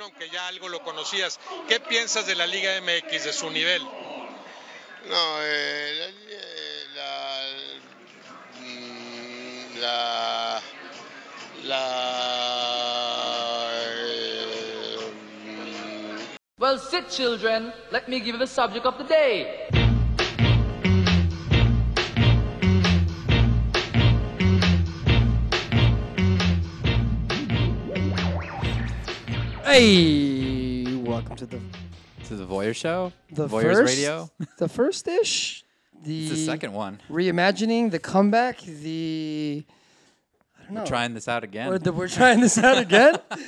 [0.00, 3.82] aunque ya algo lo conocías, ¿qué piensas de la Liga MX, de su nivel?
[3.82, 6.14] No, eh,
[6.94, 7.48] la,
[8.60, 10.60] mm, la,
[11.64, 11.80] la,
[13.72, 14.96] eh,
[15.44, 16.18] mm,
[16.58, 17.72] Well, sit, children.
[17.90, 19.77] Let me give you the subject of the day.
[29.82, 31.60] Hey, welcome to the
[32.24, 33.12] To the Voyeur Show?
[33.30, 34.28] the Voyeur's first Radio?
[34.58, 35.62] the first ish,
[36.02, 37.00] the, It's the second one.
[37.08, 39.64] reimagining, the comeback, the
[40.58, 40.80] I don't know.
[40.80, 41.68] We're trying this out again.
[41.68, 43.18] We're, the- we're trying this out again.
[43.30, 43.38] Uh,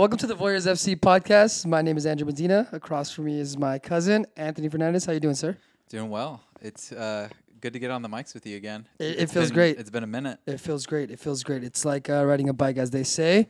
[0.00, 1.66] welcome to the Voyeurs FC podcast.
[1.66, 2.66] My name is Andrew Medina.
[2.72, 5.04] Across from me is my cousin Anthony Fernandez.
[5.04, 5.58] How you doing, sir?
[5.90, 6.40] Doing well.
[6.62, 7.28] It's uh,
[7.60, 8.86] good to get on the mics with you again.
[8.98, 9.78] It- it feels been- great.
[9.78, 10.38] It's been a minute.
[10.46, 11.10] It feels great.
[11.10, 11.62] It feels great.
[11.62, 13.46] It's like uh, riding a bike, as they say.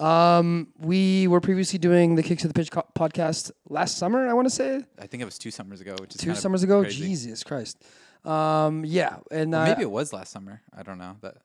[0.00, 4.26] Um, we were previously doing the Kicks to the Pitch co- podcast last summer.
[4.28, 6.36] I want to say I think it was two summers ago, which is two kind
[6.36, 6.82] of summers ago.
[6.82, 7.02] crazy.
[7.02, 7.82] Jesus Christ.
[8.24, 10.62] Um, yeah, and uh, maybe it was last summer.
[10.76, 11.16] I don't know.
[11.20, 11.36] That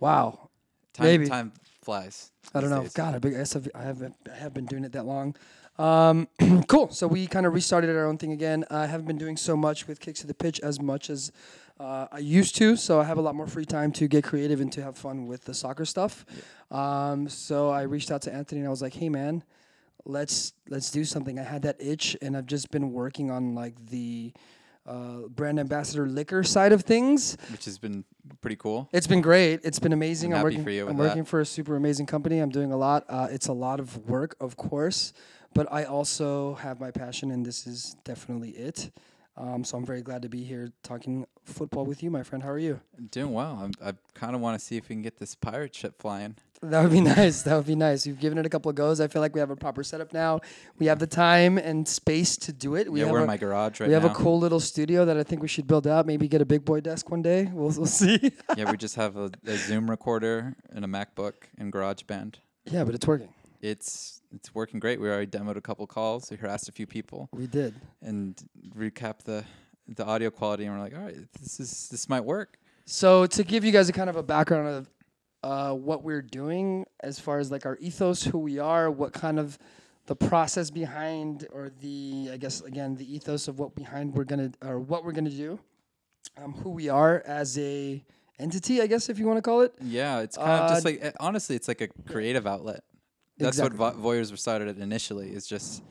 [0.00, 0.50] wow.
[0.92, 1.26] time Maybe.
[1.28, 2.30] time flies.
[2.54, 2.82] I don't these know.
[2.82, 2.92] days.
[2.92, 5.34] God, I, guess I've- I haven't I have been doing it that long.
[5.78, 6.28] Um,
[6.66, 6.90] cool.
[6.90, 8.64] So we kind of restarted our own thing again.
[8.70, 11.30] I haven't been doing so much with kicks to the pitch as much as
[11.80, 12.76] uh, I used to.
[12.76, 15.26] So I have a lot more free time to get creative and to have fun
[15.26, 16.24] with the soccer stuff.
[16.70, 19.44] Um, so I reached out to Anthony and I was like, "Hey, man,
[20.04, 23.74] let's let's do something." I had that itch, and I've just been working on like
[23.90, 24.32] the
[24.86, 27.36] uh, brand ambassador liquor side of things.
[27.52, 28.04] Which has been
[28.40, 28.88] pretty cool.
[28.92, 29.60] It's been great.
[29.62, 30.32] It's been amazing.
[30.32, 31.02] I'm I'm working for you I'm that.
[31.08, 32.38] working for a super amazing company.
[32.38, 33.04] I'm doing a lot.
[33.08, 35.12] Uh, it's a lot of work, of course,
[35.54, 38.90] but I also have my passion, and this is definitely it.
[39.38, 42.42] Um, so I'm very glad to be here talking football with you, my friend.
[42.42, 42.80] How are you?
[43.12, 43.58] Doing well.
[43.62, 46.34] I'm, I kind of want to see if we can get this pirate ship flying.
[46.60, 47.42] That would be nice.
[47.42, 48.04] That would be nice.
[48.04, 49.00] We've given it a couple of goes.
[49.00, 50.40] I feel like we have a proper setup now.
[50.80, 52.90] We have the time and space to do it.
[52.90, 53.90] We yeah, we're a, in my garage right now.
[53.90, 54.10] we have now.
[54.10, 56.04] a cool little studio that I think we should build out.
[56.04, 57.44] Maybe get a big boy desk one day.
[57.52, 58.32] We'll, we'll see.
[58.56, 62.36] yeah, we just have a, a Zoom recorder and a MacBook and GarageBand.
[62.64, 63.28] yeah, but it's working.
[63.60, 65.00] It's it's working great.
[65.00, 66.30] We already demoed a couple calls.
[66.30, 67.28] We harassed a few people.
[67.32, 67.74] We did.
[68.02, 68.36] and
[68.76, 69.44] recap the
[69.96, 73.42] the audio quality and we're like all right this is this might work So to
[73.42, 74.90] give you guys a kind of a background of
[75.42, 79.38] uh, what we're doing as far as like our ethos, who we are, what kind
[79.38, 79.56] of
[80.06, 84.50] the process behind, or the I guess again the ethos of what behind we're gonna
[84.62, 85.58] or what we're gonna do,
[86.36, 88.04] um, who we are as a
[88.38, 89.72] entity, I guess if you want to call it.
[89.80, 92.84] yeah it's kind of just Uh, like eh, honestly it's like a creative outlet
[93.38, 93.78] that's Exactly.
[93.78, 95.82] what Vo- voyeurs started at initially is just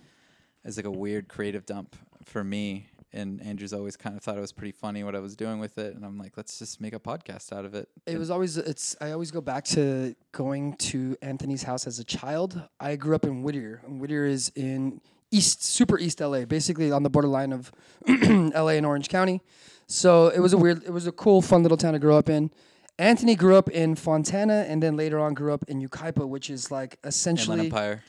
[0.65, 4.41] as like a weird creative dump for me and andrew's always kind of thought it
[4.41, 6.93] was pretty funny what i was doing with it and i'm like let's just make
[6.93, 10.73] a podcast out of it It was always it's I always go back to going
[10.91, 12.61] to Anthony's house as a child.
[12.79, 13.81] I grew up in Whittier.
[13.85, 14.99] And Whittier is in
[15.31, 17.71] East super East LA, basically on the borderline of
[18.07, 19.41] LA and Orange County.
[19.87, 22.29] So it was a weird it was a cool fun little town to grow up
[22.29, 22.51] in.
[22.99, 26.71] Anthony grew up in Fontana and then later on grew up in Yucaipa, which is
[26.71, 28.03] like Inland essentially empire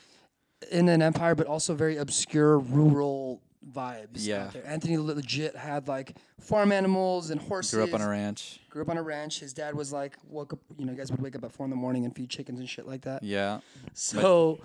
[0.71, 4.09] in an empire, but also very obscure rural vibes.
[4.15, 4.47] Yeah.
[4.47, 4.67] out there.
[4.67, 7.75] Anthony legit had like farm animals and horses.
[7.75, 9.41] grew up on a ranch Grew up on a ranch.
[9.41, 11.65] His dad was like, woke up, you know, you guys would wake up at four
[11.65, 13.23] in the morning and feed chickens and shit like that.
[13.23, 13.61] yeah
[13.95, 14.61] So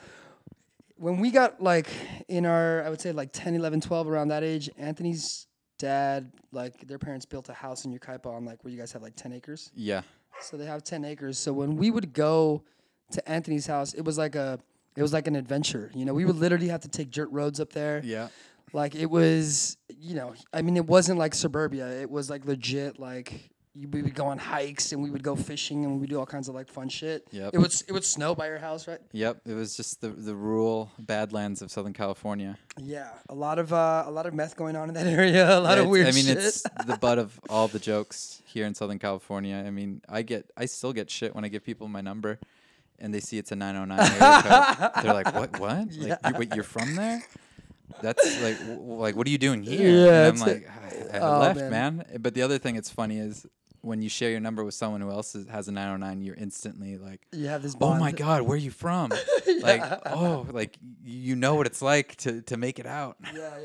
[0.96, 1.88] when we got like
[2.28, 5.48] in our, I would say like 10, 11, 12, around that age, Anthony's
[5.78, 9.02] dad, like their parents built a house in Yucaipa on like where you guys have
[9.02, 9.72] like 10 acres.
[9.76, 10.02] yeah
[10.42, 11.38] So they have 10 acres.
[11.38, 12.64] So when we would go
[13.12, 14.60] to Anthony's house, it was like a,
[14.96, 15.92] it was like an adventure.
[15.94, 18.02] You know, we would literally have to take dirt roads up there.
[18.04, 18.30] yeah
[18.74, 21.88] Like it was, you know, I mean, it wasn't like suburbia.
[22.02, 23.00] It was like legit.
[23.00, 26.20] Like we would go on hikes and we would go fishing and we would do
[26.20, 27.26] all kinds of like fun shit.
[27.32, 27.56] Yep.
[27.56, 29.00] It would it would snow by your house, right?
[29.12, 33.74] yep it was just the the rural badlands of southern california Yeah, a lot of
[33.74, 35.58] uh, a lot of meth going on in that area.
[35.58, 36.38] A lot Yeah, of weird I mean, shit.
[36.38, 39.56] it's the butt of all the jokes here in Southern California.
[39.66, 42.38] I mean, I get, I still get shit when I give people my number,
[43.00, 44.92] and they see it's a 909 area code.
[45.04, 45.60] They're like, "What?
[45.60, 45.88] What?
[45.98, 47.24] Like, you, wait, you're from there?"
[48.02, 50.06] That's like, w- like, what are you doing here?
[50.08, 50.70] Yeah, and I'm like,
[51.14, 51.98] I, I oh, left, man.
[51.98, 52.06] man.
[52.20, 53.46] But the other thing that's funny is
[53.84, 56.98] when you share your number with someone who else is, has a 909, you're instantly
[56.98, 59.12] like, you have this "Oh my god, where are you from?"
[59.62, 63.18] Like, oh, like you know what it's like to to make it out.
[63.34, 63.58] Yeah,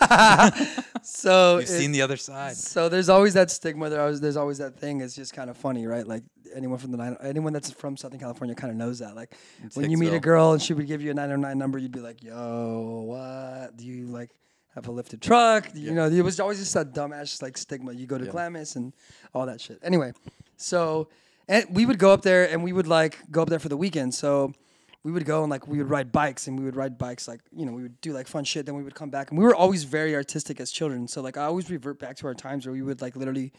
[0.00, 0.80] yeah.
[1.02, 2.56] so You've it- seen the other side.
[2.56, 3.88] So there's always that stigma.
[3.90, 5.00] There always, there's always that thing.
[5.00, 6.06] It's just kind of funny, right?
[6.06, 6.24] Like
[6.54, 9.14] anyone from the nine, anyone that's from Southern California kind of knows that.
[9.14, 9.34] Like
[9.74, 12.00] when you meet a girl and she would give you a 909 number, you'd be
[12.00, 13.76] like, "Yo, what?
[13.76, 14.30] Do you like
[14.74, 17.92] have a lifted truck?" You know, it was always just that dumbass like stigma.
[17.92, 18.26] You go to.
[18.26, 18.92] Glamis and
[19.32, 19.78] all that shit.
[19.82, 20.12] Anyway,
[20.56, 21.08] so
[21.48, 23.76] and we would go up there and we would like go up there for the
[23.76, 24.14] weekend.
[24.14, 24.52] So
[25.02, 27.40] we would go and like we would ride bikes and we would ride bikes like
[27.54, 28.66] you know we would do like fun shit.
[28.66, 31.06] Then we would come back and we were always very artistic as children.
[31.06, 33.52] So like I always revert back to our times where we would like literally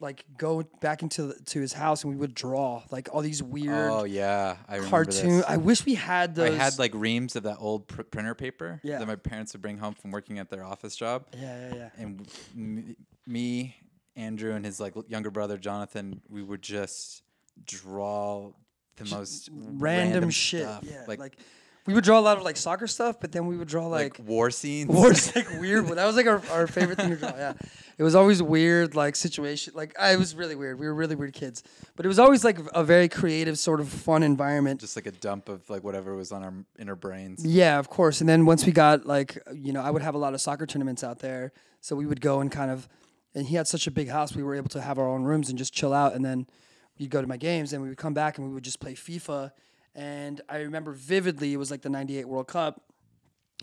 [0.00, 3.42] like go back into the, to his house and we would draw like all these
[3.42, 5.36] weird Oh yeah, I remember cartoon.
[5.38, 5.44] this.
[5.46, 6.50] I wish we had those.
[6.50, 8.98] I had like reams of that old pr- printer paper Yeah.
[8.98, 11.26] that my parents would bring home from working at their office job.
[11.36, 11.88] yeah, yeah, yeah.
[11.98, 12.26] and
[12.56, 13.76] m- me,
[14.16, 17.22] Andrew, and his like l- younger brother Jonathan, we would just
[17.66, 18.52] draw
[18.96, 20.62] the most Random, shit.
[20.62, 21.36] stuff, Yeah, like, like,
[21.86, 24.18] we would draw a lot of like soccer stuff, but then we would draw like,
[24.18, 24.88] like, war scenes.
[24.94, 25.86] wars like weird.
[25.88, 27.32] That was like our, our favorite thing to draw.
[27.36, 27.54] Yeah,
[27.96, 29.72] it was always weird like situation.
[29.74, 30.78] Like I was really weird.
[30.78, 31.62] We were really weird kids,
[31.96, 34.80] but it was always like a very creative sort of fun environment.
[34.80, 37.44] just like a dump of like whatever was on our inner brains.
[37.44, 38.20] Yeah, of course.
[38.20, 40.66] And then once we got like, you know, I would have a lot of soccer
[40.66, 42.88] tournaments out there, so we would go and kind of,
[43.34, 45.48] and he had such a big house, we were able to have our own rooms
[45.48, 46.14] and just chill out.
[46.14, 46.46] And then
[46.98, 48.94] we'd go to my games, and we would come back and we would just play
[48.94, 49.52] FIFA.
[49.94, 52.80] And I remember vividly, it was like the '98 World Cup.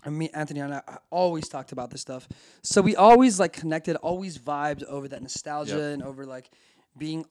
[0.04, 2.28] I me, Anthony, and I I always talked about this stuff.
[2.62, 5.94] So we always like connected, always vibed over that nostalgia Yep.
[5.94, 6.50] and over like
[6.96, 7.24] being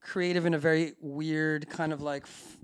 [0.00, 2.56] creative in a very weird kind of like f-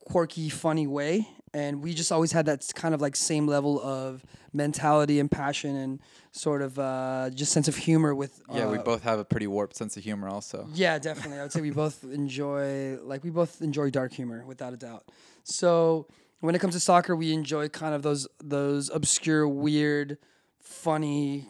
[0.00, 1.28] quirky, funny way.
[1.54, 5.76] And we just always had that kind of like same level of mentality and passion
[5.76, 6.00] and
[6.32, 8.42] sort of uh, just sense of humor with.
[8.52, 10.68] Yeah, we uh, both have a pretty warped sense of humor, also.
[10.74, 11.38] Yeah, definitely.
[11.38, 15.04] I would say we both enjoy like we both enjoy dark humor without a doubt.
[15.44, 16.08] So
[16.40, 20.18] when it comes to soccer, we enjoy kind of those those obscure, weird,
[20.58, 21.48] funny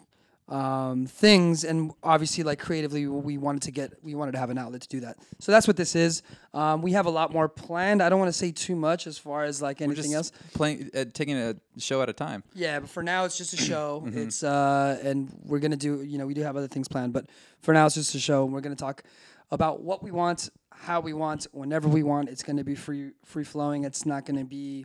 [0.49, 4.59] um, things, and obviously, like creatively, we wanted to get we wanted to have an
[4.59, 5.17] outlet to do that.
[5.41, 6.23] So that's what this is.
[6.53, 8.03] Um, we have a lot more planned.
[8.03, 10.33] I don't want to say too much as far as like anything else.
[10.53, 12.45] playing, uh, taking a show at a time.
[12.53, 14.03] Yeah, but for now it's just a show.
[14.05, 14.19] Mm-hmm.
[14.19, 16.03] It's uh, and we're gonna do.
[16.03, 17.27] You know, we do have other things planned, but
[17.63, 18.45] for now it's just a show.
[18.45, 19.03] And we're gonna talk
[19.51, 22.29] about what we want, how we want, whenever we want.
[22.29, 23.85] It's gonna be free, free flowing.
[23.85, 24.85] It's not gonna be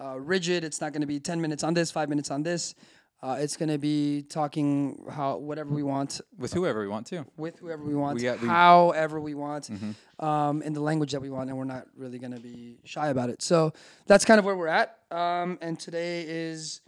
[0.00, 0.64] uh, rigid.
[0.64, 2.74] It's not gonna be ten minutes on this, five minutes on this.
[3.20, 7.26] Uh, it's gonna be talking how whatever we want With whoever we want to.
[7.36, 10.24] with whoever we want, We got- we- however we want, Mm-hmm.
[10.24, 13.08] um, in the language that we want, and we're not really going to be shy
[13.08, 13.42] about it.
[13.42, 13.72] So
[14.06, 14.98] that's kind of where we're at.
[15.10, 16.80] Um, and today is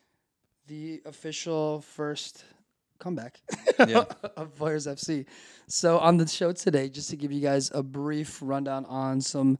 [0.68, 2.44] the official first
[3.00, 3.40] comeback
[3.88, 4.04] Yeah.
[4.36, 5.26] of Voyeurs FC.
[5.66, 9.58] So on the show today, just to give you guys a brief rundown on some.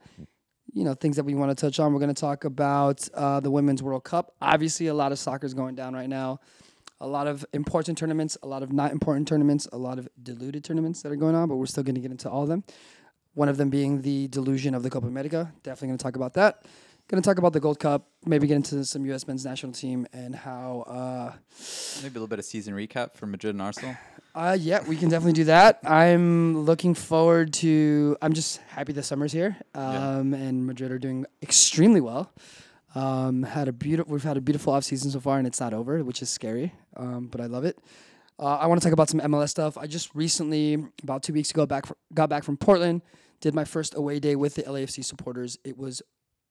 [0.73, 1.93] You know things that we want to touch on.
[1.93, 4.35] We're going to talk about uh, the Women's World Cup.
[4.41, 6.41] Obviously, a lot of soccer is going down right now
[7.01, 10.63] a lot of important tournaments, a lot of not important tournaments, a lot of diluted
[10.63, 12.63] tournaments that are going on, but we're still going to get into all of them.
[13.35, 15.53] One of them being the delusion of the Copa America.
[15.63, 16.65] Definitely going to talk about that.
[17.11, 19.27] Going to talk about the Gold Cup, maybe get into some U.S.
[19.27, 20.85] men's national team and how.
[20.87, 21.33] Uh,
[22.05, 23.97] Maybe a little bit of season recap for Madrid and Arsenal.
[24.33, 25.81] uh, yeah, we can definitely do that.
[25.83, 28.17] I'm looking forward to.
[28.23, 32.33] I'm just happy the summer's here, um, and Madrid are doing extremely well.
[32.95, 34.13] Um, had a beautiful.
[34.13, 36.73] We've had a beautiful off season so far, and it's not over, which is scary.
[36.97, 37.77] Um, but I love it.
[38.39, 39.77] Uh, I want to talk about some MLS stuff.
[39.77, 43.03] I just recently, about two weeks ago, back fr- got back from Portland.
[43.41, 45.59] Did my first away day with the LAFC supporters.
[45.65, 46.03] It was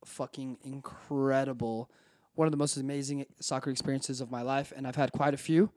[0.05, 1.89] fucking incredible.
[2.35, 5.37] One of the most amazing soccer experiences of my life, and I've had quite a
[5.37, 5.71] few.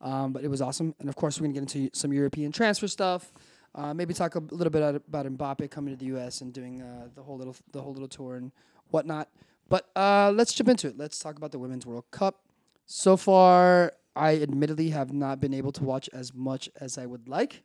[0.00, 0.94] Um, but it was awesome.
[1.00, 3.32] And of course, we're gonna get into some European transfer stuff.
[3.74, 6.40] Uh, maybe talk a little bit about- Mbappe coming to the U.S.
[6.40, 8.52] and doing uh, the whole little the whole little tour and
[8.90, 9.28] whatnot.
[9.68, 10.96] But uh, let's jump into it.
[10.96, 12.44] Let's talk about the Women's World Cup.
[12.86, 17.28] So far, I admittedly have not been able to watch as much as I would
[17.28, 17.62] like,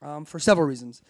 [0.00, 1.02] um, for several reasons.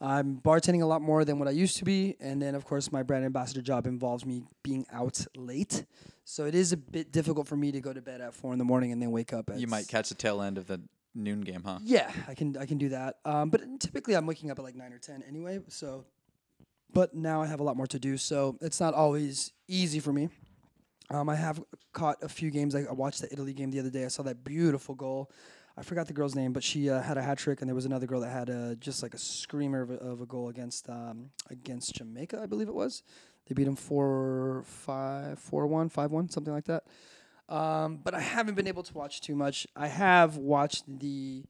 [0.00, 2.92] I'm bartending a lot more than what I used to be, and then of course
[2.92, 5.84] my brand ambassador job involves me being out late,
[6.24, 8.58] so it is a bit difficult for me to go to bed at four in
[8.58, 9.50] the morning and then wake up.
[9.50, 10.80] At You might catch the tail end of the
[11.14, 11.80] noon game, huh?
[11.82, 13.16] yeah, I can I can do that.
[13.24, 15.58] Um, but typically I'm waking up at like nine or ten anyway.
[15.68, 16.04] So,
[16.92, 20.12] but now I have a lot more to do, so it's not always easy for
[20.12, 20.28] me.
[21.10, 21.60] Um, I have
[21.92, 22.76] caught a few games.
[22.76, 24.04] I I watched the Italy game the other day.
[24.04, 25.30] I saw that beautiful goal.
[25.78, 27.84] I forgot the girl's name, but she uh, had a hat trick, and there was
[27.84, 30.88] another girl that had uh, just like a screamer of a, of a goal against
[30.90, 33.04] um, against Jamaica, I believe it was.
[33.46, 36.84] They beat them four five four one five one something like that.
[37.48, 39.66] Um, but I haven't been able to watch too much.
[39.76, 41.44] I have watched the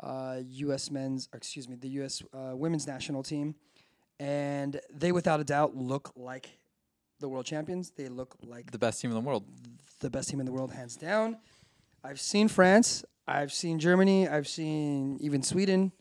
[0.00, 0.90] uh, U.S.
[0.90, 2.22] men's, or excuse me, the U.S.
[2.34, 3.54] Uh, women's national team,
[4.20, 6.50] and they without a doubt look like
[7.20, 7.90] the world champions.
[7.90, 9.44] They look like The best team in the world.
[10.00, 11.38] the best team in the world, hands down.
[12.04, 13.02] I've seen France.
[13.26, 14.28] I've seen Germany.
[14.28, 15.92] I've seen even Sweden.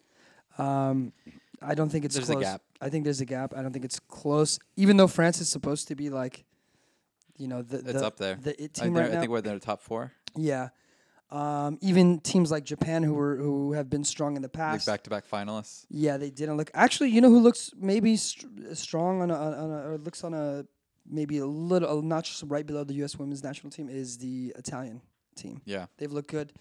[0.58, 1.14] Um,
[1.62, 2.44] I don't think it's There's a close.
[2.44, 2.62] gap.
[2.82, 3.54] I think there's a gap.
[3.56, 4.60] I don't think it's close.
[4.76, 6.44] Even though France is supposed to be like,
[7.38, 8.36] you know, the It's the, up there.
[8.36, 9.20] the it I, team think- right I now.
[9.20, 10.12] think we're in the top four.
[10.36, 10.70] Yeah.
[11.32, 14.86] Um, even teams like Japan, who were who have been strong in the Like past,
[14.86, 15.86] back-to-back finalists.
[15.90, 16.70] yeah, they didn't look.
[16.76, 20.36] Actually, you know who looks maybe str- strong on a, on a or looks on
[20.36, 20.66] a
[21.10, 23.18] maybe a little, a notch right below the U.S.
[23.18, 25.02] women's national team is the Italian
[25.36, 25.62] team.
[25.66, 25.88] Yeah.
[25.98, 26.54] They've looked good.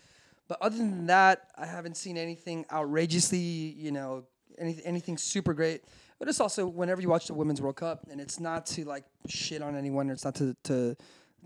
[0.49, 4.25] But other than that, I haven't seen anything outrageously, you know,
[4.59, 5.85] any, anything super great.
[6.19, 9.05] But it's also whenever you watch the Women's World Cup, and it's not to like
[9.29, 10.97] shit on anyone, or it's not to to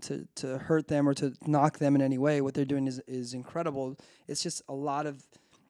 [0.01, 2.39] to, to hurt them or to knock them in any way.
[2.41, 3.97] What they're doing is is incredible.
[4.27, 5.25] It's just a lot of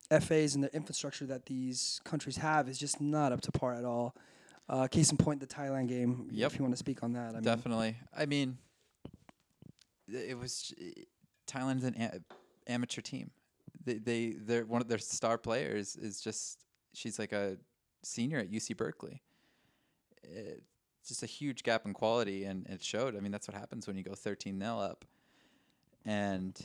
[0.09, 3.85] FAs and the infrastructure that these countries have is just not up to par at
[3.85, 4.15] all.
[4.67, 6.27] Uh, case in point, the Thailand game.
[6.31, 6.51] Yep.
[6.51, 7.95] If you want to speak on that, I mean, Definitely.
[8.15, 8.57] I mean,
[10.07, 10.73] it was
[11.47, 11.95] Thailand's an
[12.69, 13.31] amateur team.
[13.83, 17.57] They they they're one of their star players is just she's like a
[18.03, 19.21] senior at UC Berkeley.
[20.23, 23.15] It's just a huge gap in quality, and it showed.
[23.15, 25.05] I mean, that's what happens when you go 13 0 up,
[26.05, 26.57] and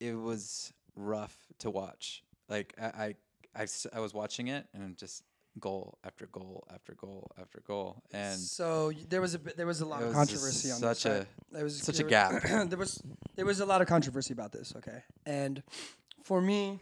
[0.00, 2.22] it was rough to watch.
[2.48, 3.14] Like I
[3.54, 5.24] I I was watching it, and just
[5.58, 9.80] goal after goal after goal after goal, and So there was a bit, there was
[9.80, 11.22] a lot of controversy on such this.
[11.22, 12.42] a- there was such a gap.
[12.68, 13.02] there was
[13.36, 14.74] there was a lot of controversy about this.
[14.76, 15.62] Okay, and
[16.24, 16.80] for me,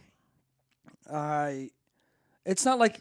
[1.11, 1.71] I
[2.45, 2.99] it's not like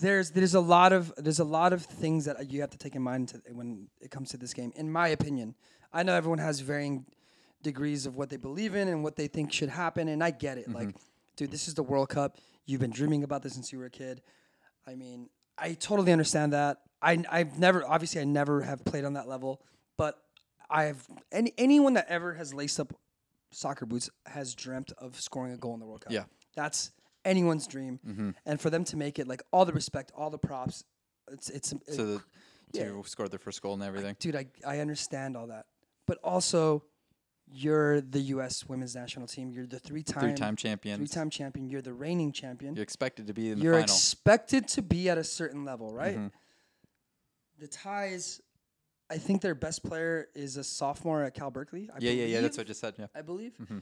[0.00, 2.94] there's there's a lot of there's a lot of things that you have to take
[2.94, 4.72] in mind to, when it comes to this game.
[4.76, 5.54] In my opinion,
[5.92, 7.06] I know everyone has varying
[7.62, 10.58] degrees of what they believe in and what they think should happen, and I get
[10.58, 10.70] it.
[10.70, 10.98] Like, mm-hmm.
[11.36, 12.38] Dude, this is the World Cup.
[12.64, 14.22] You've been dreaming about this since you were a kid.
[14.86, 15.28] I mean,
[15.58, 16.78] I totally understand that.
[17.02, 19.62] I I've never obviously I never have played on that level,
[19.96, 20.18] but
[20.68, 22.92] I've any anyone that ever has laced up
[23.52, 26.12] soccer boots has dreamt of scoring a goal in the World Cup.
[26.12, 26.24] Yeah.
[26.54, 26.90] That's
[27.24, 28.00] anyone's dream.
[28.06, 28.30] Mm-hmm.
[28.44, 30.84] And for them to make it like all the respect, all the props,
[31.30, 32.22] it's it's so the
[32.72, 32.84] yeah.
[32.84, 34.16] two scored their first goal and everything.
[34.18, 35.66] dude, I I understand all that.
[36.06, 36.84] But also
[37.48, 39.50] you're the US women's national team.
[39.50, 40.98] You're the three-time Three-time champions.
[40.98, 41.68] three-time champion.
[41.70, 42.74] You're the reigning champion.
[42.74, 43.84] You're expected to be in the You're final.
[43.84, 46.16] expected to be at a certain level, right?
[46.16, 46.26] Mm-hmm.
[47.58, 48.40] The Thais,
[49.10, 51.88] I think their best player is a sophomore at Cal Berkeley.
[51.94, 52.40] I yeah, yeah, yeah.
[52.40, 52.94] That's what I just said.
[52.98, 53.06] Yeah.
[53.14, 53.52] I believe.
[53.62, 53.78] Mm-hmm.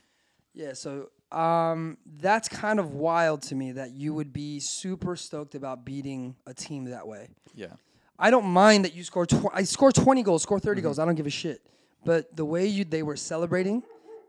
[0.52, 5.56] Yeah, so um, that's kind of wild to me that you would be super stoked
[5.56, 7.30] about beating a team that way.
[7.54, 7.72] Yeah.
[8.16, 9.26] I don't mind that you score.
[9.26, 11.00] Tw- I score twenty goals, score 30 goals.
[11.00, 11.60] I don't give a shit.
[12.04, 13.82] But the way you they were celebrating,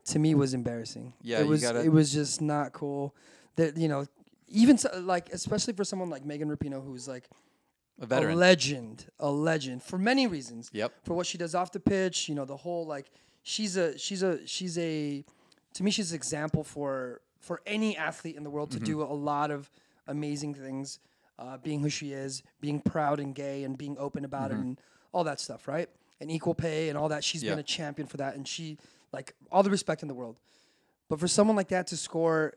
[0.06, 1.14] to me, was embarrassing.
[1.22, 1.64] Yeah, it was.
[1.64, 3.14] It was just not cool.
[3.58, 4.06] That you know,
[4.48, 7.28] even so, like especially for someone like Megan Rapinoe, who's like
[8.02, 8.34] A veteran.
[8.34, 10.70] a legend, a legend for many reasons.
[10.74, 10.94] Yep.
[11.04, 13.12] For what she does off the pitch, you know, the whole like
[13.44, 15.24] she's a she's a she's a
[15.74, 18.86] to me she's an example for for any athlete in the world to Mm-hmm.
[18.86, 19.70] do a lot of
[20.08, 21.00] amazing things,
[21.40, 24.80] uh, being who she is, being proud and gay and being open about it and
[25.12, 25.90] all that stuff, right?
[26.22, 27.24] And equal pay and all that.
[27.24, 27.60] She's been Mm-hmm.
[27.60, 28.78] A champion for that and she
[29.12, 30.38] like all the respect in the world.
[31.10, 32.54] But for someone like that to score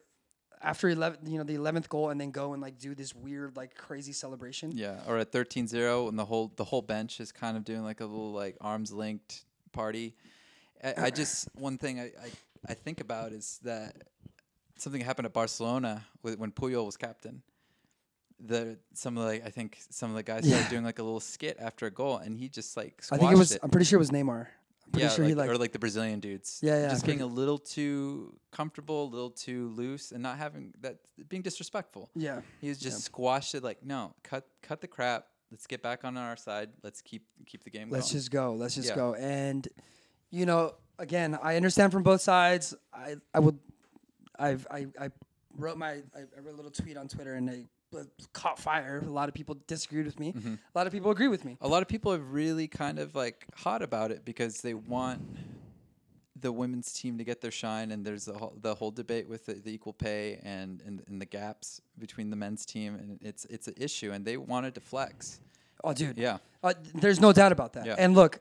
[0.61, 3.57] after 11 you know the 11th goal and then go and like do this weird
[3.57, 7.57] like crazy celebration Yeah, or at 13-0 and the whole the whole bench is kind
[7.57, 10.15] of doing like a little like arms linked party.
[10.83, 12.31] I, I just one thing I, I
[12.69, 13.95] I think about is that
[14.79, 17.43] something happened at Barcelona with, when Puyol was captain.
[18.41, 21.03] The some of the like, I think some of the guys started doing like a
[21.03, 23.59] little skit after a goal, and he just like I think it was.
[23.63, 24.47] I'm pretty sure it was Neymar.
[24.87, 25.51] I'm pretty yeah, sure like, he like.
[25.51, 26.61] or like the Brazilian dudes.
[26.63, 30.73] Yeah, yeah, Just getting a little too comfortable, a little too loose, and not having
[30.81, 30.97] that
[31.29, 32.09] being disrespectful.
[32.15, 35.27] yeah, He was just squashed it like, no, cut cut the crap.
[35.51, 36.71] Let's get back on our side.
[36.83, 38.19] Let's keep keep the game let's going.
[38.19, 38.55] just go.
[38.55, 38.97] Let's just Yeah.
[38.97, 39.15] go.
[39.15, 39.67] And
[40.31, 42.75] you know, again, I understand from both sides.
[42.95, 43.59] I I would.
[44.39, 45.11] I've I I
[45.57, 47.65] wrote my I, I wrote a little tweet on Twitter and I
[48.33, 49.03] caught fire.
[49.05, 50.33] A lot of people disagreed with me.
[50.33, 50.55] Mm-hmm.
[50.55, 51.57] A lot of people agree with me.
[51.61, 55.21] a lot of people have really kind of like hot about it because they want
[56.41, 59.47] the women's team to get their shine and there's the whole, the whole debate with
[59.47, 63.45] the, the equal pay and, and and the gaps between the men's team and it's
[63.47, 65.41] it's an issue and they wanted to flex.
[65.85, 66.19] Oh, dude.
[66.19, 66.39] Yeah.
[66.63, 67.87] Uh, there's no doubt about that.
[67.87, 67.95] Yeah.
[67.99, 68.41] And look,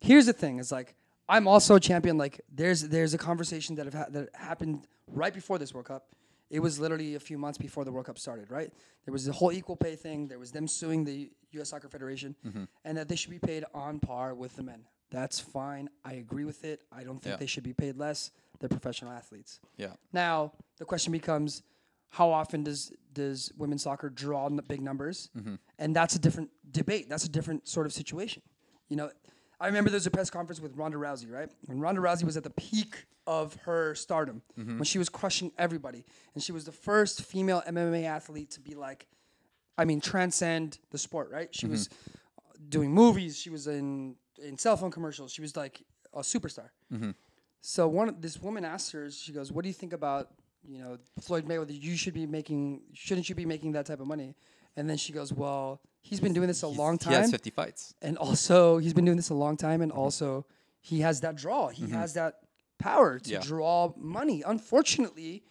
[0.00, 0.94] here's the thing: is like
[1.28, 2.16] I'm also a champion.
[2.16, 6.06] Like there's there's a conversation that have ha- that happened right before this World Cup.
[6.50, 8.50] It was literally a few months before the World Cup started.
[8.50, 8.72] Right?
[9.04, 10.28] There was the whole equal pay thing.
[10.28, 11.70] There was them suing the U.S.
[11.70, 12.64] Soccer Federation, Mm-hmm.
[12.84, 14.84] and that they should be paid on par with the men.
[15.10, 15.88] That's fine.
[16.04, 16.82] I agree with it.
[16.92, 17.36] I don't think Yeah.
[17.36, 18.30] they should be paid less.
[18.58, 19.60] They're professional athletes.
[19.76, 19.92] Yeah.
[20.12, 21.62] Now the question becomes,
[22.08, 25.30] how often does does women's soccer draw n- big numbers?
[25.78, 27.08] And that's a different debate.
[27.08, 28.42] That's a different sort of situation.
[28.88, 29.10] You know,
[29.58, 31.48] I remember there was a press conference with Ronda Rousey, right?
[31.66, 34.74] When Ronda Rousey was at the peak of her stardom, mm-hmm.
[34.74, 38.74] when she was crushing everybody, and she was the first female MMA athlete to be
[38.74, 39.06] like,
[39.78, 41.54] I mean, transcend the sport, right?
[41.54, 42.10] She was mm-hmm.
[42.38, 43.38] uh, doing movies.
[43.38, 45.32] She was in in cell phone commercials.
[45.32, 45.82] She was like
[46.12, 46.68] a superstar.
[46.92, 47.10] Mm-hmm.
[47.60, 50.30] So one this woman asked her, she goes, "What do you think about
[50.66, 51.80] you know Floyd Mayweather?
[51.80, 54.34] You should be making, shouldn't you be making that type of money?"
[54.76, 57.30] And then she goes, "Well, he's been doing this a He's- long He has time,
[57.30, 57.94] 50 fights.
[58.02, 59.82] and also he's been doing this a long time, Mm-hmm.
[59.84, 60.46] and also
[60.80, 61.68] he has that draw.
[61.68, 62.40] He has that
[62.78, 63.40] power to Yeah.
[63.40, 64.42] draw money.
[64.42, 65.42] Unfortunately,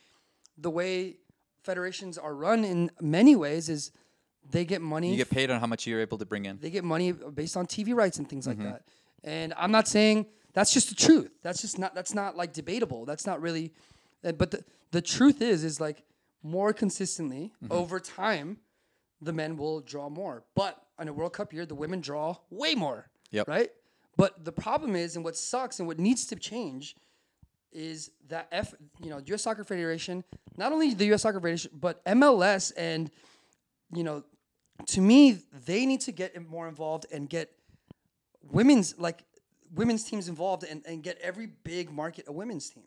[0.57, 1.17] the way
[1.63, 3.91] federations are run in many ways is
[4.49, 5.09] they get money.
[5.11, 6.59] You get paid on how much you're able to bring in.
[6.59, 8.61] they get money based on TV rights and things Mm-hmm.
[8.63, 8.83] like that.
[9.23, 11.31] And I'm not saying that's just the truth.
[11.41, 13.05] That's just not that's not like debatable.
[13.05, 13.73] That's not really
[14.23, 16.03] uh, but the the truth is is like
[16.43, 17.73] more consistently Mm-hmm.
[17.73, 18.57] over time
[19.25, 20.43] the men will draw more.
[20.55, 23.09] But on a World Cup year the women draw way more.
[23.31, 23.47] Yep.
[23.47, 23.71] Right?
[24.17, 26.95] But the problem is and what sucks and what needs to change
[27.71, 30.23] is that F you know, US Soccer Federation,
[30.57, 33.11] not only the US Soccer Federation, but MLS and
[33.93, 34.23] you know,
[34.87, 37.51] to me, they need to get more involved and get
[38.51, 39.23] women's like
[39.73, 42.83] women's teams involved and, and get every big market a women's team.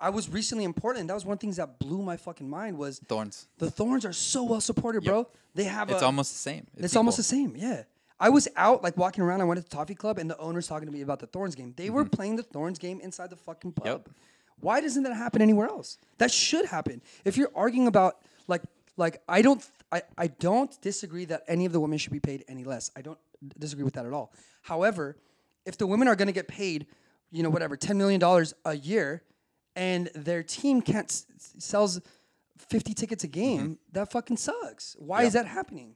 [0.00, 1.10] I was recently in Portland.
[1.10, 3.48] That was one of the things that blew my fucking mind was Thorns.
[3.58, 5.28] the Thorns are so well supported, bro.
[5.54, 6.66] They have It's a, almost the same.
[6.76, 7.82] it's almost the same, yeah.
[8.20, 9.40] I was out like walking around.
[9.40, 11.54] I went to the Toffee Club, and the owner's talking to me about the Thorns
[11.54, 11.72] game.
[11.76, 13.84] They were playing the Thorns game inside the fucking pub.
[13.86, 13.92] Mm-hmm.
[13.96, 14.08] Yep.
[14.60, 15.98] Why doesn't that happen anywhere else?
[16.18, 17.00] That should happen.
[17.24, 18.16] If you're arguing about
[18.48, 18.62] like
[18.96, 22.44] like I don't I, I don't disagree that any of the women should be paid
[22.48, 22.90] any less.
[22.96, 23.18] I don't
[23.56, 24.32] disagree with that at all.
[24.62, 25.16] However,
[25.64, 26.86] if the women are going to get paid,
[27.30, 29.22] you know, whatever, ten million dollars a year,
[29.78, 31.24] and their team can't s-
[31.58, 32.00] sells
[32.58, 33.72] fifty tickets a game, mm-hmm.
[33.92, 34.96] that fucking sucks.
[34.98, 35.94] Why is that happening?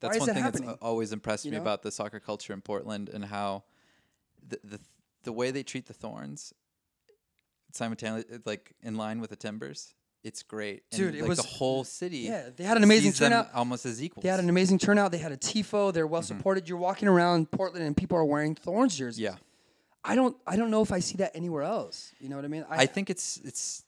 [0.00, 0.66] That's Why one that thing happening?
[0.68, 1.62] that's always impressed You me know?
[1.62, 3.64] about the soccer culture in Portland and how
[4.46, 4.80] the the,
[5.22, 6.52] the way they treat the Thorns
[7.72, 9.94] simultaneously like in line with the Timbers.
[10.22, 10.84] It's great.
[10.90, 12.18] And, Dude, it like was- the whole city.
[12.18, 13.48] Yeah, they had an amazing turnout.
[13.54, 14.22] almost as equals.
[14.22, 15.12] They had an amazing turnout.
[15.12, 15.92] They had a tifo.
[15.92, 16.36] They're well mm-hmm.
[16.36, 16.68] supported.
[16.68, 19.20] You're walking around Portland and people are wearing Thorns jerseys.
[19.20, 19.36] yeah.
[20.04, 22.12] I don't I don't know if I see that anywhere else.
[22.20, 22.64] You know what I mean?
[22.68, 23.84] I think it's it's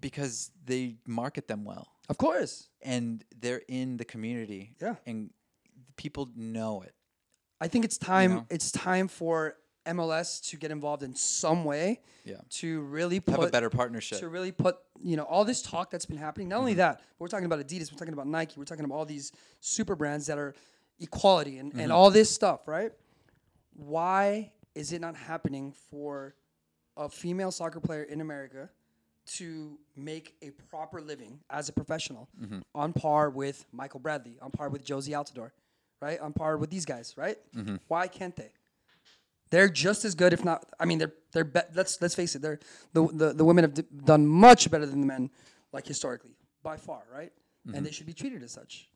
[0.00, 2.68] because they market them well of course.
[2.82, 4.76] and they're in the community.
[4.80, 4.94] Yeah.
[5.06, 5.30] And
[5.96, 6.94] people know it.
[7.60, 8.46] I think it's time know?
[8.50, 9.56] it's time for
[9.86, 12.36] MLS to get involved in some way Yeah.
[12.60, 14.18] to really put Have a better partnership.
[14.20, 16.48] to really put you know all this talk that's been happening.
[16.48, 16.78] Not only Mm-hmm.
[16.78, 19.32] that, but we're talking about Adidas, we're talking about Nike, we're talking about all these
[19.60, 20.54] super brands that are
[21.00, 21.80] equality and, Mm-hmm.
[21.80, 22.92] and all this stuff, right?
[23.74, 26.34] Why is it not happening for
[26.96, 28.68] a female soccer player in America
[29.38, 32.60] to make a proper living as a professional Mm-hmm.
[32.74, 35.50] on par with Michael Bradley, on par with Jozy Altidore,
[36.00, 36.20] right?
[36.20, 37.36] On par with these guys, right?
[37.56, 37.76] Mm-hmm.
[37.88, 38.52] Why can't they?
[39.50, 40.64] They're just as good, if not.
[40.78, 41.44] I mean, they're they're.
[41.44, 42.42] Be, let's let's face it.
[42.42, 42.58] They're
[42.92, 45.30] the the, the women have d- done much better than the men,
[45.72, 47.32] like historically, by far, right?
[47.66, 47.76] Mm-hmm.
[47.76, 48.88] And they should be treated as such,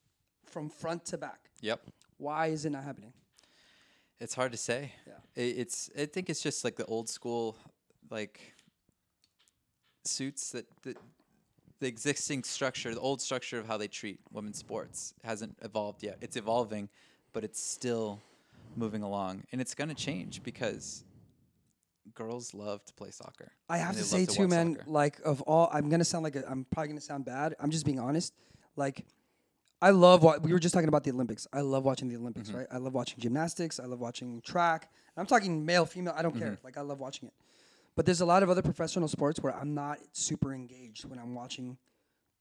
[0.46, 1.50] from front to back.
[1.60, 1.80] Yep.
[2.18, 3.12] Why is it not happening?
[4.20, 4.92] It's hard to say.
[5.06, 5.14] Yeah.
[5.36, 7.56] I it's I think it's just like the old school
[8.10, 8.54] like
[10.04, 10.94] suits that the
[11.80, 16.18] the existing structure, the old structure of how they treat women's sports hasn't evolved yet.
[16.20, 16.90] It's evolving,
[17.32, 18.20] but it's still
[18.76, 19.44] moving along.
[19.52, 21.04] And it's gonna change because
[22.14, 23.52] girls love to play soccer.
[23.68, 24.76] I have to say love too, man.
[24.76, 24.90] soccer.
[24.90, 27.54] Like of all, I'm gonna sound like a, I'm probably gonna sound bad.
[27.58, 28.34] I'm just being honest.
[28.76, 29.04] Like,
[29.82, 31.46] I love what we were just talking about the Olympics.
[31.52, 32.58] I love watching the Olympics, Mm-hmm.
[32.58, 32.66] right?
[32.70, 33.80] I love watching gymnastics.
[33.80, 34.90] I love watching track.
[35.16, 36.14] I'm talking male, female.
[36.16, 36.52] I don't care.
[36.52, 36.64] Mm-hmm.
[36.64, 37.34] Like I love watching it.
[37.96, 41.34] But there's a lot of other professional sports where I'm not super engaged when I'm
[41.34, 41.76] watching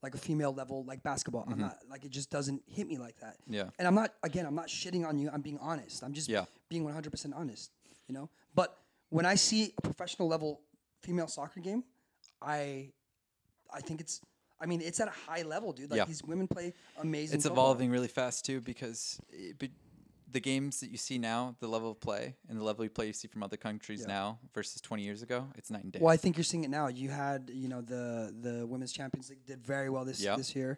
[0.01, 1.45] like a female level like basketball.
[1.49, 3.35] I'm not like it just doesn't hit me like that.
[3.41, 3.53] Mm-hmm.
[3.53, 3.63] Yeah.
[3.79, 5.29] And I'm not again, I'm not shitting on you.
[5.33, 6.03] I'm being honest.
[6.03, 6.45] I'm just Yeah.
[6.69, 7.71] being 100% honest,
[8.07, 8.29] you know?
[8.55, 8.77] But
[9.09, 10.61] when I see a professional level
[11.01, 11.83] female soccer game,
[12.41, 12.91] I
[13.73, 14.21] I think it's
[14.61, 15.89] I mean, it's at a high level, dude.
[15.91, 16.05] Like Yeah.
[16.05, 17.65] these women play amazing it's football.
[17.65, 19.71] evolving really fast too because it,
[20.31, 23.07] the games that you see now, the level of play and the level of play
[23.07, 25.99] you see from other countries now versus 20 years ago, it's night and day.
[26.01, 26.87] Well, I think you're seeing it now.
[26.87, 30.35] You had, you know, the the women's Champions League did very well this Yeah.
[30.35, 30.77] this year,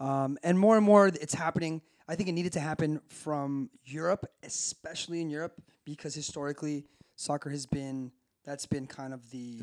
[0.00, 1.80] um, and more and more it's happening.
[2.08, 6.84] I think it needed to happen from Europe, especially in Europe, because historically
[7.16, 8.12] soccer has been
[8.44, 9.60] that's been kind of the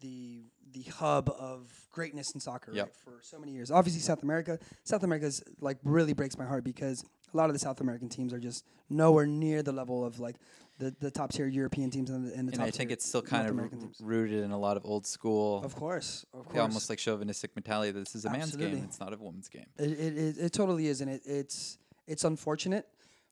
[0.00, 2.84] the the hub of greatness in soccer Yep.
[2.86, 3.70] right, for so many years.
[3.70, 4.58] Obviously, South America.
[4.84, 8.32] South America's like really breaks my heart because a lot of the South American teams
[8.32, 10.36] are just nowhere near the level of like
[10.78, 13.04] the, the top tier European teams and the, and the and top I think it's
[13.04, 13.96] still North kind of American r- teams.
[14.00, 16.58] rooted in a lot of old school, Of course, of course.
[16.60, 17.90] almost like chauvinistic mentality.
[17.90, 18.82] That this is a man's game.
[18.84, 19.66] It's not a woman's game.
[19.78, 22.86] it, it, it, it totally is, and it, it's it's unfortunate,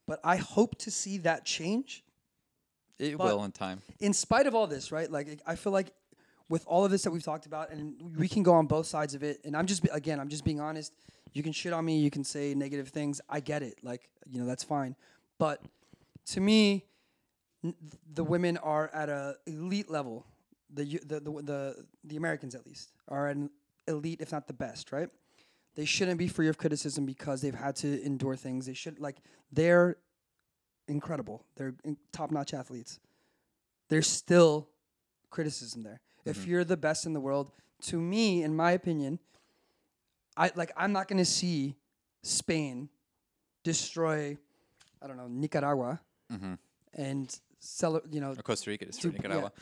[0.06, 2.04] but I hope to see that change.
[2.98, 3.80] It But- will in time.
[4.00, 5.08] In spite of all this, right?
[5.10, 5.92] Like I feel like
[6.48, 9.14] with all of this that we've talked about, and we can go on both sides
[9.14, 9.40] of it.
[9.44, 10.92] And I'm just again, I'm just being honest.
[11.32, 13.20] You can shit on me, you can say negative things.
[13.28, 13.78] I get it.
[13.82, 14.96] Like you know, that's fine.
[15.38, 15.62] But
[16.26, 16.86] to me,
[17.62, 17.74] n-
[18.14, 20.26] the women are at a elite level.
[20.72, 23.50] The, the the the the Americans at least are an
[23.86, 25.08] elite, if not the best, right?
[25.78, 28.66] they shouldn't be free of criticism because they've had to endure things.
[28.66, 29.18] They should like
[29.52, 29.96] they're
[30.88, 31.44] incredible.
[31.54, 32.98] They're in- top-notch athletes.
[33.88, 34.68] They're still
[35.30, 36.00] criticism there.
[36.24, 37.50] If you're the best in the world,
[37.82, 39.18] to me, in my opinion,
[40.36, 41.76] I like I'm not going to see
[42.22, 42.88] Spain
[43.64, 44.36] destroy
[45.00, 46.00] I don't know, Nicaragua
[46.94, 49.10] and sell you know Or Costa Rica Dude, yeah.
[49.12, 49.52] Nicaragua.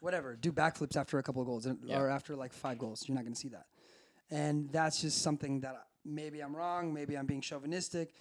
[0.00, 1.98] whatever, do backflips after a couple of goals and, Yeah.
[2.00, 3.04] or after like five goals.
[3.06, 3.66] You're not going to see that.
[4.30, 8.12] And that's just something that I- maybe I'm wrong, maybe I'm being chauvinistic.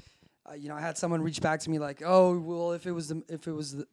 [0.50, 2.92] Uh, you know, I had someone reach back to me like, "Oh, well, if it
[2.94, 3.88] was the if it was the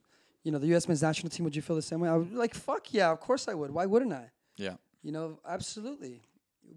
[0.45, 2.31] you know, the US men's national team, would you feel the same way?" I was
[2.31, 3.71] like, "Fuck yeah, of course I would.
[3.73, 4.77] Why wouldn't I?" Yeah.
[5.03, 6.23] You know, absolutely.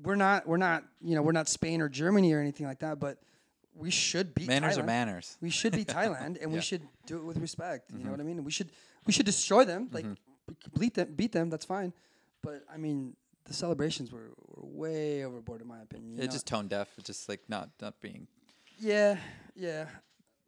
[0.03, 2.99] We're not we're not, you know, we're not Spain or Germany or anything like that,
[2.99, 3.19] but
[3.75, 4.79] we should beat Manners Thailand.
[4.79, 5.37] are manners.
[5.39, 6.47] We should be Thailand, and we Yeah.
[6.47, 6.59] Mm-hmm.
[6.61, 7.91] should do it with respect.
[7.95, 8.43] You know what I mean?
[8.43, 8.71] We should
[9.05, 10.05] we should destroy them, like
[10.79, 11.49] beat them, beat them.
[11.49, 11.93] That's fine.
[12.41, 16.19] But I mean, the celebrations were, were way overboard, in my opinion.
[16.19, 16.89] It's just tone deaf.
[16.97, 18.27] It's just like not not being.
[18.79, 19.17] yeah,
[19.55, 19.85] yeah.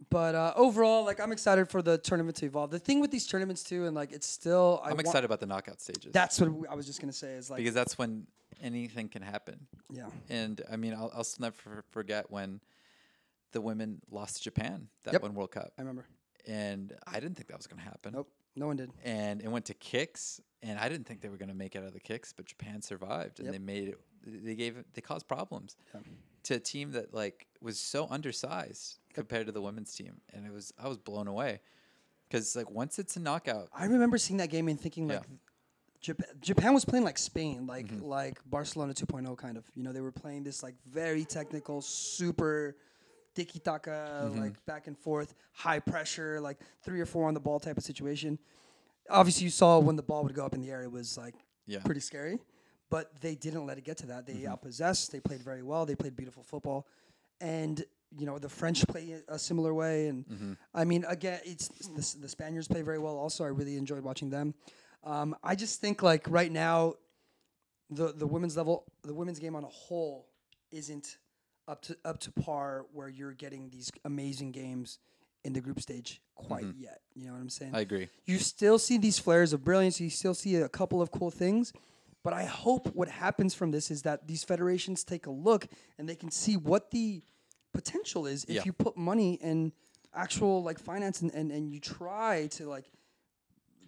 [0.10, 2.72] But uh, overall, like I'm excited for the tournament to evolve.
[2.72, 5.40] The thing with these tournaments too, and like it's still I I'm wa- excited about
[5.42, 6.12] the knockout stages.
[6.14, 7.34] That's what I was just gonna say.
[7.34, 8.26] Is like because that's when
[8.62, 9.68] anything can happen.
[9.92, 12.60] yeah, And I mean, I'll, I'll still never forget when
[13.52, 15.22] the women lost to Japan that Yep.
[15.24, 16.06] one World Cup, I remember.
[16.46, 18.14] and I didn't think that was going to happen.
[18.14, 18.92] Nope, no one did.
[19.06, 21.80] And it went to kicks, and I didn't think they were going to make it
[21.80, 23.54] out of the kicks, but Japan survived, and Yep.
[23.54, 24.00] they made it.
[24.26, 25.78] They gave they caused problems
[26.44, 30.54] to a team that like was so undersized compared to the women's team, and it
[30.54, 31.62] was I was blown away
[32.30, 35.36] because like once it's a knockout, I remember seeing that game and thinking like Yeah.
[36.02, 38.06] Japan, Japan was playing like Spain, like mm-hmm.
[38.06, 39.66] like Barcelona 2.0 kind of.
[39.76, 42.78] You know, they were playing this like very technical, super
[43.36, 44.40] tiki taka, mm-hmm.
[44.40, 47.84] like back and forth, high pressure, like three or four on the ball type of
[47.84, 48.40] situation.
[49.10, 51.36] Obviously, you saw when the ball would go up in the air, it was like
[51.68, 51.80] Yeah.
[51.84, 52.40] pretty scary.
[52.90, 54.26] But they didn't let it get to that.
[54.26, 54.54] They mm-hmm.
[54.54, 55.12] outpossessed.
[55.12, 55.86] They played very well.
[55.86, 56.88] They played beautiful football,
[57.40, 57.84] and
[58.18, 60.08] you know the French play a similar way.
[60.08, 63.18] And I mean, again, it's the, the Spaniards play very well.
[63.18, 64.54] Also, I really enjoyed watching them.
[65.04, 66.96] Um, I just think like right now,
[67.90, 70.28] the the women's level, the women's game on a whole,
[70.72, 71.18] isn't
[71.68, 75.00] up to up to par where you're getting these amazing games
[75.44, 77.02] in the group stage quite yet.
[77.16, 77.74] You know what I'm saying?
[77.76, 78.10] I agree.
[78.26, 80.00] you still see these flares of brilliance.
[80.02, 81.72] You still see a couple of cool things.
[82.22, 85.68] But I hope what happens from this is that these federations take a look
[85.98, 87.24] and they can see what the
[87.74, 88.62] potential is if Yeah.
[88.66, 89.72] you put money and
[90.14, 92.86] actual like finance and, and, and you try to like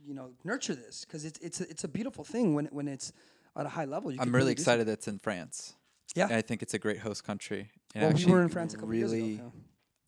[0.06, 3.12] you know nurture this because it's it's a, it's a beautiful thing when when it's
[3.56, 4.12] at a high level.
[4.12, 5.76] You I'm really excited that's in France.
[6.16, 6.26] Yeah.
[6.26, 7.70] and I think it's a great host country.
[7.96, 9.52] And Well, we were in France a couple years really ago.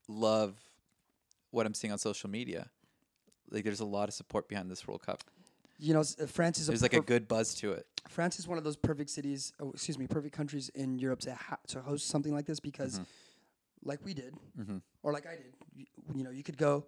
[0.09, 0.55] love
[1.51, 2.69] what I'm seeing on social media.
[3.49, 5.23] Like, there's a lot of support behind this World Cup.
[5.77, 7.85] You know, s- uh, France is a There's like a good buzz to it.
[8.09, 9.53] France is one of those perfect cities.
[9.61, 12.93] Oh, excuse me, perfect countries in Europe to ha- to host something like this because,
[12.95, 13.03] Mm-hmm.
[13.85, 14.33] Like we did,
[15.03, 16.85] or like I did, you, you know, you could go.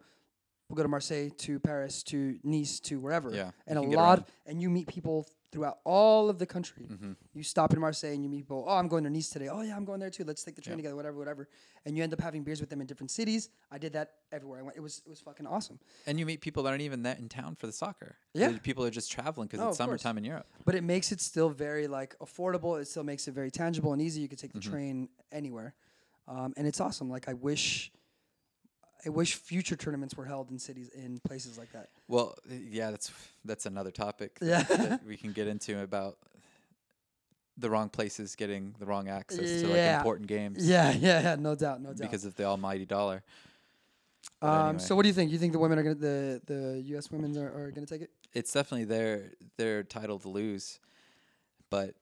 [0.67, 3.29] We'll go to Marseille, to Paris, to Nice, to wherever.
[3.31, 4.25] Yeah, and a lot, around.
[4.47, 6.87] and you meet people throughout all of the country.
[6.91, 7.11] Mm-hmm.
[7.35, 8.65] You stop in Marseille and you meet people.
[8.67, 9.47] Oh, I'm going to Nice today.
[9.47, 10.23] Oh yeah, I'm going there too.
[10.23, 10.95] Let's take the train together.
[10.95, 11.47] Whatever, whatever.
[11.85, 13.49] And you end up having beers with them in different cities.
[13.71, 14.75] I did that everywhere I went.
[14.75, 15.77] It was it was fucking awesome.
[16.07, 18.15] And you meet people that aren't even that in town for the soccer.
[18.33, 18.57] Yeah.
[18.63, 20.47] People are just traveling because Oh, it's summertime in Europe.
[20.65, 22.81] but it makes it still very like affordable.
[22.81, 24.21] It still makes it very tangible and easy.
[24.21, 24.71] You can take the Mm-hmm.
[24.71, 25.75] train anywhere,
[26.27, 27.09] um, and it's awesome.
[27.09, 27.91] Like I wish,
[29.05, 31.89] I wish future tournaments were held in cities in places like that.
[32.07, 33.11] Well, uh, yeah, that's
[33.43, 34.75] that's another topic that- Yeah.
[34.77, 36.17] that we can get into about
[37.57, 40.67] the wrong places getting the wrong access to like important games.
[40.67, 41.35] Yeah, yeah, yeah.
[41.35, 41.99] No doubt, no doubt.
[41.99, 43.23] Because of the almighty dollar.
[44.41, 44.83] But um, anyway.
[44.83, 45.31] so what do you think?
[45.31, 47.11] You think the women are gonna the the U.S.
[47.11, 48.09] women are, are gonna take it?
[48.33, 50.79] it's definitely their their title to lose,
[51.69, 51.95] but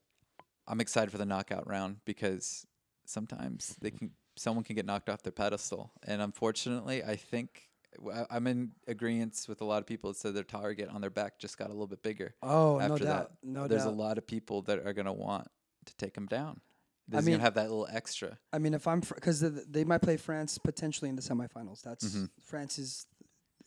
[0.68, 2.66] I'm excited for the knockout round because
[3.06, 7.70] sometimes they can someone can get knocked off their pedestal, and unfortunately, I think
[8.32, 11.38] I'm in agreement with a lot of people that said their target on their back
[11.38, 12.34] just got a little bit bigger.
[12.42, 13.48] Oh, no after doubt, that.
[13.48, 13.94] no There's doubt.
[13.94, 15.48] a lot of people that are gonna want
[15.86, 16.62] to take them down.
[17.12, 18.40] I They're mean- have that little extra.
[18.52, 21.82] I mean, if I'm because they might play France potentially in the semifinals.
[21.84, 22.26] That's Mm-hmm.
[22.42, 23.06] France is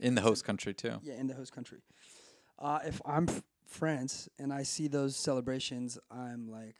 [0.01, 0.99] in the host country too.
[1.03, 1.79] yeah in the host country.
[2.59, 6.77] Uh, if I'm f- France and I see those celebrations, I'm like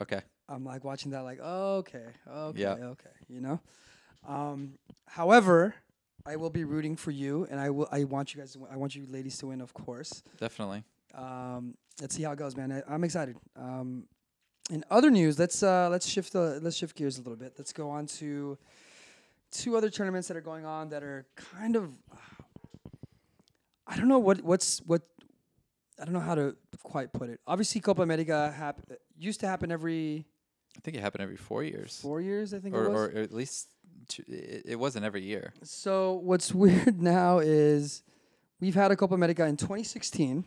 [0.00, 0.22] Okay.
[0.48, 2.72] I'm like watching that like oh, okay okay Yeah.
[2.74, 3.60] okay you know.
[4.26, 5.74] Um, however,
[6.26, 8.70] I will be rooting for you, and I will I want you guys to win.
[8.72, 10.22] I want you ladies to win, of course.
[10.38, 10.82] Definitely.
[11.14, 12.72] Um, let's see how it goes, man.
[12.72, 13.36] I, I'm excited.
[13.56, 14.04] Um,
[14.70, 17.52] in other news, let's uh, let's shift the let's shift gears a little bit.
[17.58, 18.56] Let's go on to
[19.50, 21.90] two other tournaments that are going on that are kind of
[23.86, 25.02] I don't know what what's what
[26.00, 27.40] I don't know how to quite put it.
[27.46, 28.80] Obviously, Copa America hap-
[29.18, 30.24] used to happen every
[30.76, 32.52] I think it happened every four years, four years.
[32.52, 33.14] I think or, it was.
[33.14, 33.68] or at least
[34.08, 35.52] two, it, it wasn't every year.
[35.62, 38.02] So what's weird now is
[38.60, 40.44] we've had a Copa America in 2016,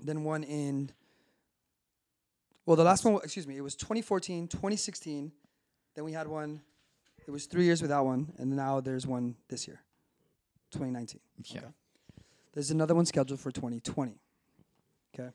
[0.00, 0.90] then one in.
[2.64, 5.32] Well, the last one, excuse me, it was 2014, 2016.
[5.94, 6.60] Then we had one.
[7.26, 9.80] It was three years without one, and now there's one this year,
[10.72, 11.20] 2019.
[11.44, 11.58] Yeah.
[11.58, 11.66] Okay.
[12.52, 14.18] There's another one scheduled for 2020.
[15.14, 15.30] Okay.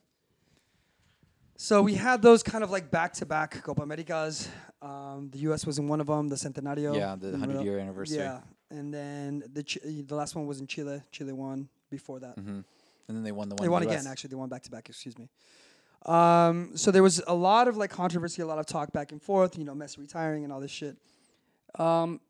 [1.62, 4.50] So we had those kind of like back-to-back Copa Americas.
[4.82, 5.64] Um, the U.S.
[5.64, 6.98] was in one of them, the Centenario.
[6.98, 8.18] Yeah, the 100 year anniversary.
[8.18, 8.40] Yeah,
[8.72, 11.04] and then the Ch- the last one was in Chile.
[11.12, 12.34] Chile won before that.
[12.34, 12.64] hmm And
[13.08, 13.62] then they won the one.
[13.64, 14.08] They won the again.
[14.08, 14.90] Actually, they won back to back.
[14.90, 15.30] Excuse me.
[16.08, 19.22] Um, so there was a lot of like controversy, a lot of talk back and
[19.22, 19.56] forth.
[19.56, 20.98] You know, Messi retiring and all this shit.
[21.78, 22.22] Um,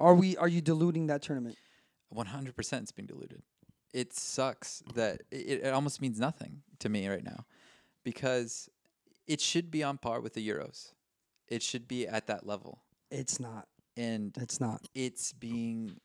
[0.00, 0.36] are we?
[0.36, 1.56] Are you diluting that tournament?
[2.12, 3.42] 100% it's being diluted.
[3.92, 7.44] It sucks that it, it almost means nothing to me right now
[8.04, 8.68] because
[9.26, 10.92] it should be on par with the Euros.
[11.48, 12.80] It should be at that level.
[13.10, 13.68] It's not.
[13.96, 14.86] And It's not.
[14.94, 15.96] it's being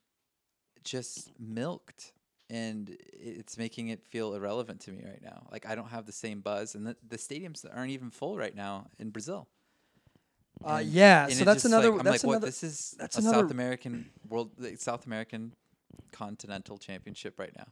[0.83, 2.13] just milked
[2.49, 5.47] and it's making it feel irrelevant to me right now.
[5.51, 8.55] Like I don't have the same buzz and the, the stadiums aren't even full right
[8.55, 9.47] now in Brazil.
[10.63, 11.25] Uh, And- yeah.
[11.25, 11.89] and So that's another.
[11.91, 12.33] Like, I'm that's like, what?
[12.37, 12.45] another.
[12.47, 15.53] This is that's a another- South American world, South American
[16.11, 17.67] continental championship right now.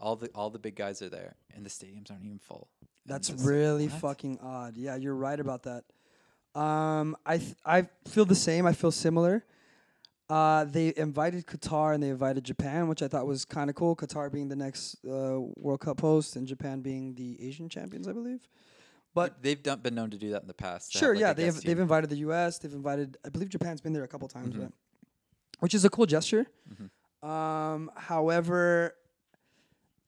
[0.00, 2.68] All the all the big guys are there, and the stadiums aren't even full.
[2.80, 4.00] And That's it's really what?
[4.00, 4.76] fucking odd.
[4.76, 5.84] Yeah, you're right about that.
[6.58, 8.66] Um, I th- I feel the same.
[8.66, 9.44] I feel similar.
[10.28, 13.96] Uh, they invited Qatar and they invited Japan, which I thought was kind of cool.
[13.96, 18.12] Qatar being the next uh, World Cup host and Japan being the Asian champions, I
[18.12, 18.40] believe.
[19.12, 20.92] But they've done, been known to do that in the past.
[20.92, 22.58] to have, sure, like, yeah, a they've guest they've invited the U.S.
[22.58, 23.16] They've invited.
[23.24, 24.60] I believe Japan's been there a couple times, Mhm.
[24.60, 24.72] but
[25.58, 26.46] which is a cool gesture.
[26.72, 27.28] Mhm.
[27.28, 28.94] Um, however,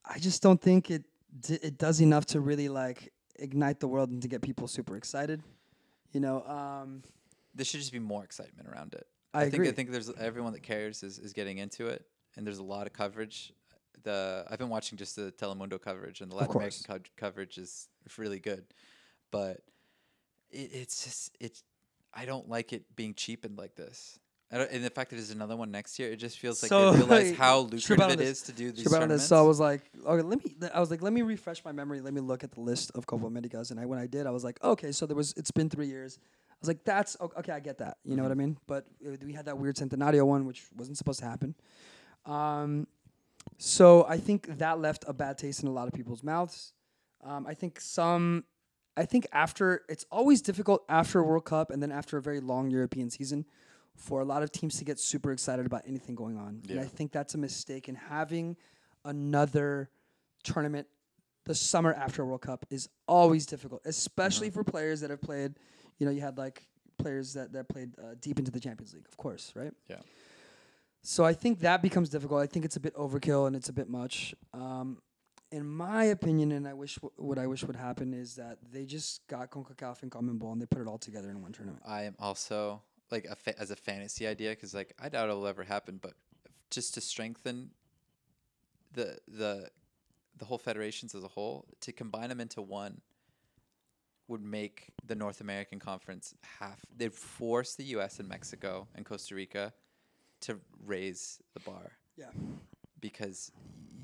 [0.04, 1.04] I just don't think it
[1.40, 4.96] d- it does enough to really like ignite the world and to get people super
[4.96, 5.42] excited.
[6.12, 7.02] You know, um,
[7.54, 9.06] There should just be more excitement around it.
[9.34, 9.68] I, think agree.
[9.68, 12.04] I think there's everyone that cares is, is getting into it,
[12.36, 13.52] and there's a lot of coverage.
[14.02, 17.88] The I've been watching just the Telemundo coverage, and the Latin American co- coverage is
[18.18, 18.64] really good,
[19.30, 19.60] but
[20.50, 21.62] it, it's just it's
[22.12, 24.18] I don't like it being cheapened like this.
[24.52, 26.68] I don't, and the fact that there's another one next year, it just feels like
[26.68, 29.24] So, they realize like, how lucrative it is to do these tournaments.
[29.24, 30.54] So I was like, okay, let me.
[30.74, 32.02] I was like, let me refresh my memory.
[32.02, 33.70] Let me look at the list of Copa Americas.
[33.70, 35.32] And I, when I did, I was like, okay, so there was.
[35.38, 36.18] It's been three years.
[36.50, 37.52] I was like, that's okay.
[37.52, 37.96] I get that.
[38.04, 38.58] You know what I mean?
[38.66, 41.54] But uh, we had that weird Centenario one, which wasn't supposed to happen.
[42.26, 42.86] Um,
[43.56, 46.74] so I think that left a bad taste in a lot of people's mouths.
[47.24, 48.44] Um, I think some.
[48.98, 52.40] I think after it's always difficult after a World Cup and then after a very
[52.40, 53.46] long European season
[53.96, 56.62] for a lot of teams to get super excited about anything going on.
[56.68, 57.88] And I think that's a mistake.
[57.88, 58.56] And having
[59.04, 59.90] another
[60.44, 60.86] tournament
[61.44, 65.54] the summer after a World Cup is always difficult, especially for players that have played.
[65.98, 66.66] You know, you had like
[66.98, 69.72] players that that played uh, deep into the Champions League, of course, right?
[69.88, 69.96] Yeah.
[71.02, 72.40] So I think that becomes difficult.
[72.40, 74.34] I think it's a bit overkill and it's a bit much.
[74.54, 74.98] Um,
[75.50, 78.86] in my opinion, and I wish w- what I wish would happen is that they
[78.86, 81.82] just got Concacaf and CONMEBOL and they put it all together in one tournament.
[81.86, 85.46] I am also like a fa- as a fantasy idea because like I doubt it'll
[85.46, 86.14] ever happen, but
[86.70, 87.70] just to strengthen
[88.92, 89.70] the the
[90.38, 93.00] the whole federations as a whole to combine them into one
[94.28, 96.80] would make the North American Conference half.
[96.96, 98.18] They'd force the U.S.
[98.18, 99.72] and Mexico and Costa Rica
[100.40, 102.30] to raise the bar Yeah.
[103.00, 103.52] because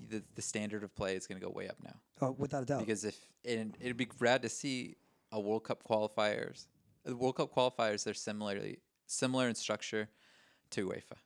[0.09, 1.95] the the standard of play is going to go way up now.
[2.21, 2.81] Oh, without a doubt.
[2.81, 4.97] Because if and it'd be rad to see
[5.33, 6.67] a World Cup qualifiers.
[7.05, 10.09] The World Cup qualifiers they're similarly similar in structure
[10.71, 11.17] to UEFA,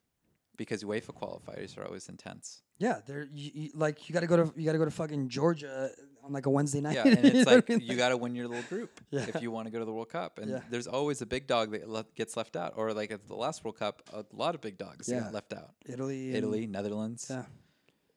[0.57, 2.63] because UEFA qualifiers are always intense.
[2.79, 4.91] Yeah, they're you, you, like you got to go to you got to go to
[4.91, 5.91] fucking Georgia
[6.25, 6.95] on like a Wednesday night.
[6.97, 9.27] Yeah, and it's like you got to win your little group Yeah.
[9.35, 10.61] if you want to go to the World Cup, and Yeah.
[10.71, 13.63] there's always a big dog that le- gets left out, or like at the last
[13.65, 15.21] World Cup, a lot of big dogs Yeah.
[15.21, 15.75] got left out.
[15.87, 17.45] Italy, Italy, Netherlands, Yeah,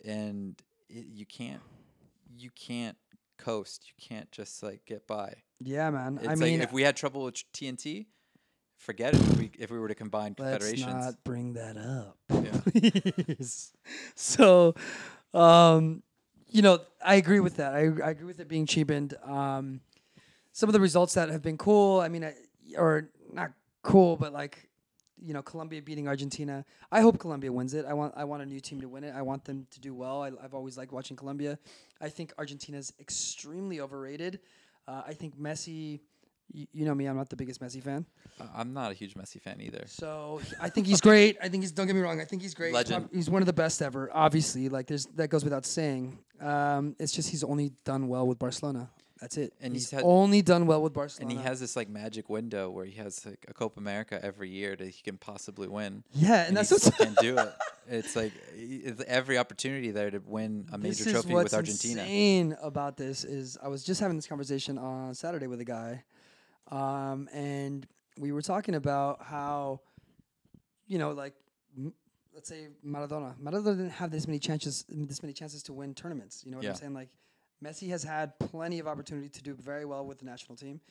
[0.04, 0.56] and
[0.89, 1.62] it, you can't
[2.38, 2.97] you can't
[3.38, 3.86] coast.
[3.88, 5.34] You can't just like get by.
[5.60, 6.17] yeah, man.
[6.17, 8.08] It's I like mean, if we had trouble with TNT,
[8.77, 9.21] forget it.
[9.21, 12.59] If we if we were to combine let's confederations, not bring that up, Yeah.
[13.25, 13.73] please.
[14.15, 14.75] So,
[15.33, 16.03] um,
[16.47, 17.73] you know, I agree with that.
[17.73, 19.15] I, I agree with it being cheapened.
[19.23, 19.81] Um,
[20.53, 21.99] some of the results that have been cool.
[21.99, 22.33] I mean, I,
[22.77, 24.69] or not cool, but like,
[25.21, 26.63] you know, Colombia beating Argentina.
[26.91, 27.85] I hope Colombia wins it.
[27.85, 29.13] I want I want a new team to win it.
[29.15, 30.23] I want them to do well.
[30.23, 31.57] I, I've always liked watching Colombia.
[32.01, 34.39] I think Argentina's extremely overrated.
[34.88, 35.99] Uh, I think Messi.
[36.51, 37.05] You, you know me.
[37.05, 38.05] I'm not the biggest Messi fan.
[38.39, 39.84] Uh, I'm not a huge Messi fan either.
[39.88, 41.38] So I think he's great.
[41.41, 41.71] I think he's.
[41.71, 42.21] Don't get me wrong.
[42.21, 42.67] I think he's great.
[42.67, 43.10] He's Legend.
[43.13, 44.10] He's one of the best ever.
[44.13, 46.17] Obviously, like there's that goes without saying.
[46.41, 48.89] Um, it's just he's only done well with Barcelona
[49.21, 49.53] That's it.
[49.62, 51.31] And he's, he's only done well with Barcelona.
[51.31, 54.49] and he has this like magic window where he has like a Copa America every
[54.49, 56.03] year that he can possibly win.
[56.12, 57.53] yeah, and, and that's he what's can't do it.
[57.88, 62.01] It's like it's every opportunity there to win a major trophy with Argentina.
[62.01, 66.03] insane about this is I was just having this conversation on Saturday with a guy,
[66.71, 67.88] um, and
[68.19, 69.82] we were talking about how,
[70.88, 71.34] you know, like
[71.78, 71.93] m-
[72.34, 73.36] let's say Maradona.
[73.38, 76.43] Maradona didn't have this many chances, this many chances to win tournaments.
[76.45, 76.93] You know what I'm saying?
[76.93, 77.10] Like
[77.63, 80.82] Messi has had plenty of opportunity to do very well with the national team.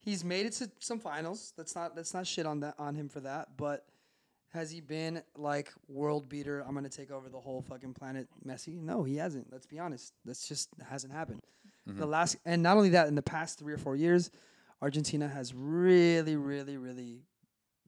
[0.00, 1.52] He's made it to some finals.
[1.56, 3.84] That's not that's not shit on that on him for that, but.
[4.54, 6.60] Has he been like world beater?
[6.68, 8.78] I'm gonna take over the whole fucking planet, Messi.
[8.78, 9.50] No, he hasn't.
[9.50, 10.12] Let's be honest.
[10.26, 11.40] That's just hasn't happened.
[11.86, 14.30] The last, and not only that, in the past three or four years,
[14.82, 17.22] Argentina has really, really, really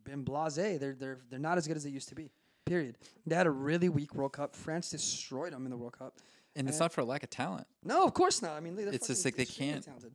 [0.05, 0.79] been blasé.
[0.79, 2.31] They're they're they're not as good as they used to be.
[2.65, 2.97] Period.
[3.27, 4.57] They had a really weak World Cup.
[4.57, 6.15] France destroyed them in the World Cup.
[6.57, 7.67] And it's not for a lack of talent.
[7.83, 8.53] No, of course not.
[8.53, 10.13] I mean, It's just like they can't- Talented.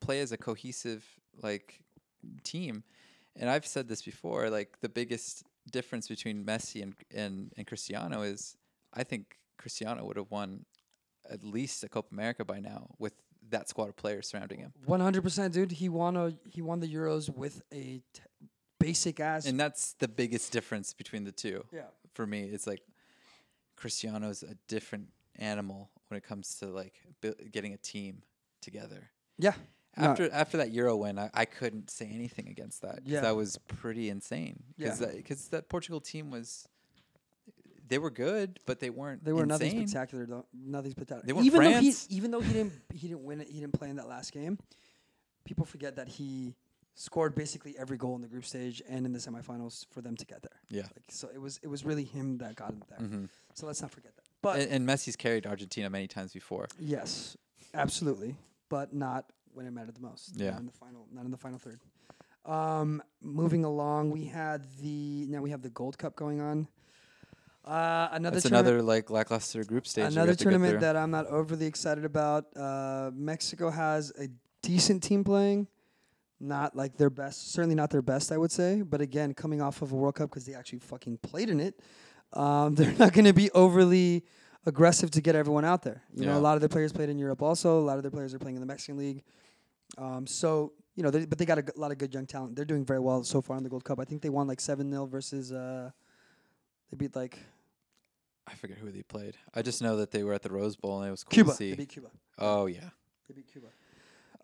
[0.00, 1.04] Play as a cohesive
[1.42, 1.80] like
[2.44, 2.84] team.
[3.34, 8.22] And I've said this before, like the biggest difference between Messi and and, and Cristiano
[8.22, 8.56] is
[8.94, 10.64] I think Cristiano would have won
[11.28, 13.14] at least a Copa America by now with
[13.50, 14.72] that squad of players surrounding him.
[14.84, 15.72] One hundred percent, dude.
[15.72, 18.22] He won a he won the Euros with a t-
[18.80, 19.46] basic ass.
[19.46, 21.64] And that's the biggest difference between the two.
[21.72, 21.82] yeah,
[22.14, 22.82] For me, it's like
[23.76, 28.22] Cristiano's a different animal when it comes to like bu- getting a team
[28.60, 29.10] together.
[29.38, 29.54] yeah.
[29.96, 33.20] No, After after that Euro win, I, I couldn't say anything against that because Yeah.
[33.22, 34.62] that was pretty insane.
[34.76, 35.06] Because Yeah.
[35.08, 36.68] that, that Portugal team was,
[37.88, 39.24] they were good, but they weren't.
[39.24, 40.46] They were nothing spectacular though.
[40.52, 41.26] Nothing spectacular.
[41.26, 42.06] They weren't even though he France.
[42.10, 44.58] even though he didn't he didn't win it, he didn't play in that last game.
[45.44, 46.54] People forget that he
[46.94, 50.26] scored basically every goal in the group stage and in the semifinals for them to
[50.26, 50.60] get there.
[50.68, 50.82] Yeah.
[50.82, 52.98] Like so it was it was really him that got him there.
[53.06, 53.24] hmm
[53.54, 54.24] So let's not forget that.
[54.42, 56.66] But And, and Messi's carried Argentina many times before.
[56.78, 57.36] yes,
[57.74, 58.36] absolutely,
[58.68, 60.32] but not when it mattered the most.
[60.36, 60.50] Yeah.
[60.50, 61.80] Not in the final not in the final third.
[62.44, 66.66] Um, moving along, we had the now we have the Gold Cup going on.
[67.68, 70.12] Uh, another That's another like lackluster group stage.
[70.12, 72.46] Another have to go tournament that I'm not overly excited about.
[72.56, 74.28] Uh, Mexico has a
[74.62, 75.66] decent team playing,
[76.40, 78.80] not like their best, certainly not their best, I would say.
[78.80, 81.78] But again, coming off of a World Cup because they actually fucking played in it,
[82.32, 84.24] um, they're not going to be overly
[84.64, 86.02] aggressive to get everyone out there.
[86.14, 87.80] You know, a lot of their players played in Europe also.
[87.80, 89.24] A lot of their players are playing in the Mexican League.
[89.98, 92.56] Um, so you know, they, but they got a g- lot of good young talent.
[92.56, 94.00] They're doing very well so far in the Gold Cup.
[94.00, 95.52] I think they won like seven 0 versus.
[95.52, 95.90] Uh,
[96.90, 97.38] they beat like
[98.50, 99.36] I forget who they played.
[99.54, 101.50] I just know that they were at the Rose Bowl and it was cool Cuba.
[101.50, 101.70] to see.
[101.70, 102.08] They beat Cuba.
[102.38, 102.90] oh yeah,
[103.28, 103.68] They beat Cuba.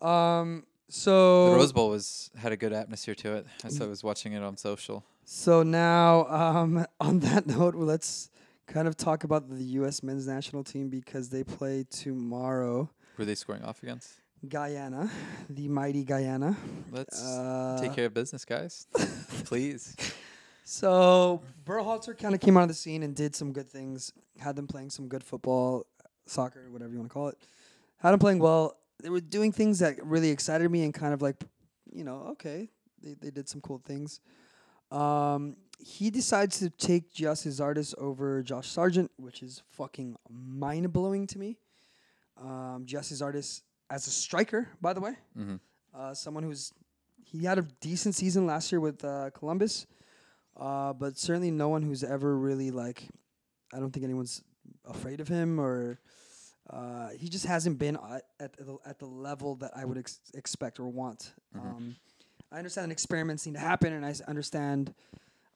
[0.05, 0.63] Um.
[0.87, 3.47] So the Rose Bowl was had a good atmosphere to it.
[3.63, 5.03] As I was watching it on social.
[5.23, 8.29] So now, um, on that note, well, let's
[8.67, 10.03] kind of talk about the U.S.
[10.03, 12.89] men's national team because they play tomorrow.
[13.15, 14.13] Who are they scoring off against?
[14.47, 15.09] Guyana,
[15.49, 16.55] the mighty Guyana.
[16.91, 18.85] Let's Uh, take care of business, guys.
[19.45, 19.95] Please.
[20.65, 24.11] So Berhalter kind of came out of the scene and did some good things.
[24.39, 25.85] Had them playing some good football,
[26.25, 27.37] soccer, whatever you want to call it.
[27.97, 28.75] Had them playing well.
[29.01, 31.35] They were doing things that really excited me and kind of like,
[31.93, 32.69] you know, okay,
[33.01, 34.19] they they did some cool things.
[34.91, 41.27] Um, he decides to take Gyasi Zardes over Josh Sargent, which is fucking mind blowing
[41.27, 41.57] to me.
[42.41, 45.55] Um, Gyasi Zardes as a striker, by the way, hmm
[45.93, 46.73] uh, someone who's
[47.23, 49.85] he had a decent season last year with uh, Columbus,
[50.59, 53.07] uh, but certainly no one who's ever really like.
[53.73, 54.41] I don't think anyone's
[54.85, 55.99] afraid of him, or
[56.69, 60.19] uh, he just hasn't been at, at the at the level that I would ex-
[60.33, 61.33] expect or want.
[61.55, 61.59] Mhm.
[61.61, 61.95] Um,
[62.51, 64.93] I understand experiments need to happen, and I s- understand,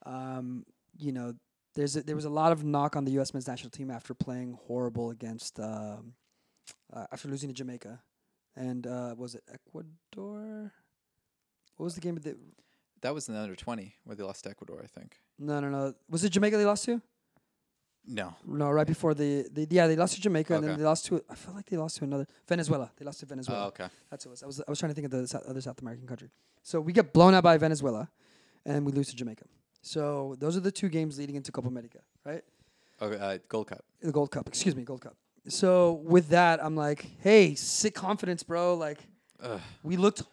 [0.06, 0.66] um,
[0.98, 1.34] you know,
[1.76, 3.34] there's a, there was a lot of knock on the U.S.
[3.34, 6.14] men's national team after playing horrible against um,
[6.92, 8.02] uh, after losing to Jamaica,
[8.56, 10.74] and uh, was it Ecuador?
[11.78, 12.38] What was the game that?
[13.02, 15.18] That was in the under twenty where they lost to Ecuador, I think.
[15.38, 15.94] No, no, no.
[16.10, 17.02] Was it Jamaica they lost to?
[18.06, 18.34] No.
[18.46, 21.24] No, right before the, the yeah they lost to Jamaica and then they lost to
[21.30, 22.92] I feel like they lost to another Venezuela.
[22.98, 23.66] They lost to Venezuela.
[23.66, 23.88] Oh, okay.
[24.10, 24.44] That's what it was.
[24.44, 26.30] I was I was trying to think of the sou- other South American country.
[26.64, 28.10] So we get blown out by Venezuela,
[28.66, 29.46] and we lose to Jamaica.
[29.82, 32.44] So those are the two games leading into Copa America, right?
[33.02, 33.86] Okay, uh, Gold Cup.
[34.02, 35.16] The Gold Cup, excuse me, Gold Cup.
[35.48, 38.76] So with that, I'm like, hey, sick confidence, bro.
[38.76, 39.00] Like
[39.42, 39.60] Ugh.
[39.84, 40.24] we looked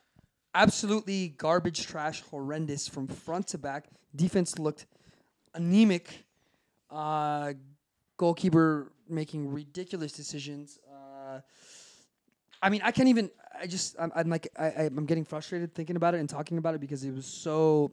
[0.56, 3.86] absolutely garbage, trash, horrendous from front to back.
[4.16, 4.86] Defense looked
[5.54, 6.24] anemic.
[6.90, 7.52] Uh,
[8.16, 10.78] goalkeeper making ridiculous decisions.
[10.90, 11.40] Uh,
[12.62, 13.30] I mean, I can't even.
[13.60, 13.96] I just.
[13.98, 14.48] I'm, I'm like.
[14.58, 17.92] I, I'm getting frustrated thinking about it and talking about it because it was so,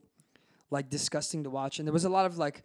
[0.72, 1.80] like, disgusting to watch.
[1.80, 2.64] And there was a lot of like.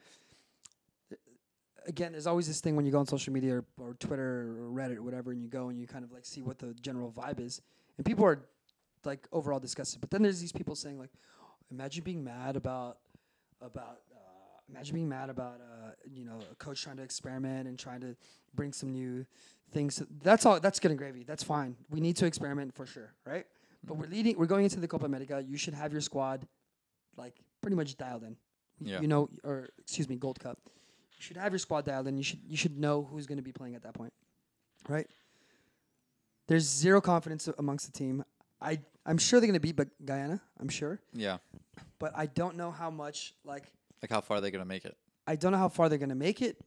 [1.86, 4.70] Again, there's always this thing when you go on social media or, or Twitter or
[4.70, 7.10] Reddit or whatever, and you go and you kind of like see what the general
[7.10, 7.62] vibe is.
[7.96, 8.42] and people are
[9.08, 10.00] like overall disgusted.
[10.00, 11.10] But then there's these people saying like,
[11.70, 12.98] imagine being mad about
[13.60, 17.78] about uh, imagine being mad about uh, you know a coach trying to experiment and
[17.78, 18.14] trying to
[18.54, 19.26] bring some new
[19.72, 20.02] things.
[20.22, 20.60] That's all.
[20.60, 21.24] That's good and gravy.
[21.24, 21.74] That's fine.
[21.90, 23.46] We need to experiment for sure, right?
[23.84, 24.36] But we're leading.
[24.38, 25.42] We're going into the Copa America.
[25.44, 26.46] You should have your squad
[27.16, 28.36] like pretty much dialed in.
[28.80, 29.00] Yeah.
[29.00, 30.58] You know, or excuse me, Gold Cup.
[30.66, 32.16] You should have your squad dialed in.
[32.16, 34.12] You should you should know who's going to be playing at that point,
[34.88, 35.08] right?
[36.46, 38.24] There's zero confidence amongst the team.
[38.60, 40.40] I I'm sure they're going to beat Ba- Guyana.
[40.60, 41.38] I'm sure, Yeah.
[41.98, 43.64] but I don't know how much like
[44.02, 44.96] Like how far they're gonna make it?
[45.26, 46.60] I don't know how far they're going to make it.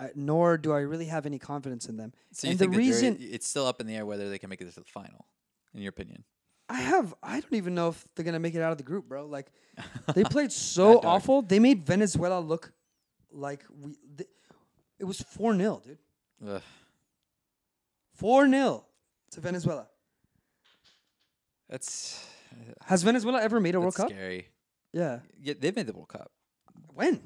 [0.00, 2.12] Uh, nor do I really have any confidence in them.
[2.32, 4.50] So you and think the reason it's still up in the air whether they can
[4.50, 5.24] make it to the final,
[5.72, 6.24] in your opinion?
[6.68, 9.06] I have, I don't even know if they're gonna make it out of the group,
[9.08, 9.26] bro.
[9.26, 9.52] Like,
[10.14, 11.42] they played so awful.
[11.42, 12.72] They made Venezuela look
[13.30, 13.94] like we.
[14.16, 14.28] Th-
[14.98, 15.98] it was four 0 dude.
[16.48, 16.62] Ugh.
[18.14, 18.84] Four 0
[19.32, 19.86] to Venezuela.
[21.74, 24.08] That's uh, Has Venezuela ever made a World Cup?
[24.10, 24.46] scary.
[24.92, 25.18] Yeah.
[25.42, 26.30] Yeah, they've made the World Cup
[26.94, 27.20] When?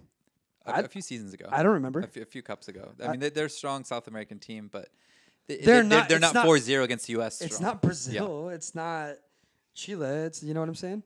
[0.65, 1.47] a, I- a few seasons ago.
[1.51, 2.01] I don't remember.
[2.01, 2.89] a few, a few cups ago.
[3.03, 4.89] I, I- mean, they, they're a strong South American team, but
[5.47, 7.43] they, They're they're, not- They're, it's not not- 4-0 against the U.S.
[7.43, 7.73] It's strong.
[7.73, 8.49] not Brazil.
[8.49, 9.17] It's not
[9.75, 10.07] Chile.
[10.29, 11.03] It's you know what I'm saying.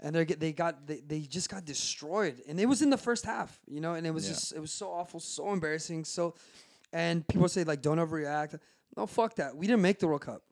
[0.00, 3.24] And they they got they, they just got destroyed, and it was in the first
[3.24, 4.32] half, you know, and it was Yeah.
[4.34, 6.34] just it was so awful, so embarrassing, so.
[6.92, 8.58] And people say like, don't overreact.
[8.96, 9.54] No, fuck that.
[9.56, 10.42] We didn't make the World Cup.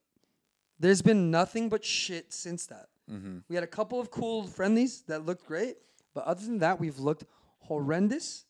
[0.81, 2.89] There's been nothing but shit since that.
[3.11, 3.39] Mm-hmm.
[3.49, 5.76] We had a couple of cool friendlies that looked great,
[6.14, 7.24] but other than that, we've looked
[7.59, 8.47] horrendous,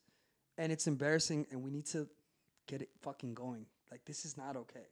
[0.57, 1.47] and it's embarrassing.
[1.51, 2.09] And we need to
[2.66, 3.66] get it fucking going.
[3.91, 4.87] Like this is not okay.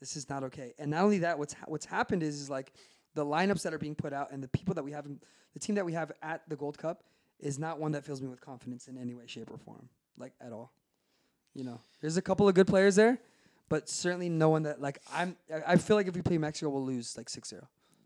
[0.00, 0.74] This is not okay.
[0.78, 2.72] And not only that, what's ha- what's happened is, is like
[3.14, 5.20] the lineups that are being put out and the people that we have, in,
[5.52, 7.04] the team that we have at the Gold Cup
[7.38, 10.32] is not one that fills me with confidence in any way, shape, or form, like
[10.40, 10.72] at all.
[11.54, 13.18] You know, there's a couple of good players there,
[13.68, 15.36] but certainly no one that like I'm.
[15.66, 17.62] I- feel like if we play Mexico, we'll lose like 6-0.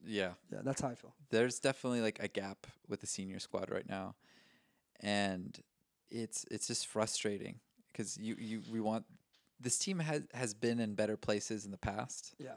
[0.07, 1.15] Yeah, Yeah, that's how I feel.
[1.31, 4.15] there's definitely like a gap with the senior squad right now,
[5.01, 5.59] and
[6.11, 7.57] it's it's just frustrating
[7.93, 9.05] because you, you we want
[9.61, 12.55] this team has has been in better places in the past Yeah.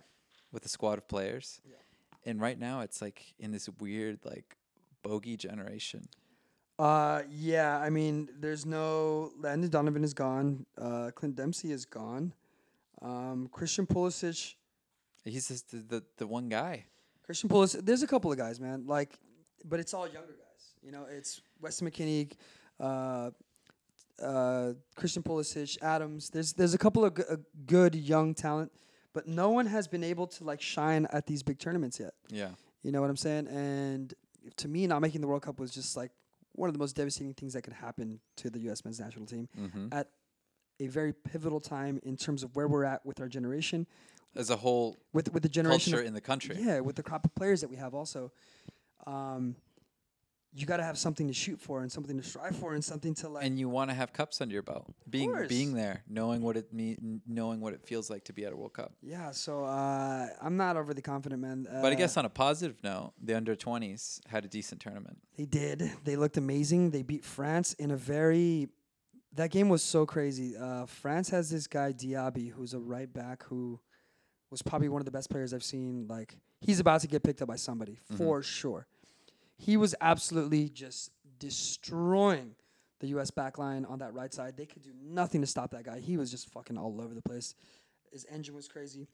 [0.52, 1.78] with a squad of players, Yeah.
[2.26, 4.56] and right now it's like in this weird like
[5.04, 6.08] bogey generation.
[6.80, 7.78] Uh, yeah.
[7.80, 10.66] I mean, there's no Landon Donovan is gone.
[10.78, 12.34] Uh, Clint Dempsey is gone.
[13.02, 14.56] Um, Christian Pulisic.
[15.24, 16.86] He's just the, the, the one guy.
[17.26, 17.86] Christian Pulisic.
[17.86, 18.86] There's a couple of guys, man.
[18.88, 19.18] Like,
[19.66, 20.74] but it's all younger guys.
[20.84, 22.32] You know, it's Weston McKennie,
[22.80, 23.30] uh,
[24.22, 26.30] uh, Christian Pulisic, Adams.
[26.30, 28.72] There's there's a couple of g- uh, good young talent,
[29.14, 32.14] but no one has been able to like shine at these big tournaments yet.
[32.30, 32.49] Yeah.
[32.84, 33.47] You know what I'm saying?
[33.47, 34.14] And
[34.58, 36.12] to me, not making the World Cup was just like
[36.54, 38.84] one of the most devastating things that could happen to the U.S.
[38.84, 39.88] men's national team Mm-hmm.
[39.91, 40.08] at
[40.82, 43.86] a very pivotal time in terms of where we're at with our generation,
[44.36, 45.91] As a whole with with the generation.
[45.91, 46.55] culture of- in the country.
[46.59, 48.32] yeah, with the crop of players that we have, also,
[49.07, 49.55] um,
[50.53, 53.13] you got to have something to shoot for and something to strive for and something
[53.15, 53.45] to like.
[53.45, 54.86] and you want to have cups under your belt.
[55.09, 55.47] Being course.
[55.47, 58.55] being there, knowing what it mean, knowing what it feels like to be at a
[58.57, 58.91] World Cup.
[59.01, 61.67] yeah, so uh, I'm not overly confident, man.
[61.71, 65.19] Uh, But I guess on a positive note, the under 20s had a decent tournament.
[65.38, 65.89] They did.
[66.03, 66.91] They looked amazing.
[66.91, 68.67] They beat France in a very.
[69.34, 70.57] That game was so crazy.
[70.57, 73.79] Uh, France has this guy Diaby, who's a right back who
[74.49, 76.05] was probably one of the best players I've seen.
[76.07, 78.88] Like he's about to get picked up by somebody for sure.
[79.57, 82.55] He was absolutely just destroying
[82.99, 83.32] the U.S.
[83.32, 84.57] backline on that right side.
[84.57, 85.99] They could do nothing to stop that guy.
[85.99, 87.55] He was just fucking all over the place.
[88.11, 89.07] His engine was crazy.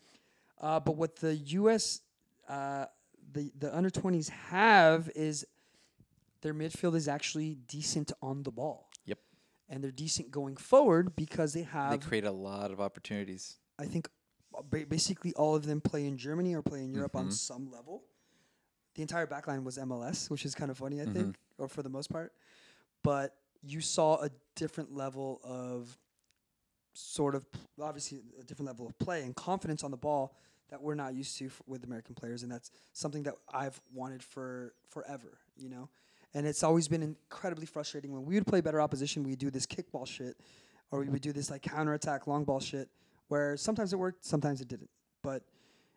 [0.60, 2.02] Uh, but what the U.S.
[2.50, 2.86] Uh,
[3.34, 5.46] the the under twenties have is
[6.42, 8.87] their midfield is actually decent on the ball.
[9.70, 11.92] And they're decent going forward because they have.
[11.92, 13.58] They create a lot of opportunities.
[13.78, 14.08] I think,
[14.58, 17.34] uh, ba- basically all of them play in Germany or play in Europe on Mhm.
[17.34, 18.06] some level.
[18.96, 21.14] The entire backline was MLS, which is kind of funny, I Mhm.
[21.14, 22.34] think, or for the most part.
[23.04, 25.98] But you saw a different level of
[26.94, 27.46] sort of,
[27.80, 30.36] obviously, a different level of play and confidence on the ball
[30.70, 34.24] that we're not used to f- with American players, and that's something that I've wanted
[34.24, 35.90] for forever, you know.
[36.34, 39.24] And it's always been incredibly frustrating when we would play better opposition.
[39.24, 40.38] We would do this kickball shit,
[40.92, 42.90] or we would do this like counterattack long ball shit,
[43.30, 44.90] where sometimes it worked, sometimes it didn't.
[45.24, 45.44] But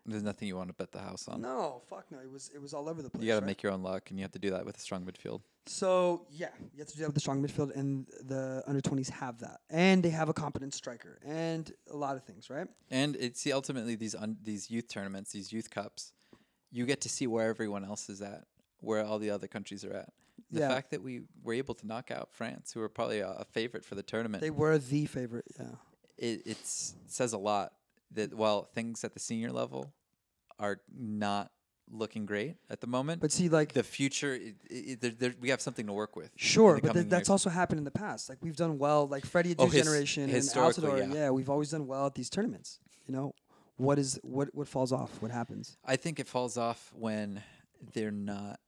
[0.07, 1.43] There's nothing you want to bet the house on.
[1.43, 3.23] no, fuck no, it was it was all over the place.
[3.23, 3.47] you got to right?
[3.49, 5.43] make your own luck, and you have to do that with a strong midfield.
[5.67, 9.11] So yeah, you have to do that with the strong midfield, and the under twenties
[9.11, 12.67] have that, and they have a competent striker, and a lot of things, right?
[12.91, 16.13] And it's see, ultimately these un- these youth tournaments, these youth cups,
[16.71, 18.45] you get to see where everyone else is at,
[18.81, 20.13] where all the other countries are at.
[20.51, 20.69] The Yeah.
[20.69, 23.85] fact that we were able to knock out France, who were probably a, a favorite
[23.85, 25.47] for the tournament, They were the favorite.
[25.59, 25.67] Yeah.
[26.19, 27.73] it it's, it says a lot
[28.13, 29.93] that while things at the senior level
[30.59, 31.53] are not
[31.93, 33.21] looking great at the moment.
[33.21, 36.31] But see, like the future, it, it, there, there, we have something to work with.
[36.37, 37.31] Sure, but th- that's years.
[37.31, 38.29] also happened in the past.
[38.29, 40.99] Like we've done well, like Freddie Oh, his- generation and Altidore.
[41.09, 41.15] yeah.
[41.15, 41.31] Yeah.
[41.31, 42.79] we've always done well at these tournaments.
[43.07, 43.35] You know,
[43.77, 45.11] what is what what falls off?
[45.23, 45.77] What happens?
[45.85, 47.43] I think it falls off when
[47.93, 48.61] they're not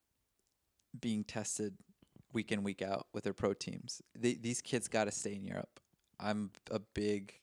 [0.98, 1.74] being tested
[2.32, 4.02] week in week out with their pro teams.
[4.18, 5.80] They, these kids got to stay in Europe.
[6.18, 7.34] I'm a big,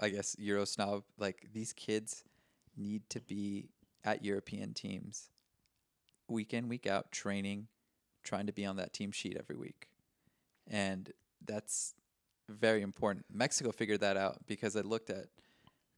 [0.00, 1.04] I guess, Euro snob.
[1.18, 2.24] Like these kids
[2.76, 3.68] need to be
[4.04, 5.30] at European teams
[6.28, 7.68] week in week out training,
[8.22, 9.88] trying to be on that team sheet every week,
[10.66, 11.12] and
[11.44, 11.94] that's
[12.48, 13.26] very important.
[13.32, 15.28] Mexico figured that out because I looked at a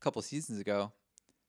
[0.01, 0.92] couple seasons ago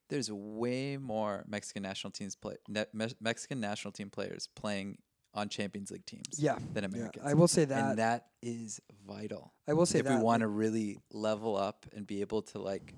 [0.09, 4.97] there's way more Mexican national teams play ne- Me- Mexican national team players playing
[5.37, 7.25] on Champions League teams Yeah, than yeah, Americans.
[7.25, 7.89] I will say that.
[7.91, 9.53] and that is vital.
[9.67, 10.05] I will say that.
[10.07, 10.17] if that.
[10.17, 12.95] we want to really level up and be able to like,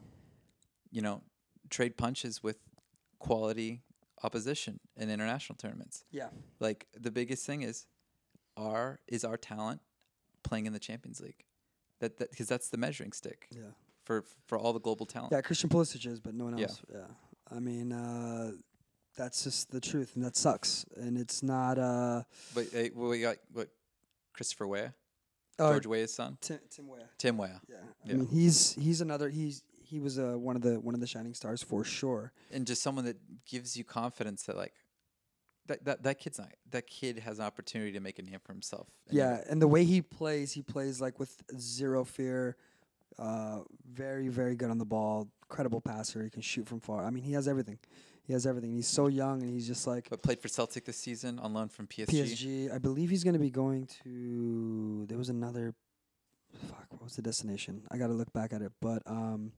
[0.89, 1.21] you know,
[1.69, 2.57] trade punches with
[3.19, 3.81] quality
[4.23, 6.05] opposition in international tournaments.
[6.11, 6.29] yeah,
[6.59, 7.87] Like the biggest thing is,
[8.57, 9.81] our is our talent
[10.43, 11.43] playing in the Champions League.
[11.99, 13.61] That that because that's the measuring stick yeah,
[14.05, 15.31] for for all the global talent.
[15.33, 15.41] yeah.
[15.41, 16.65] Christian Pulisic is, but no one Yeah.
[16.67, 16.81] else.
[16.93, 17.07] Yeah,
[17.51, 18.51] I mean, uh,
[19.15, 20.85] that's just the truth, and that sucks.
[20.95, 21.77] And it's not.
[21.77, 23.69] Uh, But uh, we got what
[24.33, 24.93] Christopher Weah,
[25.59, 27.09] oh, George Weah's son, Tim, Tim Weah.
[27.17, 28.15] Tim Weah, Yeah, I Yeah.
[28.15, 29.29] mean, he's he's another.
[29.29, 32.31] He's he was uh, one of the one of the shining stars for sure.
[32.51, 34.73] and just someone that gives you confidence that like
[35.67, 38.53] that that, that kid's not that kid has an opportunity to make a name for
[38.53, 38.87] himself.
[39.09, 42.55] in Yeah, and the way he plays, he plays like with zero fear.
[43.17, 45.27] Uh, very, very good on the ball.
[45.49, 46.23] Credible passer.
[46.23, 47.03] He can shoot from far.
[47.03, 47.77] I mean, he has everything.
[48.29, 48.71] He has everything.
[48.71, 51.67] He's so young, and he's just like but played for Celtic this season on loan
[51.67, 52.09] from PSG.
[52.11, 52.71] PSG.
[52.71, 55.07] I believe he's going to be going to.
[55.09, 55.73] There was another.
[56.67, 57.81] Fuck, what was the destination?
[57.89, 58.71] I got to look back at it.
[58.79, 59.51] But um,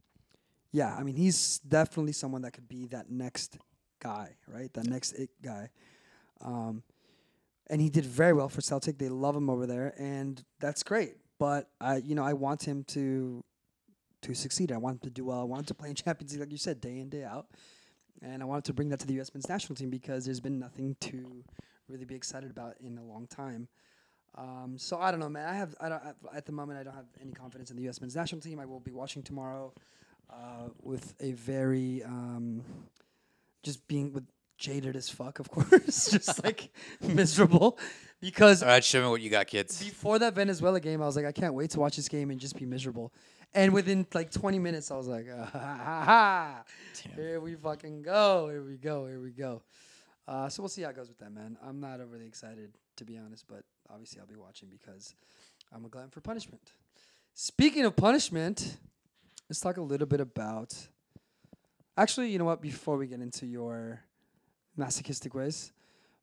[0.72, 3.57] yeah, I mean, he's definitely someone that could be that next
[3.99, 4.74] guy, right?
[4.74, 5.69] That next it guy.
[6.39, 6.82] Um,
[7.69, 8.97] and he did very well for Celtic.
[8.97, 11.17] They love him over there, and that's great.
[11.39, 13.43] But I, you know, I want him to
[14.22, 14.72] to succeed.
[14.72, 15.41] I want him to do well.
[15.41, 17.47] I want him to play in Champions League, like you said, day in day out.
[18.22, 19.34] And I wanted to bring that to the U.S.
[19.34, 21.43] men's national team because there's been nothing to
[21.88, 23.68] really be excited about in a long time.
[24.36, 25.47] Um, so I don't know, man.
[25.47, 26.01] I have I don't
[26.34, 27.99] at the moment I don't have any confidence in the U.S.
[27.99, 28.59] men's national team.
[28.59, 29.74] I will be watching tomorrow
[30.30, 32.64] uh, with a very um,
[33.64, 34.26] just being with
[34.57, 37.78] jaded as fuck, of course, just like miserable
[38.22, 39.84] because All right, show me what you got, kids.
[39.84, 42.39] before that Venezuela game, I was like, I can't wait to watch this game and
[42.39, 43.12] just be miserable.
[43.53, 46.63] And within like 20 minutes, I was like, ah, ha, ha, ha.
[47.15, 49.61] Here we fucking go, here we go, here we go.
[50.27, 51.57] Uh, so we'll see how it goes with that, man.
[51.61, 55.15] I'm not overly excited to be honest, but obviously I'll be watching because
[55.73, 56.73] I'm a glutton for punishment.
[57.33, 58.77] Speaking of punishment,
[59.49, 60.75] let's talk a little bit about.
[61.97, 62.61] Actually, you know what?
[62.61, 64.01] Before we get into your
[64.77, 65.71] masochistic ways,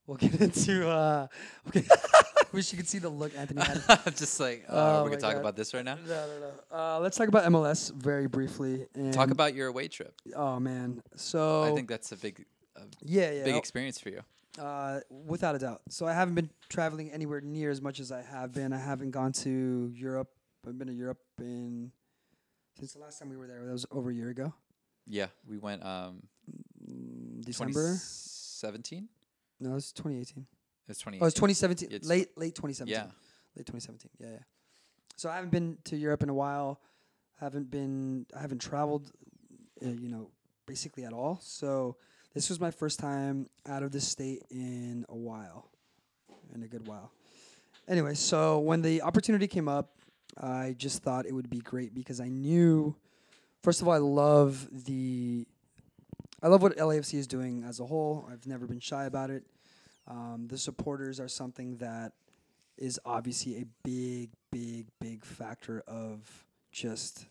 [0.07, 0.89] we'll get into.
[0.89, 1.27] Uh,
[1.69, 1.85] okay.
[2.53, 3.83] Wish you could see the look Anthony had.
[4.07, 5.41] I'm just like, uh, Oh we're gonna talk God.
[5.41, 5.97] about this right now.
[5.97, 6.77] No, no, no.
[6.77, 8.87] Uh, let's talk about MLS very briefly.
[8.95, 10.15] And Talk about your away trip.
[10.35, 11.03] Oh man.
[11.17, 12.45] So I think that's a big,
[12.77, 13.45] a yeah, yeah.
[13.45, 14.21] big experience for you.
[14.59, 15.83] Uh, without a doubt.
[15.89, 18.73] So I haven't been traveling anywhere near as much as I have been.
[18.73, 20.31] I haven't gone to Europe.
[20.67, 21.93] I've been to Europe in
[22.79, 23.65] since the last time we were there.
[23.65, 24.53] That was over a year ago.
[25.07, 26.23] Yeah, we went um
[26.91, 27.97] Mm, December.
[28.01, 29.09] 17.
[29.61, 30.47] No, it was 2018.
[30.89, 31.19] It's 20.
[31.21, 31.89] Oh, it's 2017.
[31.93, 32.93] It's- late late 2017.
[32.93, 33.11] Yeah,
[33.57, 34.11] late 2017.
[34.19, 34.45] Yeah, yeah.
[35.17, 36.81] So I haven't been to Europe in a while.
[37.41, 38.27] Haven't been.
[38.35, 39.11] I haven't traveled.
[39.85, 40.31] Uh, you know,
[40.67, 41.39] basically at all.
[41.43, 41.97] So
[42.35, 45.71] this was my first time out of the state in a while,
[46.55, 47.13] in a good while.
[47.87, 49.95] Anyway, so when the opportunity came up,
[50.37, 52.95] I just thought it would be great because I knew.
[53.63, 55.47] First of all, I love the.
[56.43, 58.29] I love what LAFC is doing as a whole.
[58.31, 59.45] I've never been shy about it.
[60.09, 62.13] Um, the supporters are something that
[62.79, 67.27] is obviously a big, big, big factor of just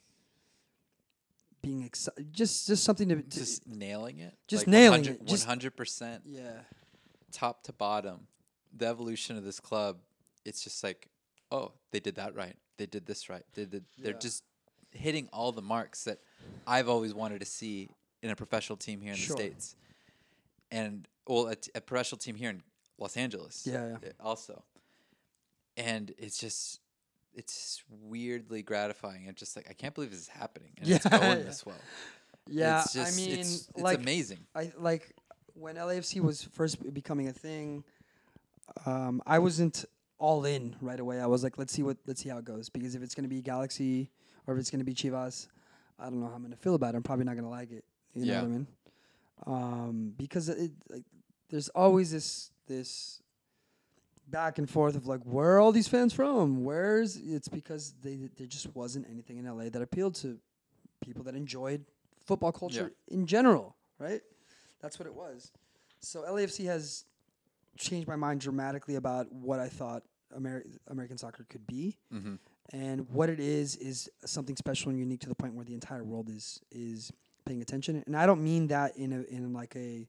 [1.61, 2.31] being excited.
[2.31, 4.35] Just, just something to, to just nailing it.
[4.47, 6.41] just like nailing 100 it, 100% yeah,
[7.31, 8.27] top to bottom.
[8.75, 9.97] The evolution of this club,
[10.45, 11.07] it's just like,
[11.51, 12.55] oh, they did that right.
[12.77, 13.43] They did this right.
[13.53, 13.85] They did.
[13.97, 14.19] They're Yeah.
[14.19, 14.43] just
[14.91, 16.19] hitting all the marks that
[16.67, 17.89] I've always wanted to see
[18.21, 19.35] in a professional team here in Sure.
[19.35, 19.75] the states,
[20.69, 22.63] and well, a, t- a professional team here in
[22.97, 23.63] Los Angeles.
[23.65, 24.09] Yeah, yeah.
[24.19, 24.63] uh, Also,
[25.75, 26.79] and it's just.
[27.33, 29.27] It's weirdly gratifying.
[29.27, 31.35] and just like I can't believe this is happening and it's going yeah.
[31.35, 31.75] this well.
[32.47, 32.81] yeah.
[32.81, 34.39] it's just, I mean, it's, it's like amazing.
[34.55, 35.11] I like
[35.53, 37.83] when LAFC was first becoming a thing.
[38.87, 39.85] Um, I wasn't
[40.17, 41.21] all in right away.
[41.21, 42.69] I was like, let's see what, let's see how it goes.
[42.69, 44.09] Because if it's gonna be Galaxy
[44.47, 45.47] or if it's gonna be Chivas,
[45.99, 46.97] I don't know how I'm gonna feel about it.
[46.97, 47.85] I'm probably not gonna like it.
[48.15, 48.41] You know Yeah.
[48.41, 48.67] what I mean?
[49.45, 51.03] um, because it like,
[51.49, 53.21] there's always this this
[54.29, 56.63] back and forth of like where are all these fans from?
[56.63, 60.37] Where's it's because they there just wasn't anything in LA that appealed to
[61.01, 61.85] people that enjoyed
[62.25, 64.21] football culture in general, right?
[64.81, 65.51] That's what it was.
[66.01, 67.05] So LAFC has
[67.77, 70.03] changed my mind dramatically about what I thought
[70.37, 72.35] Ameri- American soccer could be, Mm-hmm.
[72.73, 76.03] and what it is is something special and unique to the point where the entire
[76.03, 77.11] world is is
[77.45, 78.03] paying attention.
[78.05, 80.07] And I don't mean that in a in like a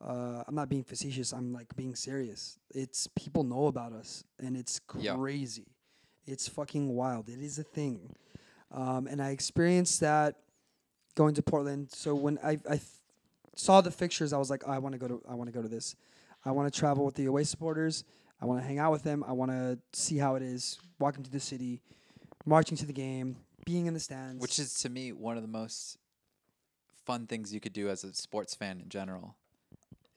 [0.00, 1.32] uh, I'm not being facetious.
[1.32, 2.58] I'm like being serious.
[2.70, 5.14] It's people know about us, and it's Yeah.
[5.16, 5.66] crazy.
[6.26, 7.28] It's fucking wild.
[7.28, 8.10] It is a thing,
[8.70, 10.36] um, and I experienced that
[11.14, 11.90] going to Portland.
[11.92, 12.58] So when I
[13.54, 15.62] saw the fixtures, I was like, I want to go to I want to go
[15.62, 15.96] to this.
[16.44, 18.04] I want to travel with the away supporters.
[18.40, 19.24] I want to hang out with them.
[19.26, 21.80] I want to see how it is walking to the city,
[22.44, 24.40] marching to the game, being in the stands.
[24.42, 25.96] Which is to me one of the most
[27.04, 29.36] fun things you could do as a sports fan in general.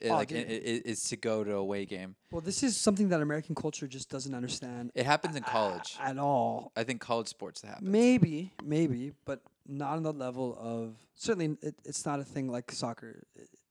[0.01, 0.47] It, Oh, like dude.
[0.47, 2.15] i- i- is to go to a away game.
[2.31, 5.97] well, this is something that American culture just doesn't understand It happens in college.
[5.99, 6.71] at all.
[6.77, 7.89] I think college sports happens.
[7.89, 11.57] Maybe, maybe, but not on the level of certainly.
[11.61, 13.23] It, it's not a thing like soccer.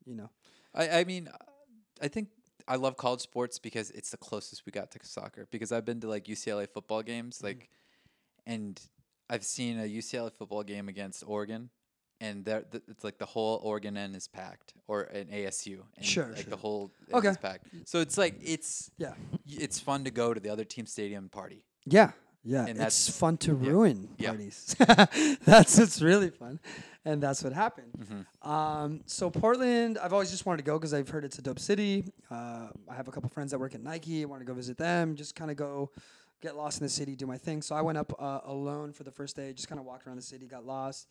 [0.05, 0.31] You know.
[0.75, 1.37] I, I mean, uh,
[2.03, 2.29] I think
[2.69, 5.47] I love college sports because it's the closest we got to soccer.
[5.51, 7.47] Because I've been to like UCLA football games, Mm-hmm.
[7.47, 7.71] like,
[8.47, 8.79] and
[9.31, 11.71] I've seen a UCLA football game against Oregon,
[12.21, 16.05] and there th- it's like the whole Oregon end is packed, or an ASU, and
[16.05, 16.51] Sure, like sure.
[16.51, 17.29] the whole end Okay.
[17.29, 17.67] is packed.
[17.85, 19.15] So it's like it's Yeah.
[19.47, 21.65] it's fun to go to the other team stadium and party.
[21.85, 22.13] Yeah,
[22.45, 22.61] yeah.
[22.63, 24.29] And it's that's- fun to yeah, ruin yeah.
[24.31, 24.75] parties.
[25.45, 26.61] that's what's really fun,
[27.05, 27.93] and that's what happened.
[27.99, 28.51] Mm-hmm.
[28.51, 31.59] Um, so Portland, I've always just wanted to go because I've heard it's a dope
[31.61, 32.05] city.
[32.31, 34.23] Uh, I have a couple friends that work at Nike.
[34.23, 35.15] I want to go visit them.
[35.17, 35.91] Just kind of go,
[36.41, 37.63] get lost in the city, do my thing.
[37.63, 39.53] So I went up uh, alone for the first day.
[39.53, 41.09] Just kind of walked around the city, got lost,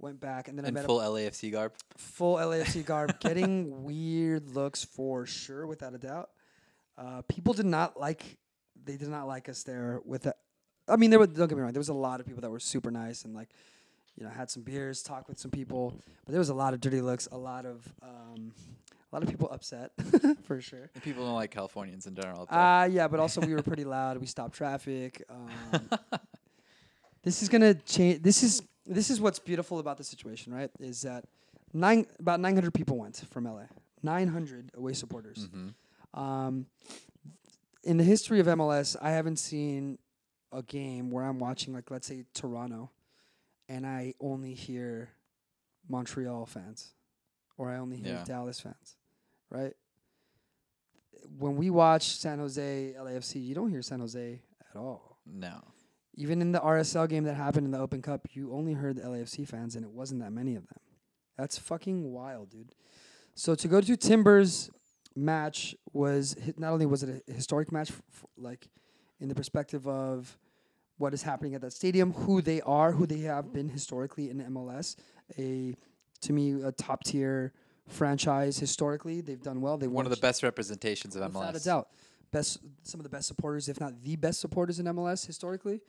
[0.00, 1.72] went back, and then I In met full up LAFC garb.
[1.96, 6.30] full LAFC garb, getting weird looks for sure, without a doubt.
[6.96, 8.38] Uh, people did not like,
[8.84, 10.00] they did not like us there.
[10.04, 10.34] With, a,
[10.88, 12.50] I mean, there were don't get me wrong, there was a lot of people that
[12.50, 13.48] were super nice and like,
[14.16, 15.94] you know, had some beers, talked with some people,
[16.26, 18.52] but there was a lot of dirty looks, a lot of, um,
[19.10, 19.92] a lot of people upset
[20.44, 20.90] for sure.
[20.94, 22.46] And people don't like Californians in general.
[22.50, 22.82] Ah.
[22.82, 24.18] Uh, yeah, but also we were pretty loud.
[24.18, 25.22] We stopped traffic.
[25.30, 25.88] Um,
[27.22, 28.22] this is gonna change.
[28.22, 28.62] This is
[28.94, 30.70] this is what's beautiful about the situation, right?
[30.80, 31.24] Is that
[31.72, 33.64] nine about 900 people went from LA.
[34.02, 35.48] 900 away supporters.
[35.48, 35.74] Mhm.
[36.18, 36.66] Um,
[37.84, 39.98] in the history of MLS, I haven't seen
[40.52, 42.90] a game where I'm watching, like, let's say Toronto,
[43.68, 45.10] and I only hear
[45.88, 46.94] Montreal fans,
[47.56, 48.24] or I only hear Yeah.
[48.24, 48.96] Dallas fans,
[49.50, 49.74] right?
[51.38, 55.18] When we watch San Jose LAFC, you don't hear San Jose at all.
[55.26, 55.62] No.
[56.14, 59.02] Even in the RSL game that happened in the Open Cup, you only heard the
[59.02, 60.78] LAFC fans, and it wasn't that many of them.
[61.38, 62.74] That's fucking wild, dude.
[63.34, 64.70] So to go to Timbers
[65.16, 68.68] match was not only was it a historic match, f- f- like
[69.20, 70.36] in the perspective of
[70.98, 74.40] what is happening at that stadium, who they are, who they have been historically in
[74.52, 74.96] MLS,
[75.38, 75.74] a
[76.22, 77.52] to me a top tier
[77.88, 79.20] franchise historically.
[79.20, 79.78] They've done well.
[79.78, 81.34] They One of the best representations of MLS.
[81.34, 81.88] Without a doubt.
[82.32, 85.80] Best some of the best supporters, if not the best supporters in MLS historically.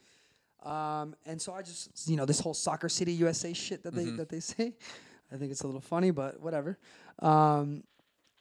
[0.63, 4.05] Um, and so I just you know, this whole soccer city USA shit that they
[4.05, 4.73] that they say.
[5.31, 6.77] I think it's a little funny, but whatever.
[7.19, 7.83] Um,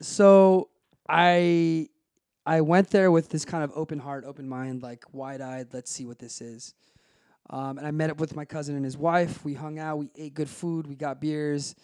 [0.01, 0.69] so
[1.07, 1.87] I
[2.45, 5.91] I went there with this kind of open heart, open mind, like wide eyed, let's
[5.91, 6.73] see what this is.
[7.49, 9.43] Um, and I met up with my cousin and his wife.
[9.43, 11.75] We hung out, we ate good food, we got beers,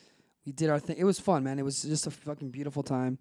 [0.45, 0.97] we did our thing.
[0.97, 1.59] It was fun, man.
[1.59, 3.20] It was just a fucking beautiful time.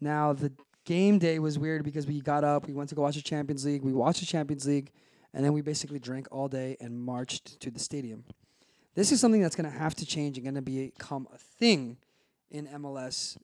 [0.00, 0.52] Now the
[0.86, 3.66] game day was weird because we got up, we went to go watch the Champions
[3.66, 4.90] League, we watched the Champions League,
[5.34, 8.24] and then we basically drank all day and marched to the stadium.
[8.94, 11.98] This is something that's going to have to change and going to become a thing
[12.50, 13.36] in MLS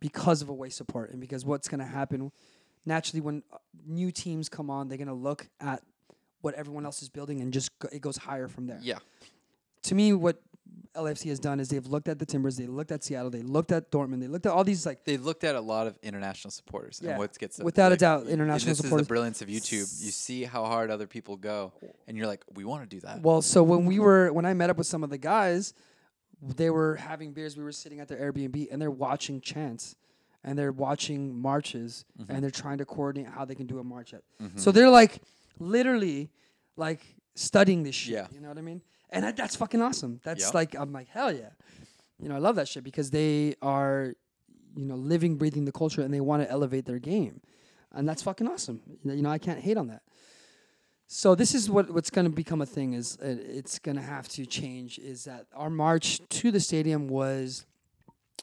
[0.00, 2.30] because of away support and because what's going to happen
[2.84, 5.82] naturally when uh, new teams come on, they're going to look at
[6.42, 8.98] what everyone else is building and just go, it goes higher from there Yeah.
[9.84, 10.40] to me, what
[10.96, 13.70] LFC has done is they've looked at the Timbers, they looked at Seattle, they looked
[13.70, 16.50] at Dortmund, they looked at all these like They looked at a lot of international
[16.50, 19.02] supporters Yeah, and what gets them- without a doubt, international this supporters.
[19.02, 20.02] is the brilliance of YouTube.
[20.02, 21.72] You see how hard other people go,
[22.08, 23.22] and you're like, we want to do that.
[23.22, 25.74] Well, so when we were when I met up with some of the guys,
[26.42, 27.56] they were having beers.
[27.56, 29.94] We were sitting at their Airbnb and they're watching chants
[30.42, 32.32] and they're watching marches Mm-hmm.
[32.32, 34.22] and they're trying to coordinate how they can do a march at.
[34.56, 35.20] So they're like
[35.58, 36.30] literally
[36.76, 37.00] like
[37.34, 38.14] studying this shit.
[38.14, 38.26] Yeah.
[38.32, 38.80] You know what I mean?
[39.12, 40.20] And that, that's fucking awesome.
[40.24, 40.50] That's Yeah.
[40.54, 41.50] like I'm like hell yeah.
[42.18, 44.14] You know I love that shit because they are,
[44.76, 47.40] you know, living, breathing the culture and they want to elevate their game,
[47.92, 48.80] and that's fucking awesome.
[48.86, 50.02] You know, you know I can't hate on that.
[51.06, 54.02] So this is what what's going to become a thing is uh, it's going to
[54.02, 57.66] have to change is that our march to the stadium was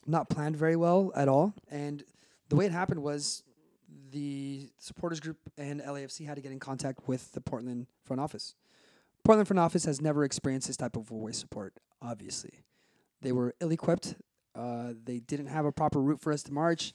[0.06, 1.54] not planned very well at all.
[1.72, 2.04] And
[2.50, 3.44] the way it happened was
[4.12, 8.56] the supporters group and LAFC had to get in contact with the Portland front office.
[9.28, 11.74] Portland front office has never experienced this type of away support.
[12.02, 12.62] Obviously,
[13.22, 14.16] they were ill-equipped.
[14.56, 16.94] Uh, they didn't have a proper route for us to march.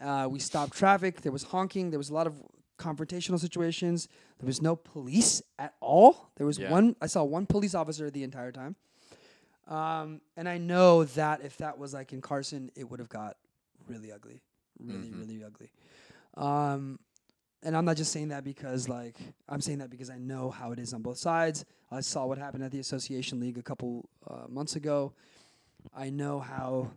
[0.00, 1.22] Uh, we stopped traffic.
[1.22, 1.90] There was honking.
[1.90, 2.40] There was a lot of
[2.78, 4.06] confrontational situations.
[4.38, 6.30] There was no police at all.
[6.36, 6.70] There was Yeah.
[6.70, 6.94] one.
[7.00, 8.76] I saw one police officer the entire time.
[9.66, 13.38] Um, and I know that if that was like in Carson, it would have got
[13.88, 14.40] really ugly,
[14.78, 15.18] really, Mhm.
[15.18, 15.72] really ugly.
[16.34, 17.00] Um,
[17.66, 19.16] and I'm not just saying that because like
[19.48, 21.64] I'm saying that because I know how it is on both sides.
[21.90, 25.12] I saw what happened at the Association League a couple uh, months ago.
[25.94, 26.92] I know how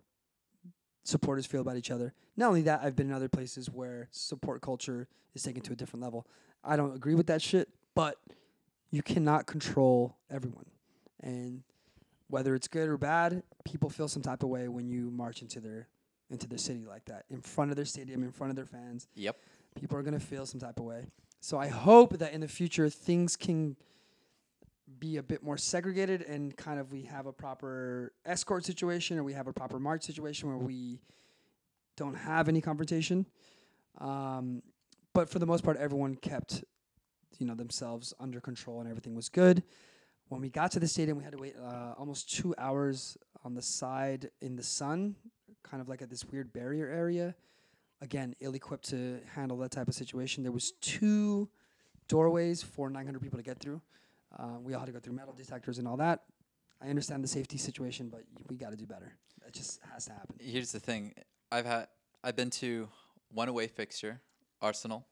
[1.03, 2.13] supporters feel about each other.
[2.38, 5.76] Not only that, I've been in other places where support culture is taken to a
[5.76, 6.28] different level.
[6.63, 8.17] I don't agree with that shit, but
[8.91, 10.65] you cannot control everyone.
[11.22, 11.63] And
[12.28, 15.59] whether it's good or bad, people feel some type of way when you march into
[15.59, 15.88] their
[16.30, 19.07] into their city like that, in front of their stadium, in front of their fans.
[19.15, 19.36] Yep.
[19.76, 21.05] People are gonna feel some type of way.
[21.41, 23.76] So I hope that in the future things can
[24.99, 29.24] be a bit more segregated and kind of we have a proper escort situation or
[29.24, 30.99] we have a proper march situation where we
[31.95, 33.26] don't have any confrontation.
[33.99, 34.61] Um,
[35.13, 36.63] but for the most part, everyone kept,
[37.38, 39.63] you know, themselves under control and everything was good.
[40.30, 43.55] When we got to the stadium, we had to wait uh, almost two hours on
[43.55, 45.15] the side in the sun,
[45.63, 47.36] kind of like at this weird barrier area.
[48.01, 50.43] Again, ill-equipped to handle that type of situation.
[50.43, 51.49] There was two
[52.07, 53.81] doorways for 900 people to get through.
[54.37, 56.23] Uh, we all had to go through metal detectors and all that.
[56.81, 59.11] I understand the safety situation, but we got to do better.
[59.43, 60.35] That just has to happen.
[60.39, 61.13] Here's the thing.
[61.51, 61.87] I've had
[62.23, 62.87] I've been to
[63.33, 64.21] one away fixture,
[64.61, 65.05] Arsenal,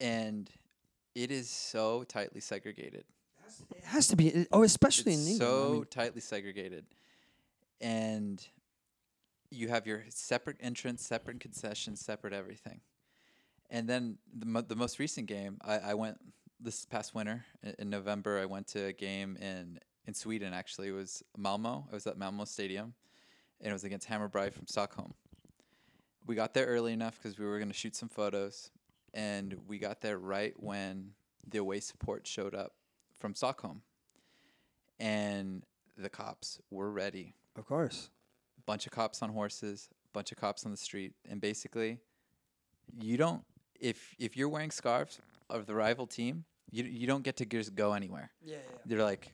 [0.00, 0.50] and
[1.14, 3.04] it is so tightly segregated.
[3.76, 4.28] It has to be.
[4.28, 5.42] it- Oh, especially it's in England.
[5.52, 6.86] I so mean, tightly segregated,
[7.80, 8.44] and
[9.52, 12.80] you have your separate entrance, separate concessions, separate everything.
[13.70, 16.18] And then the mo- the most recent game, I, I went
[16.60, 18.38] this past winter in, in November.
[18.38, 20.52] I went to a game in in Sweden.
[20.52, 21.86] Actually, it was Malmo.
[21.90, 22.94] I was at Malmo Stadium,
[23.60, 25.14] and it was against Hammarby from Stockholm.
[26.26, 28.70] We got there early enough because we were going to shoot some photos,
[29.14, 31.10] and we got there right when
[31.48, 32.74] the away support showed up
[33.18, 33.82] from Stockholm,
[35.00, 35.64] and
[35.96, 37.34] the cops were ready.
[37.56, 38.10] of course.
[38.66, 41.98] Bunch of cops on horses, bunch of cops on the street, and basically,
[43.00, 43.42] you don't
[43.80, 47.74] if if you're wearing scarves of the rival team, you you don't get to just
[47.74, 48.30] go anywhere.
[48.44, 48.56] Yeah,
[48.86, 49.32] They're like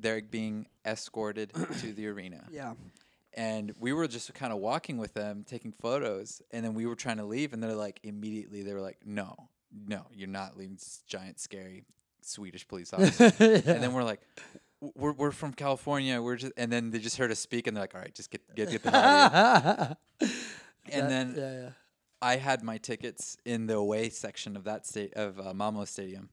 [0.00, 2.74] they're being escorted to the arena yeah.
[3.34, 6.94] and we were just kind of walking with them taking photos and then we were
[6.94, 9.34] trying to leave and they're like immediately they were like no
[9.88, 11.82] no you're not leaving this giant scary
[12.20, 14.60] swedish police officer and then we're like "W-
[14.96, 17.84] we're, we're from california we're just and then they just heard us speak and they're
[17.84, 19.34] like all right just get get, get the hell out
[19.90, 20.30] of here
[20.92, 21.68] and That- then yeah, yeah.
[22.20, 26.28] I had my tickets in the away section of that state of uh, Malmo Stadium,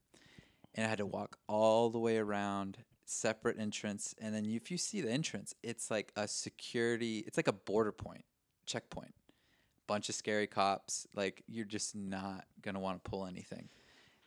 [0.76, 4.78] and I had to walk all the way around, separate entrance, and then if you
[4.78, 8.24] see the entrance, it's like a security, it's like a border point,
[8.68, 9.16] checkpoint,
[9.88, 11.08] bunch of scary cops.
[11.16, 13.70] Like you're just not gonna want to pull anything,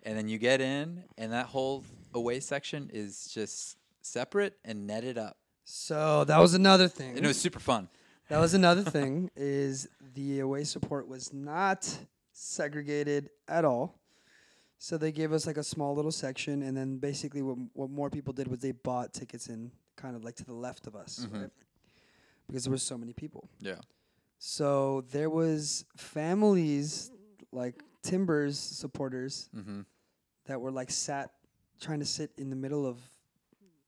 [0.03, 5.17] and then you get in, and that whole away section is just separate and netted
[5.19, 7.17] up, So that was another thing.
[7.17, 7.89] and it was super fun.
[8.29, 11.89] that was another thing is the away support was not
[12.33, 13.99] segregated at all.
[14.79, 18.11] So they gave us like a small little section, and then basically what what more
[18.11, 21.25] people did was they bought tickets in kind of like to the left of us,
[21.27, 21.43] Mhm.
[21.43, 21.51] right?
[22.49, 23.49] Because there were so many people.
[23.61, 23.81] Yeah.
[24.39, 27.13] So there was families
[27.53, 29.83] like Timbers supporters Mm-hmm.
[30.47, 31.31] that were like sat
[31.81, 32.97] trying to sit in the middle of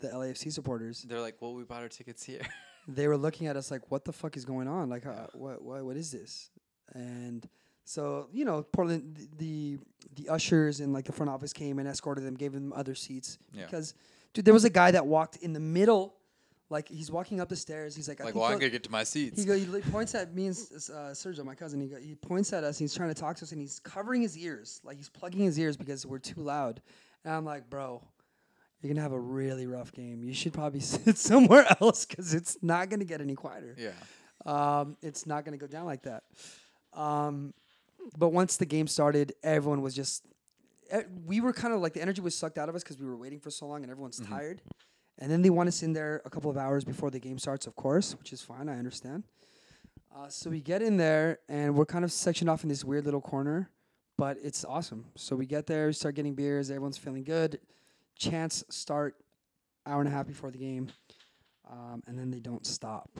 [0.00, 1.02] the LAFC supporters.
[1.02, 2.40] They're like, "Well, we bought our tickets here."
[2.86, 4.90] They were looking at us like, "What the fuck is going on?
[4.90, 6.50] Like, uh, what, what, what is this?"
[6.92, 7.48] And
[7.84, 9.78] so, you know, Portland, th- the
[10.16, 13.38] the ushers and like the front office came and escorted them, gave them other seats
[13.54, 13.64] Yeah.
[13.64, 13.94] because,
[14.34, 16.14] dude, there was a guy that walked in the middle,
[16.68, 17.96] like he's walking up the stairs.
[17.96, 19.40] He's like, I like, well, I'm gonna get to my seats.
[19.40, 21.80] he, go, he points at me and uh, Sergio, my cousin.
[21.80, 22.76] He, go, he points at us.
[22.78, 25.40] And he's trying to talk to us, and he's covering his ears, like he's plugging
[25.40, 26.82] his ears because we're too loud.
[27.24, 28.02] And I'm like, bro,
[28.80, 30.22] you're gonna have a really rough game.
[30.22, 33.74] You should probably sit somewhere else because it's not gonna get any quieter.
[33.78, 33.92] yeah.
[34.46, 36.24] Um, it's not gonna go down like that.
[36.92, 37.54] Um,
[38.18, 40.26] but once the game started, everyone was just.
[41.24, 43.16] We were kind of like the energy was sucked out of us because we were
[43.16, 44.60] waiting for so long, and everyone's tired.
[45.18, 47.66] And then they want us in there a couple of hours before the game starts,
[47.66, 48.68] of course, which is fine.
[48.68, 49.24] I understand.
[50.14, 53.04] Uh, so we get in there, and we're kind of sectioned off in this weird
[53.06, 53.70] little corner,
[54.18, 55.06] but it's awesome.
[55.16, 56.70] So we get there, we start getting beers.
[56.70, 57.58] Everyone's feeling good.
[58.18, 59.16] Chants start
[59.86, 60.88] hour and a half before the game,
[61.70, 63.10] um, and then they don't stop.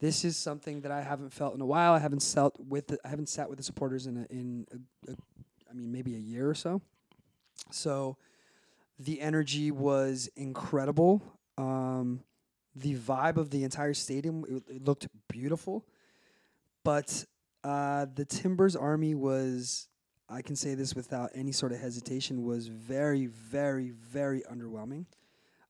[0.00, 1.92] this is something that I haven't felt in a while.
[1.92, 5.12] I haven't sat with the, I haven't sat with the supporters in a, in a,
[5.12, 5.16] a,
[5.70, 6.80] I mean maybe a year or so.
[7.70, 8.16] So
[8.98, 11.22] the energy was incredible.
[11.58, 12.20] Um,
[12.74, 15.84] the vibe of the entire stadium it, it looked beautiful,
[16.82, 17.26] but
[17.62, 19.86] uh, the Timbers Army was.
[20.30, 22.44] I can say this without any sort of hesitation.
[22.44, 25.06] Was very, very, very underwhelming.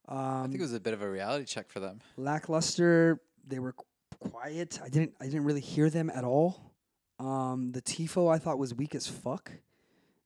[0.07, 1.99] Um, I think it was a bit of a reality check for them.
[2.17, 3.19] lackluster.
[3.47, 3.85] They were qu-
[4.29, 4.79] quiet.
[4.83, 6.71] I didn't I didn't really hear them at all.
[7.19, 9.51] Um, the tifo I thought was weak as fuck,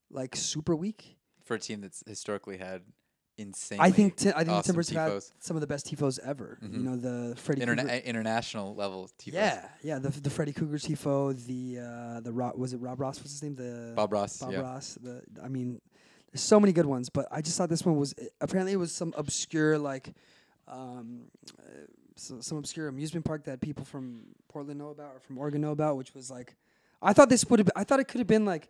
[0.10, 1.18] like super weak.
[1.44, 2.82] for a team that's historically had
[3.38, 3.80] insane.
[3.82, 6.58] I think ti- I think awesome Timbers have had some of the best tifos ever.
[6.62, 6.84] You Mhm.
[6.84, 9.34] know the Freddie Interna- Cougar- international level tifos.
[9.34, 10.00] Yeah, yeah.
[10.00, 11.36] The the Freddy Krueger tifo.
[11.46, 13.20] The uh, the Rob, was it Rob Ross?
[13.20, 13.56] What's his name?
[13.56, 14.38] The Bob Ross.
[14.38, 14.60] Bob yeah.
[14.62, 14.98] Ross.
[15.02, 15.82] The I mean,
[16.32, 18.92] there's so many good ones, but I just thought this one was apparently it was
[18.92, 20.14] some obscure like,
[20.68, 21.26] um,
[21.60, 21.64] uh,
[22.16, 25.72] so, some obscure amusement park that people from Portland know about or from Oregon know
[25.72, 26.56] about, which was like,
[27.02, 27.70] I thought this would have.
[27.76, 28.70] I thought it could have been like,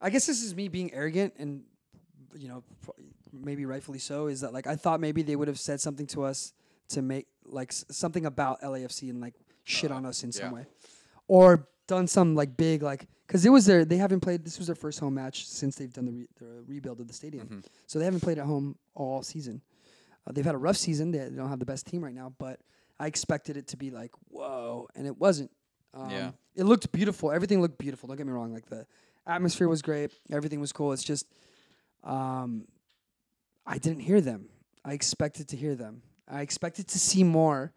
[0.00, 1.62] I guess this is me being arrogant and,
[2.36, 2.64] you know,
[3.32, 4.26] maybe rightfully so.
[4.26, 6.52] Is that like I thought maybe they would have said something to us
[6.90, 10.52] to make like s- something about LAFC and like shit on us in some yeah.
[10.52, 10.66] way,
[11.28, 14.66] or done some like big like because it was their they haven't played this was
[14.66, 17.64] their first home match since they've done the, re- the rebuild of the stadium, Mhm.
[17.86, 19.60] so they haven't played at home all season.
[20.26, 21.10] Uh, they've had a rough season.
[21.10, 22.60] They, they don't have the best team right now, but
[22.98, 25.50] I expected it to be like whoa, and it wasn't.
[25.94, 26.30] Um, Yeah.
[26.54, 27.32] it looked beautiful.
[27.32, 28.06] Everything looked beautiful.
[28.08, 28.52] Don't get me wrong.
[28.52, 28.86] Like the
[29.26, 30.12] atmosphere was great.
[30.30, 30.92] Everything was cool.
[30.92, 31.26] It's just,
[32.04, 32.64] um,
[33.70, 34.48] I didn't hear them.
[34.84, 36.02] I expected to hear them.
[36.26, 37.72] I expected to see more,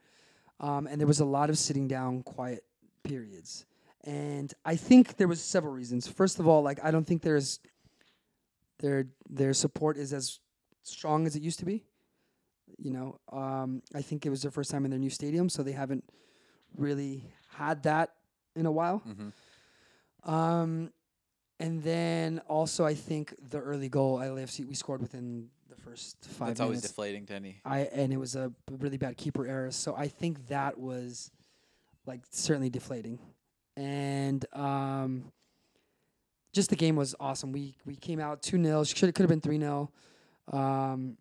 [0.60, 2.64] um, and there was a lot of sitting down, quiet
[3.04, 3.66] periods.
[4.04, 6.08] And I think there was several reasons.
[6.08, 7.60] First of all, like I don't think there's
[8.80, 10.40] their their support is as
[10.82, 11.84] strong as it used to be.
[12.80, 15.62] You know, um, I think it was their first time in their new stadium, so
[15.62, 16.04] they haven't
[16.76, 18.16] really had that
[18.56, 19.04] in a while.
[19.08, 19.32] Mhm.
[20.30, 20.92] Um,
[21.60, 25.50] and then also I think the early goal LAFC we scored within
[25.84, 27.62] first five That's always deflating to any.
[27.66, 29.72] I and it was a really bad keeper error.
[29.72, 31.32] So I think that was
[32.06, 33.20] like certainly deflating.
[33.76, 35.32] And um,
[36.54, 37.52] just the game was awesome.
[37.52, 39.92] We we came out two 0 Should could have been three 0
[40.52, 41.18] um,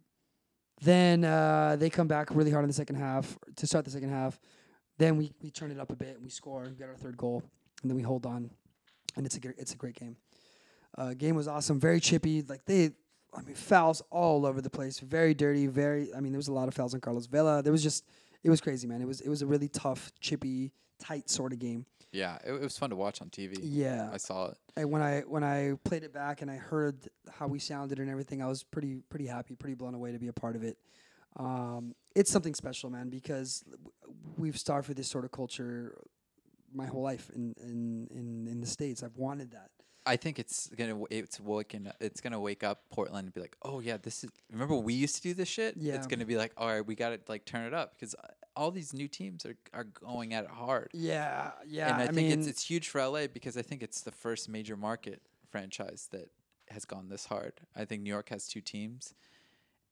[0.80, 4.10] Then uh, they come back really hard in the second half to start the second
[4.10, 4.38] half.
[4.98, 6.16] Then we, we turn it up a bit.
[6.16, 7.42] And we score, and get our third goal,
[7.82, 8.50] and then we hold on,
[9.16, 10.16] and it's a it's a great game.
[10.96, 12.42] Uh, game was awesome, very chippy.
[12.42, 12.90] Like they,
[13.34, 16.14] I mean, fouls all over the place, very dirty, very.
[16.14, 17.62] I mean, there was a lot of fouls on Carlos Vela.
[17.62, 18.04] There was just,
[18.42, 19.00] it was crazy, man.
[19.00, 21.86] It was it was a really tough, chippy, tight sort of game.
[22.12, 23.58] Yeah, it, it was fun to watch on TV.
[23.62, 24.58] Yeah, I saw it.
[24.76, 28.10] and when I when I played it back and I heard how we sounded and
[28.10, 30.76] everything, I was pretty pretty happy, pretty blown away to be a part of it.
[31.36, 33.64] Um, it's something special, man, because
[34.36, 35.96] we've starved for this sort of culture
[36.74, 39.02] my whole life in in in, in the states.
[39.02, 39.70] I've wanted that.
[40.04, 43.80] I think it's gonna it's waking it's gonna wake up Portland and be like, oh
[43.80, 44.30] yeah, this is.
[44.50, 45.76] Remember we used to do this shit.
[45.76, 45.94] Yeah.
[45.94, 48.26] It's gonna be like, all right, we gotta like turn it up because uh,
[48.56, 50.90] all these new teams are are going at it hard.
[50.92, 51.92] Yeah, yeah.
[51.92, 54.48] and I, think mean, it's it's huge for LA because I think it's the first
[54.48, 56.30] major market franchise that
[56.70, 57.54] has gone this hard.
[57.76, 59.14] I think New York has two teams,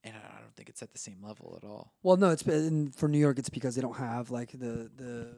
[0.03, 1.93] and I I don't think it's at the same level at all.
[2.03, 3.39] Well, no, it's been for New York.
[3.39, 5.37] It's because they don't have like the the,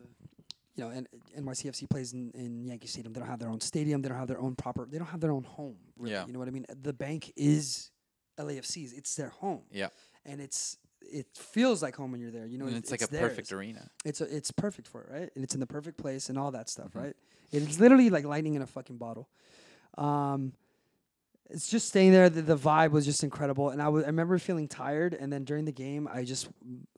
[0.75, 1.07] you know, and
[1.39, 3.13] NYCFC plays in, in Yankee Stadium.
[3.13, 4.01] They don't have their own stadium.
[4.03, 4.87] They don't have their own proper.
[4.91, 5.77] They don't have their own home.
[5.99, 6.27] Really, Yeah.
[6.27, 6.65] you know what I mean.
[6.83, 7.91] The Banc is
[8.39, 8.93] LAFC's.
[8.95, 9.63] It's their home.
[9.71, 9.89] Yeah.
[10.25, 12.47] and it's it feels like home when you're there.
[12.47, 13.29] You know, and it- it's, like a theirs.
[13.31, 13.91] perfect arena.
[14.05, 15.31] It's a, it's perfect for it, right?
[15.35, 17.03] And it's in the perfect place and all that stuff, Mhm.
[17.03, 17.17] right?
[17.51, 19.29] It's literally like lightning in a fucking bottle.
[19.99, 20.53] Um,
[21.53, 22.31] it's just staying there.
[22.31, 25.15] The, the vibe was just incredible, and I wa- I remember feeling tired.
[25.15, 26.49] And then during the game, I just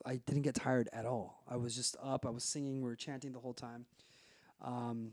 [0.07, 1.42] I didn't get tired at all.
[1.48, 2.24] I was just up.
[2.24, 2.80] I was singing.
[2.80, 3.86] We were chanting the whole time.
[4.62, 5.12] Um,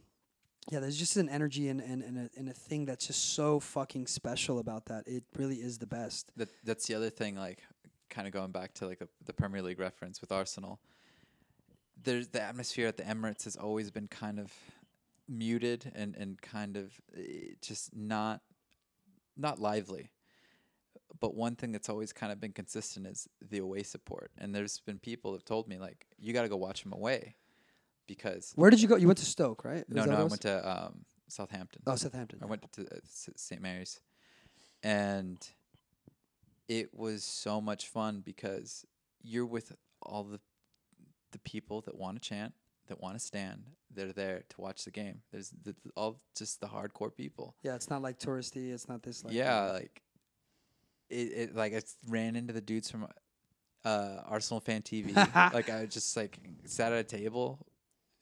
[0.69, 3.59] yeah, there's just an energy and and and a, and a thing that's just so
[3.59, 5.07] fucking special about that.
[5.07, 6.31] It really is the best.
[6.37, 7.35] That that's the other thing.
[7.35, 7.63] Like,
[8.09, 10.79] kind of going back to like the, the Premier League reference with Arsenal.
[12.03, 14.53] There's the atmosphere at the Emirates has always been kind of
[15.27, 18.41] muted and and kind of eh, just not
[19.37, 20.11] not lively.
[21.19, 24.31] But one thing that's always kind of been consistent is the away support.
[24.37, 27.35] And there's been people have told me like, you got to go watch them away,
[28.07, 28.95] because Where did you go?
[28.95, 29.83] You went to Stoke, right?
[29.87, 31.81] no, no, I went to um, Southampton.
[31.87, 32.39] Oh, Southampton.
[32.41, 33.61] I went to uh, St.
[33.61, 33.99] Mary's,
[34.83, 35.37] and
[36.67, 38.85] it was so much fun because
[39.21, 40.39] you're with all the
[41.31, 42.53] the people that want to chant,
[42.91, 43.63] that want to stand.
[43.93, 45.21] They're there to watch the game.
[45.31, 47.55] There's the, all just the hardcore people.
[47.63, 48.71] Yeah, it's not like touristy.
[48.71, 50.01] It's not this like yeah, like
[51.09, 51.55] it, it.
[51.55, 53.07] Like I ran into the dudes from
[53.83, 55.15] uh, Arsenal fan TV.
[55.53, 57.65] like I just like sat at a table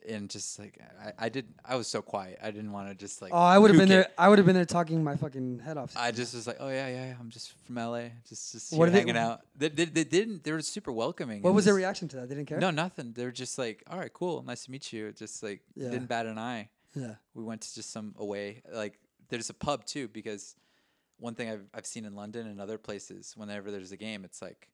[0.07, 2.39] and just like I, I did I was so quiet.
[2.41, 4.07] I didn't want to just like Oh, I would have been there.
[4.17, 5.93] I would have been there talking my fucking head off.
[5.97, 8.77] I just was like, oh yeah, yeah, yeah, I'm just from LA, just just What
[8.77, 9.41] here did they- hanging out.
[9.57, 10.43] They, they, they didn't.
[10.43, 11.41] They were super welcoming.
[11.41, 12.29] what was their reaction to that?
[12.29, 12.59] They didn't care.
[12.59, 13.13] No, nothing.
[13.13, 15.11] They were just like, all right, cool, nice to meet you.
[15.11, 15.89] Just like Yeah.
[15.89, 16.69] didn't bat an eye.
[16.95, 17.15] Yeah.
[17.33, 18.61] We went to just some away.
[18.71, 20.55] Like there's a pub too because
[21.17, 24.41] one thing I've I've seen in London and other places, whenever there's a game, it's
[24.41, 24.69] like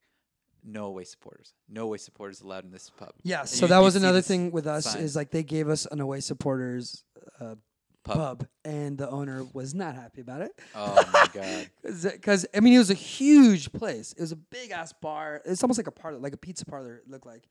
[0.66, 3.14] no away supporters, no away supporters allowed in this pub.
[3.24, 3.42] Yeah.
[3.42, 5.02] And So you- that you was see another this thing with us sign.
[5.04, 7.04] is like they gave us an away supporters
[7.40, 7.56] uh,
[8.04, 8.18] Pub.
[8.18, 10.52] pub, and the owner was not happy about it.
[10.76, 11.70] Oh my god.
[11.84, 14.14] Because I mean, it was a huge place.
[14.14, 15.42] It was a big ass bar.
[15.46, 16.98] It's almost like a parlor, like a pizza parlor.
[16.98, 17.44] It looked like.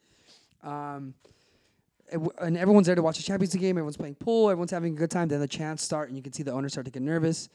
[0.63, 1.15] Um,
[2.09, 3.77] it w- and everyone's there to watch the Champions League game.
[3.77, 4.51] Everyone's playing pool.
[4.51, 5.27] Everyone's having a good time.
[5.29, 7.49] Then the chants start, and you can see the owner start to get nervous.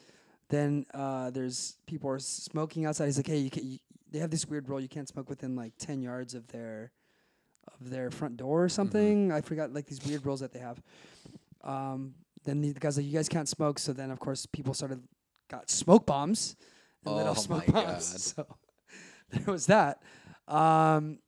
[0.48, 3.06] Then uh, there's people are smoking outside.
[3.06, 3.78] He's like, "Hey, you, can, you
[4.10, 4.80] they have this weird rule.
[4.80, 6.92] You can't smoke within like ten yards of their
[7.80, 9.30] of their front door or something.
[9.32, 10.80] I forgot like these weird rules that they have."
[11.62, 15.02] Um, then the guy's like, "You guys can't smoke." So then, of course, people started
[15.50, 16.56] got smoke bombs
[17.04, 18.12] and lit off Oh smoke my bombs.
[18.12, 18.20] God.
[18.20, 18.46] So
[19.30, 20.02] there was that.
[20.48, 21.18] Um,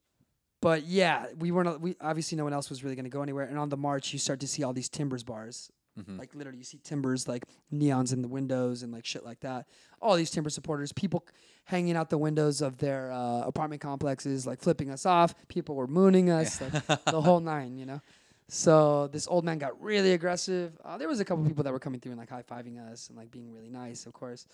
[0.61, 1.81] but yeah, we weren't.
[1.81, 3.45] We obviously no one else was really going to go anywhere.
[3.47, 5.71] And on the march, you start to see all these timbers bars.
[6.01, 6.19] Mhm.
[6.19, 9.67] Like literally, you see timbers like neons in the windows and like shit like that.
[10.01, 14.47] All these timber supporters, people c- hanging out the windows of their uh, apartment complexes,
[14.47, 15.35] like flipping us off.
[15.49, 18.01] People were mooning us, like the whole nine, you know.
[18.49, 20.73] So this old man got really aggressive.
[20.85, 23.09] Uh, there was a couple people that were coming through and like high fiving us
[23.09, 24.47] and like being really nice, of course.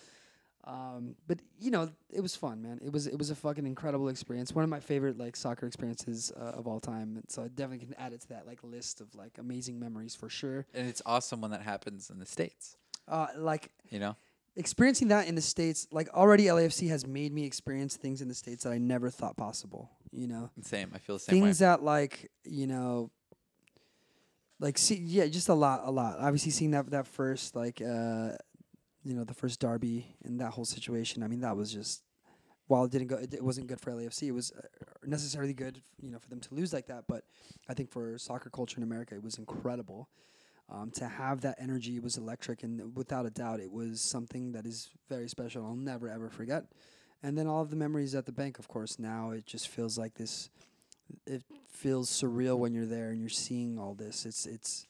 [0.65, 2.79] Um, but you know, it was fun, man.
[2.83, 4.53] It was it was a fucking incredible experience.
[4.53, 7.15] One of my favorite like soccer experiences uh, of all time.
[7.15, 10.15] And so I definitely can add it to that like list of like amazing memories
[10.15, 10.65] for sure.
[10.73, 12.77] and it's awesome when that happens in the states.
[13.07, 14.15] Uh, like You know.
[14.59, 18.35] Experiencing that in the states, like already LAFC has made me experience things in the
[18.35, 19.89] states that I never thought possible.
[20.11, 20.91] You know, Same.
[20.93, 21.47] I feel the same way.
[21.47, 23.11] things that like you know
[24.59, 28.31] like see yeah just a lot a lot obviously seeing that that first like uh
[29.03, 32.03] you know the first derby and that whole situation i mean that was just
[32.67, 34.61] while it didn't go it, it wasn't good for lafc it was uh,
[35.05, 37.23] necessarily good you know for them to lose like that but
[37.69, 40.09] i think for soccer culture in america it was incredible
[40.71, 44.65] um, to have that energy was electric and without a doubt it was something that
[44.65, 46.65] is very special i'll never ever forget
[47.23, 49.97] and then all of the memories at the bank of course now it just feels
[49.97, 50.49] like this
[51.25, 54.25] it feels surreal when you're there and you're seeing all this.
[54.25, 54.85] It's it's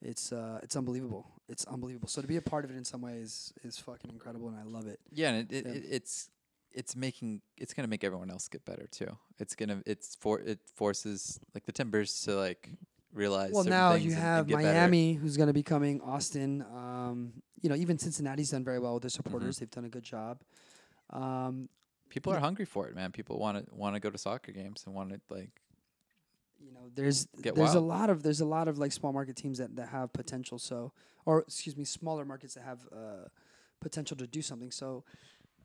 [0.00, 1.26] it's uh it's unbelievable.
[1.48, 2.08] It's unbelievable.
[2.08, 4.62] So to be a part of it in some ways is fucking incredible, and I
[4.62, 5.00] love it.
[5.12, 5.72] Yeah, and it, it, Yeah.
[5.72, 6.30] it it's
[6.72, 9.16] it's making it's gonna make everyone else get better too.
[9.38, 12.70] It's gonna it's for it forces like the Timbers to like
[13.16, 13.52] realize.
[13.52, 14.68] Well, now you have get better.
[14.68, 16.00] Miami, who's going to be coming.
[16.02, 19.22] Austin, um, you know, even Cincinnati's done very well with their Mm-hmm.
[19.28, 19.58] supporters.
[19.58, 20.40] They've done a good job.
[21.10, 21.68] Um,
[22.08, 23.10] People are hungry for it, man.
[23.12, 25.50] People want to want to go to soccer games and want to like.
[26.60, 29.36] you know there's Get there's a lot of there's a lot of like small market
[29.36, 30.92] teams that, that have potential so
[31.26, 33.26] or excuse me smaller markets that have uh,
[33.80, 35.04] potential to do something so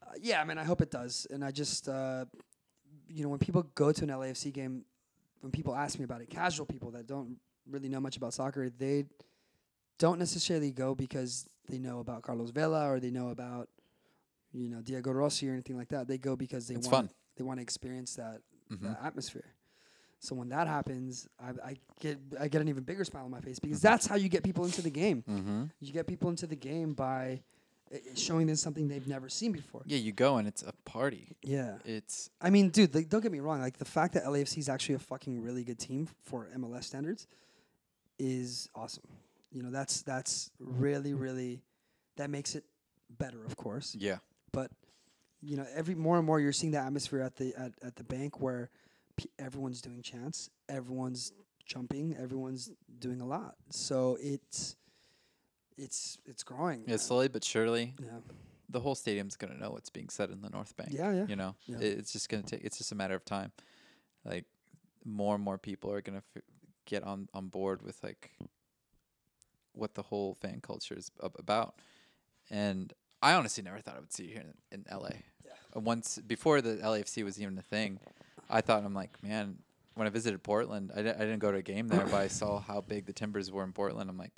[0.04, 2.26] uh, yeah I mean I hope it does and I just uh,
[3.08, 4.84] you know when people go to an LAFC game
[5.42, 7.38] when people ask me about it casual people that don't
[7.70, 9.06] really know much about soccer they
[10.00, 13.70] don't necessarily go because they know about Carlos Vela or they know about
[14.54, 17.60] you know Diego Rossi or anything like that they go because they want they want
[17.60, 18.84] to experience that Mhm.
[18.84, 19.54] that atmosphere.
[20.20, 23.42] So when that happens, I, I get I get an even bigger smile on my
[23.42, 23.88] face because Mm-hmm.
[23.88, 25.24] that's how you get people into the game.
[25.30, 25.64] Mm-hmm.
[25.80, 27.42] You get people into the game by
[28.16, 29.82] showing them something they've never seen before.
[29.86, 31.36] Yeah, you go and it's a party.
[31.44, 31.76] Yeah.
[31.86, 33.62] It's I mean, dude, like, don't get me wrong.
[33.62, 37.28] Like the fact that LAFC is actually a fucking really good team for MLS standards
[38.20, 39.08] is awesome.
[39.52, 41.62] You know, that's that's really really
[42.18, 42.64] that makes it
[43.18, 43.96] better, of course.
[44.00, 44.18] yeah.
[44.54, 44.72] But
[45.42, 48.04] you know, every more and more you're seeing the atmosphere at the at, at the
[48.04, 48.70] bank where
[49.18, 51.34] p- everyone's doing chants, everyone's
[51.66, 53.56] jumping, everyone's doing a lot.
[53.70, 54.76] So it's
[55.78, 56.84] it's it's growing.
[56.88, 58.20] Yeah, slowly but surely, yeah.
[58.70, 60.90] the whole stadium's gonna know what's being said in the North Bank.
[60.94, 61.26] Yeah, yeah.
[61.28, 61.78] You know, Yeah.
[61.80, 62.64] It- it's just gonna take.
[62.64, 63.52] It's just a matter of time.
[64.26, 64.46] Like
[65.04, 66.44] more and more people are gonna f-
[66.86, 68.32] get on on board with like
[69.74, 71.76] what the whole fan culture is ab- about.
[72.50, 75.10] And I honestly never thought I would see it here in, in LA.
[75.76, 78.00] Uh, Once before the LAFC was even a thing,
[78.50, 79.60] I thought I'm like, man.
[79.96, 82.80] When I visited Portland, I didn't go to a game there, but I saw how
[82.80, 84.10] big the Timbers were in Portland.
[84.10, 84.32] I'm like,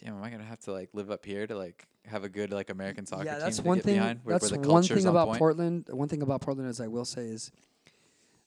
[0.00, 2.52] damn, am I gonna have to like live up here to like have a good
[2.52, 3.96] like American soccer yeah, team that's one thing.
[3.96, 4.20] behind?
[4.24, 5.38] where- that's where the one thing on about point?
[5.38, 5.88] Portland.
[5.90, 7.50] One thing about Portland is I will say is,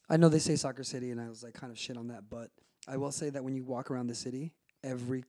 [0.10, 2.30] I know they say soccer city, and I was like kind of shit on that,
[2.30, 2.50] but
[2.88, 5.24] I will say that when you walk around the city, every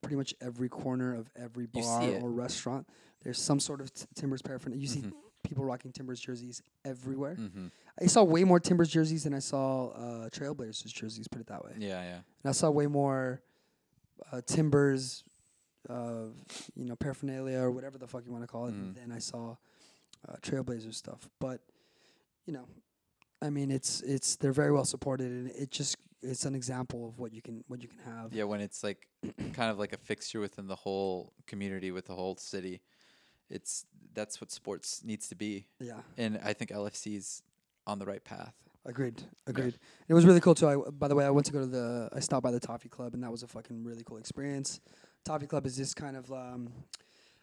[0.00, 2.88] pretty much every corner of every bar or restaurant,
[3.22, 4.80] there's some sort of t- Timbers paraphernalia.
[4.80, 5.12] You see Mhm.
[5.44, 7.36] people rocking Timbers jerseys everywhere.
[7.36, 7.66] Mm-hmm.
[8.00, 11.28] I saw way more Timbers jerseys than I saw uh, Trailblazers jerseys.
[11.28, 11.72] Put it that way.
[11.78, 12.14] Yeah, yeah.
[12.16, 13.42] And I saw way more
[14.32, 15.22] uh, timbers,
[15.88, 16.26] uh,
[16.74, 18.74] you know, paraphernalia or whatever the fuck you want to call it.
[18.74, 18.94] Mhm.
[18.94, 19.56] Then I saw
[20.28, 21.60] uh, Trailblazer stuff, but
[22.46, 22.66] you know,
[23.40, 27.18] I mean, it's it's they're very well supported, and it just it's an example of
[27.18, 28.32] what you can what you can have.
[28.32, 29.08] Yeah, when it's like
[29.52, 32.80] kind of like a fixture within the whole community, with the whole city,
[33.50, 37.42] it's that's what sports needs to be, Yeah, and I think LFC's
[37.86, 38.54] on the right path.
[38.84, 39.78] agreed, agreed.
[40.08, 40.68] It was really cool too.
[40.68, 42.88] I, by the way, I went to go to the I stopped by the Toffee
[42.90, 44.80] Club, and that was a fucking really cool experience.
[45.24, 46.72] Toffee Club is this kind of um,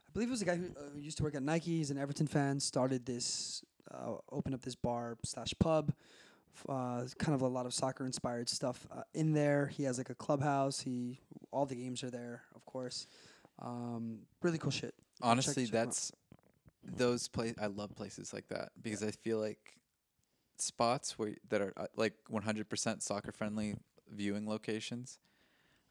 [0.10, 1.78] I believe it was a guy who, uh, who used to work at Nike.
[1.78, 2.60] He's an Everton fan.
[2.60, 5.94] Started this, uh, opened up this bar slash pub.
[6.68, 9.68] Uh, kind of a lot of soccer inspired stuff uh, in there.
[9.68, 10.80] He has like a clubhouse.
[10.80, 11.20] He
[11.52, 13.06] all the games are there, of course.
[13.60, 14.96] Um, really cool shit.
[15.22, 15.86] Honestly, check out.
[15.86, 16.12] that's
[16.84, 17.54] those place.
[17.62, 19.78] I love places like that because I feel like
[20.58, 23.76] spots where that are uh, like 100% soccer friendly
[24.12, 25.20] viewing locations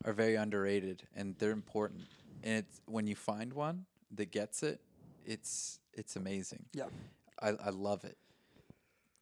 [0.05, 2.03] are very underrated and they're important.
[2.43, 4.81] And it's when you find one that gets it,
[5.27, 6.65] it's it's amazing.
[6.73, 6.87] Yeah.
[7.41, 8.17] I I love it.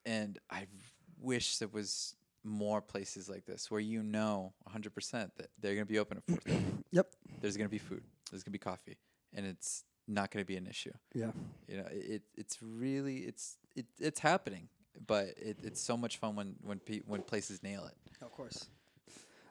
[0.05, 0.67] And I
[1.21, 2.15] wish there was
[2.45, 6.27] more places like this where you know 100% that they're going to be open at
[6.27, 6.63] 4:30.
[6.93, 7.09] Yep.
[7.43, 8.03] There's going to be food.
[8.31, 8.97] There's going to be coffee
[9.35, 10.93] and it's not going to be an issue.
[11.15, 11.33] Yeah.
[11.69, 14.69] You know, it, it it's really it's it, it's happening,
[15.07, 18.25] but it, it's so much fun when when pe- when places nail it.
[18.25, 18.67] Of course.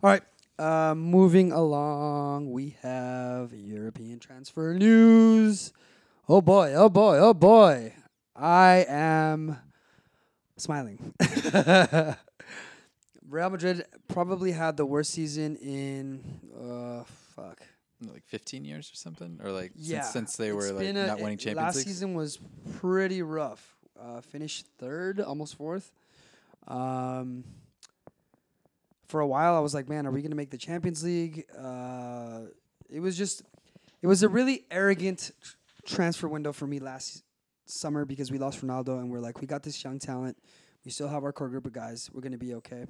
[0.03, 0.23] All right.
[0.57, 5.73] Uh, moving along, we have European transfer news.
[6.29, 6.73] Oh boy!
[6.73, 7.17] Oh boy!
[7.17, 7.93] Oh boy!
[8.35, 9.57] I am
[10.57, 11.13] smiling.
[13.27, 16.23] Real Madrid probably had the worst season in
[16.57, 17.03] uh
[17.35, 17.59] fuck.
[18.11, 21.19] Like 15 years or something, or like Yeah, since, since they were like a- not
[21.19, 21.87] winning Champions Last League.
[21.87, 22.39] season was
[22.79, 23.75] pretty rough.
[23.99, 25.91] Uh, finished third, almost fourth.
[26.67, 27.43] Um,
[29.07, 31.45] for a while, I was like, man, are we gonna make the Champions League?
[31.57, 32.41] Uh,
[32.89, 33.43] it was just,
[34.01, 35.31] it was a really arrogant
[35.85, 37.23] transfer window for me last
[37.65, 40.37] summer because we lost Ronaldo and we're like, we got this young talent.
[40.83, 42.09] We still have our core group of guys.
[42.13, 42.85] We're gonna be okay.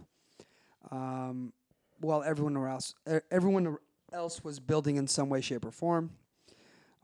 [0.92, 1.54] Um,
[2.00, 3.78] while everyone else, e- everyone
[4.14, 6.12] else was building in some way, shape, or form.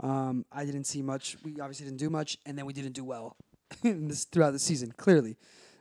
[0.01, 1.38] Um, I didn't see much.
[1.43, 3.38] We obviously didn't do much, and then we didn't do well
[3.84, 4.91] this throughout the season.
[4.97, 5.38] Clearly,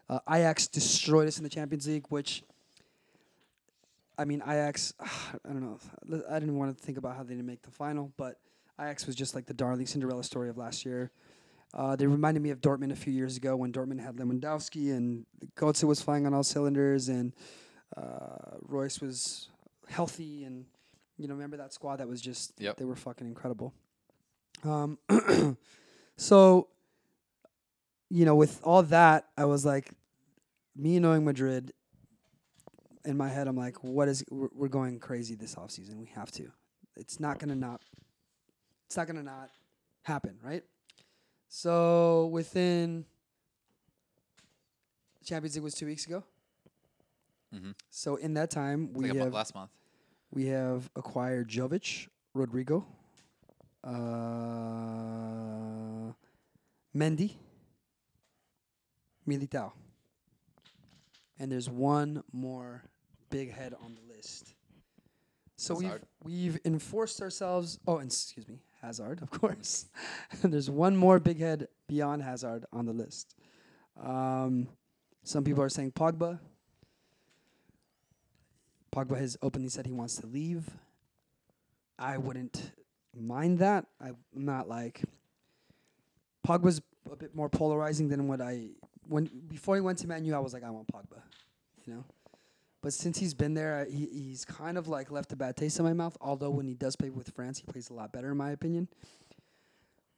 [0.08, 2.42] uh, Ajax destroyed us in the Champions League, which
[4.18, 4.94] I mean, Ajax.
[5.00, 5.78] I don't know.
[6.28, 8.36] I didn't want to think about how they didn't make the final, but
[8.80, 11.10] Ajax was just like the darling Cinderella story of last year.
[11.72, 15.24] Uh, they reminded me of Dortmund a few years ago when Dortmund had Lewandowski and
[15.56, 17.32] Götze was flying on all cylinders, and
[17.96, 19.48] uh, Reus was
[19.88, 20.64] healthy, and
[21.16, 22.76] you know, remember that squad that was just Yep.
[22.78, 23.72] they were fucking incredible.
[24.64, 24.98] Um,
[26.16, 26.68] so
[28.10, 29.92] you know, with all that, I was like,
[30.76, 31.72] me knowing Madrid,
[33.04, 35.96] in my head, I'm like, what is we're, we're going crazy this offseason.
[35.98, 36.50] We have to.
[36.96, 37.82] It's not gonna not.
[38.86, 39.50] It's not gonna not
[40.02, 40.64] happen, right?
[41.48, 43.04] So within
[45.24, 46.24] Champions League was two weeks ago.
[47.54, 47.74] Mhm.
[47.90, 49.70] So in that time, we like have last month.
[50.30, 52.84] we have acquired Jovic, Rodrygo,
[54.80, 56.12] uh,
[56.94, 57.36] Mendy,
[59.28, 59.72] Militao.
[61.40, 62.84] And there's one more
[63.30, 64.54] big head on the list.
[65.56, 67.80] So we've we've enforced ourselves.
[67.86, 69.86] Oh, and excuse me, Hazard, of course.
[70.42, 73.34] and there's one more big head beyond Hazard on the list.
[74.00, 74.68] Um,
[75.22, 76.38] some people are saying Pogba.
[78.94, 80.68] Pogba has openly said he wants to leave.
[81.98, 82.72] I wouldn't
[83.14, 83.86] mind that.
[84.00, 85.02] I'm not like
[86.46, 86.80] Pogba's
[87.10, 88.70] a bit more polarizing than what I
[89.10, 90.34] when before he went to Man U.
[90.34, 91.20] I was like, I want Pogba,
[91.84, 92.04] you know.
[92.82, 95.84] But since he's been there, he, he's kind of like left a bad taste in
[95.84, 96.16] my mouth.
[96.20, 98.88] Although when he does play with France, he plays a lot better, in my opinion.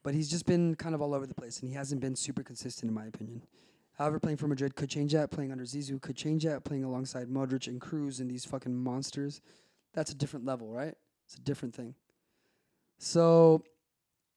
[0.05, 2.43] But he's just been kind of all over the place, and he hasn't been super
[2.43, 3.43] consistent, in my opinion.
[3.95, 5.31] However, playing for Madrid could change that.
[5.31, 6.65] Playing under Zizou could change that.
[6.65, 9.41] Playing alongside Modric and Kroos and these fucking monsters,
[9.93, 10.95] that's a different level, right?
[11.25, 11.95] It's a different thing.
[12.99, 13.65] So,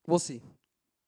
[0.08, 0.42] we'll see.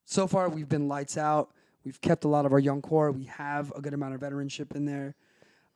[0.06, 1.52] So far, we've been lights out.
[1.88, 3.14] We've kept a lot of our young core.
[3.14, 5.16] We have a good amount of veteranship in there.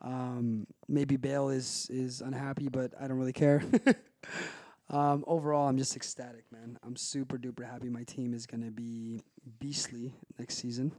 [0.01, 3.63] Um, maybe Bale is is unhappy, but I don't really care.
[4.89, 6.77] um, overall, I'm just ecstatic, man.
[6.83, 7.87] I'm super duper happy.
[7.87, 9.21] My team is gonna be
[9.59, 10.91] beastly next season.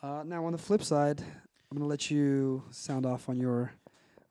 [0.00, 1.20] Uh, now, on the flip side,
[1.68, 3.72] I'm gonna let you sound off on your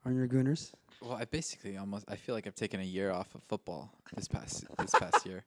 [0.06, 0.72] on your Gooners.
[1.02, 4.26] Well, I basically almost I feel like I've taken a year off of football this
[4.26, 5.44] past this past year.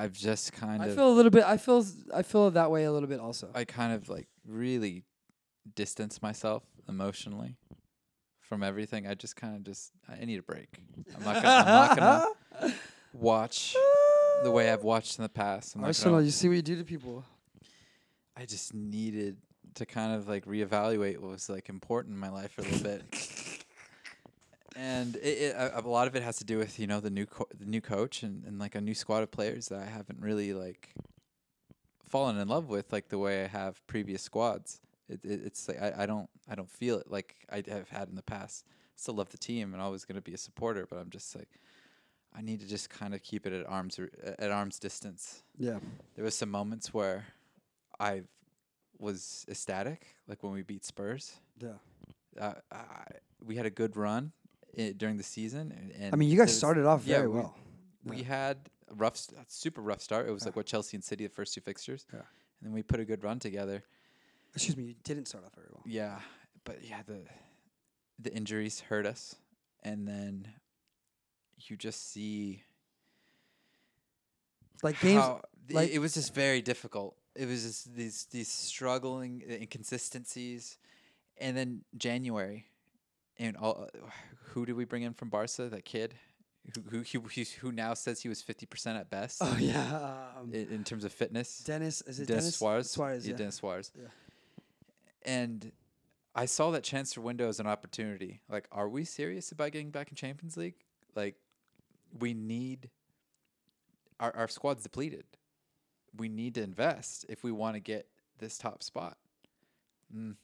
[0.00, 1.44] I've just kind of I of feel a little bit.
[1.44, 1.84] I feel.
[2.14, 3.50] I feel that way a little bit also.
[3.54, 5.04] I kind of like really
[5.74, 7.56] distance myself emotionally
[8.40, 9.06] from everything.
[9.06, 10.68] I just kind of just I need a break.
[11.14, 12.74] I'm not gonna, I'm not gonna
[13.12, 13.76] watch
[14.42, 15.74] the way I've watched in the past.
[15.74, 17.22] I'm not Arsenal, gonna, you see what you do to people.
[18.34, 19.36] I just needed
[19.74, 23.02] to kind of like reevaluate what was like important in my life a little bit.
[24.82, 27.10] And it, it, a, a lot of it has to do with you know the
[27.10, 29.84] new co- the new coach and, and like a new squad of players that I
[29.84, 30.94] haven't really like
[32.08, 34.80] fallen in love with like the way I have previous squads.
[35.08, 38.08] It, it it's like I, I don't I don't feel it like I have had
[38.08, 38.64] in the past.
[38.96, 41.48] Still love the team and always gonna be a supporter, but I'm just like
[42.34, 44.08] I need to just kind of keep it at arms r-
[44.38, 45.78] at arm's distance Yeah.
[46.14, 47.26] there was some moments where
[47.98, 48.22] I
[48.98, 51.34] was ecstatic, like when we beat Spurs.
[51.58, 51.78] Yeah.
[52.40, 53.04] Uh, I,
[53.44, 54.32] we had a good run
[54.78, 57.34] i- during the season, and, and I mean, you guys started off yeah, very we-
[57.38, 57.56] well.
[58.04, 58.24] We Yeah.
[58.24, 59.18] had a rough,
[59.48, 60.26] super rough start.
[60.28, 62.20] It was like what Chelsea and City the first two fixtures, Yeah.
[62.20, 62.26] and
[62.62, 63.84] then we put a good run together.
[64.54, 65.82] Excuse me, you didn't start off very well.
[65.86, 66.20] Yeah,
[66.64, 67.26] but yeah, the
[68.18, 69.36] the injuries hurt us,
[69.82, 70.52] and then
[71.58, 72.62] you just see
[74.82, 77.16] Like games, how like- it was just very difficult.
[77.36, 80.78] It was just these these struggling inconsistencies,
[81.38, 82.66] and then January,
[83.40, 83.88] and all,
[84.50, 85.68] who did we bring in from Barca?
[85.68, 86.14] That kid,
[86.90, 90.52] who who who, who now says he was fifty percent at best oh yeah, um,
[90.52, 91.64] in, in terms of fitness.
[91.64, 92.90] Denis is it Denis, Denis, Suarez.
[92.90, 93.38] Suarez, yeah, yeah.
[93.38, 93.90] Denis Suarez.
[93.96, 94.08] Yeah.
[95.24, 95.72] And
[96.34, 98.40] I saw that transfer window as an opportunity.
[98.48, 100.76] Like, are we serious about getting back in Champions League?
[101.16, 101.34] Like,
[102.18, 102.90] we need
[104.20, 105.24] our our squad's depleted.
[106.16, 108.06] We need to invest if we want to get
[108.38, 109.16] this top spot.
[110.14, 110.36] Mm,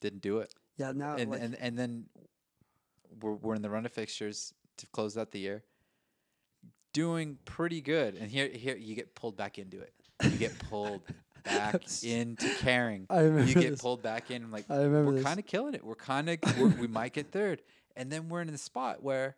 [0.00, 0.54] didn't do it.
[0.80, 2.06] Yeah, now and, like, and and then
[3.20, 5.62] we're we're in the run of fixtures to close out the year.
[6.94, 9.92] Doing pretty good, and here here you get pulled back into it.
[10.24, 11.02] You get pulled
[11.44, 13.06] back into caring.
[13.10, 13.80] I remember You get this.
[13.82, 14.42] pulled back in.
[14.42, 15.84] I'm like, I remember we're kind of killing it.
[15.84, 16.38] We're kind of
[16.80, 17.60] we might get third,
[17.94, 19.36] and then we're in the spot where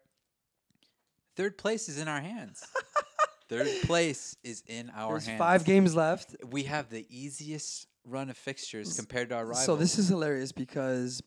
[1.37, 2.65] third place is in our hands.
[3.49, 5.39] third place is in our there's hands.
[5.39, 6.37] five games left.
[6.51, 9.67] We have the easiest run of fixtures compared to our rivals.
[9.67, 11.23] So this is hilarious because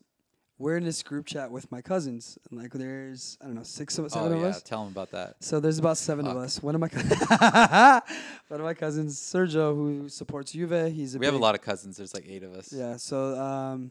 [0.58, 3.98] we're in this group chat with my cousins, and like there's I don't know six
[3.98, 4.62] of seven oh of yeah, us.
[4.62, 5.36] tell them about that.
[5.40, 6.44] So there's about seven of Fuck.
[6.44, 6.62] us.
[6.62, 6.88] One of my
[8.48, 10.92] one of my cousins, Sergio, who supports Juve.
[10.92, 11.96] He's a We have a lot of cousins.
[11.96, 12.72] There's like eight of us.
[12.72, 12.96] Yeah.
[12.96, 13.90] So um,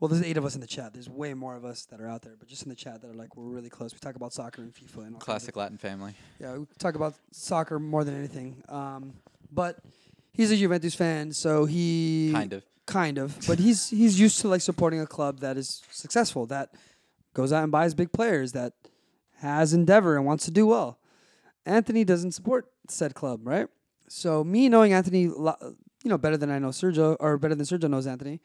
[0.00, 0.92] well, there's eight of us in the chat.
[0.92, 3.10] There's way more of us that are out there, but just in the chat that
[3.10, 3.92] are like we're really close.
[3.92, 6.14] We talk about soccer and FIFA and of Classic Latin family.
[6.40, 8.62] Yeah, we talk about soccer more than anything.
[8.68, 9.14] Um,
[9.52, 9.78] but
[10.32, 12.64] he's a Juventus fan, so he Kind of.
[12.86, 13.38] Kind of.
[13.46, 16.70] But he's he's used to like supporting a club that is successful, that
[17.34, 18.72] goes out and buys big players, that
[19.38, 20.98] has endeavor and wants to do well.
[21.66, 23.68] Anthony doesn't support said club, right?
[24.08, 25.64] So me knowing Anthony, you
[26.04, 28.40] know, better than I know Sergio, or better than Sergio knows Anthony.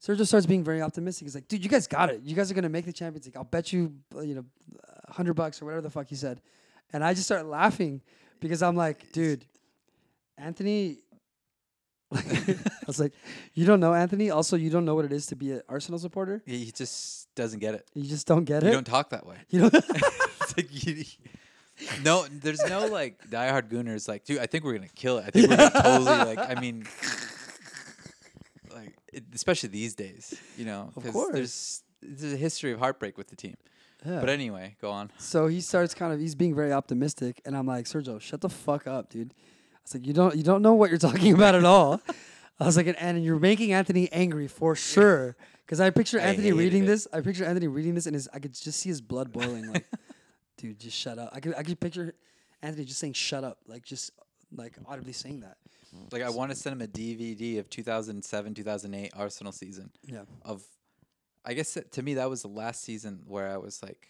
[0.00, 1.24] Sergio starts being very optimistic.
[1.24, 2.20] He's like, "Dude, you guys got it.
[2.22, 3.36] You guys are gonna make the Champions League.
[3.36, 4.44] I'll bet you, uh, you know,
[5.08, 6.42] hundred bucks or whatever the fuck he said."
[6.92, 8.02] And I just start laughing
[8.40, 9.46] because I'm like, "Dude,
[10.36, 10.98] Anthony."
[12.14, 13.12] I was like,
[13.54, 14.30] "You don't know Anthony.
[14.30, 16.42] Also, you don't know what it is to be an Arsenal supporter.
[16.46, 17.88] He just doesn't get it.
[17.94, 18.66] You just don't get it.
[18.66, 19.36] You don't talk that way.
[19.50, 19.84] You don't."
[20.56, 21.04] Like you-
[22.04, 24.38] no, there's no like diehard Gooners like, dude.
[24.38, 25.24] I think we're gonna kill it.
[25.26, 26.38] I think we're gonna totally like.
[26.38, 26.84] I mean,
[28.72, 31.32] like it, especially these days, you know, Of 'cause course.
[31.34, 33.56] there's there's a history of heartbreak with the team.
[34.06, 34.20] Yeah.
[34.20, 35.10] But anyway, go on.
[35.18, 38.50] So he starts kind of he's being very optimistic, and I'm like, Sergio, shut the
[38.50, 39.34] fuck up, dude.
[39.84, 42.00] I was like, you don't you don't know what you're talking about at all.
[42.58, 45.36] I was like, and, you're making Anthony angry for sure.
[45.66, 46.86] Because I picture I Anthony reading it.
[46.86, 47.06] this.
[47.12, 49.70] I picture Anthony reading this, and his I could just see his blood boiling.
[49.72, 49.86] Like,
[50.56, 51.30] dude, just shut up.
[51.32, 52.14] I could I could picture
[52.62, 54.12] Anthony just saying shut up, like just
[54.54, 55.56] like audibly saying that.
[55.94, 56.12] Mm.
[56.12, 60.22] Like I want to send him a DVD of 2007, 2008 Arsenal season Yeah.
[60.42, 60.62] of.
[61.46, 64.08] I guess to me that was the last season where I was like,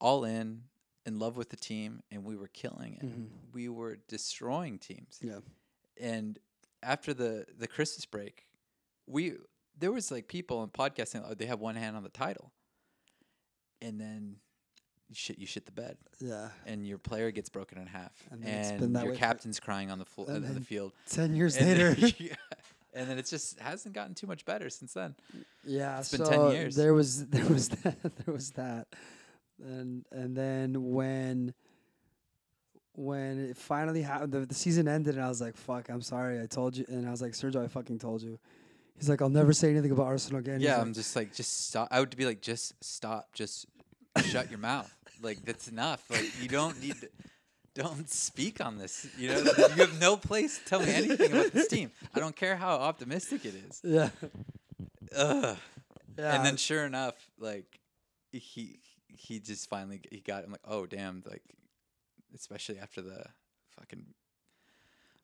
[0.00, 0.62] all in,
[1.06, 3.02] in love with the team, and we were killing it.
[3.06, 3.28] Mhm.
[3.52, 5.18] We were destroying teams.
[5.22, 5.40] Yeah.
[5.98, 6.38] and
[6.82, 8.46] after the the Christmas break,
[9.06, 9.34] we
[9.78, 11.22] there was like people on podcasting.
[11.26, 12.52] Oh, they have one hand on the title,
[13.80, 14.36] and then
[15.08, 16.50] you shit you shit the bed, Yeah.
[16.66, 19.60] and your player gets broken in half, And and, then it's been that your captain's
[19.60, 20.92] crying on the floor on the field.
[21.08, 21.94] Ten years And later.
[21.94, 22.34] then, yeah,
[22.94, 25.14] and then it just hasn't gotten too much better since then.
[25.64, 26.76] Yeah, It's been so 10 years.
[26.76, 28.88] There was there was that there was that,
[29.62, 31.54] and and then when
[32.92, 36.40] when it finally happened, the, the season ended, and I was like, "Fuck, I'm sorry,
[36.40, 38.38] I told you." And I was like, "Sergio, I fucking told you."
[38.96, 41.68] He's like, "I'll never say anything about Arsenal again." Yeah, like, I'm just like, just
[41.68, 41.88] stop.
[41.90, 43.66] I would be like, just stop, just
[44.24, 44.92] shut your mouth.
[45.22, 46.04] Like that's enough.
[46.10, 47.00] Like you don't need.
[47.00, 47.08] To,
[47.74, 49.06] don't speak on this.
[49.18, 51.90] You know, you have no place to tell me anything about this team.
[52.14, 53.80] I don't care how optimistic it is.
[53.84, 54.08] yeah,
[55.14, 55.56] Ugh.
[56.18, 56.36] Yeah.
[56.36, 57.80] And then sure enough, like
[58.32, 58.78] he
[59.08, 61.42] he just finally he got him like, oh damn, like
[62.34, 63.24] especially after the
[63.78, 64.04] fucking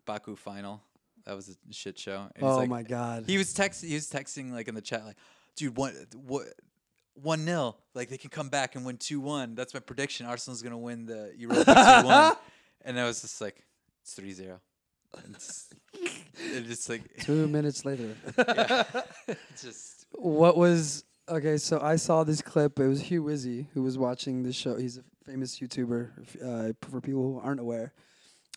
[0.07, 0.83] Baku final.
[1.25, 2.27] That was a shit show.
[2.35, 3.25] And oh like- my god.
[3.27, 5.17] He was text he was texting like in the chat like,
[5.57, 6.47] dude, one what
[7.15, 7.77] one nil.
[7.95, 9.55] Like they can come back and win two one.
[9.55, 10.27] That's my prediction.
[10.27, 11.65] Arsenal's gonna win the Europa
[12.03, 12.35] two one.
[12.85, 13.63] And I was just like,
[14.03, 14.59] it's 3-0.
[15.31, 15.71] It's,
[16.35, 18.17] it's just like Two minutes later.
[19.29, 21.57] it's just what was okay?
[21.57, 22.78] So I saw this clip.
[22.78, 24.77] It was Hugh Wizzy who was watching the show.
[24.77, 26.11] He's a famous YouTuber.
[26.43, 27.93] Uh, for people who aren't aware,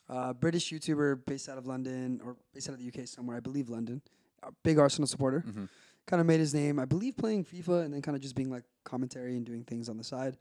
[0.10, 3.40] uh, British YouTuber based out of London or based out of the UK somewhere, I
[3.40, 4.02] believe London.
[4.44, 5.44] A big Arsenal supporter.
[5.48, 5.70] Mhm.
[6.06, 8.52] Kind of made his name, I believe, playing FIFA and then kind of just being
[8.52, 10.38] like commentary and doing things on the side.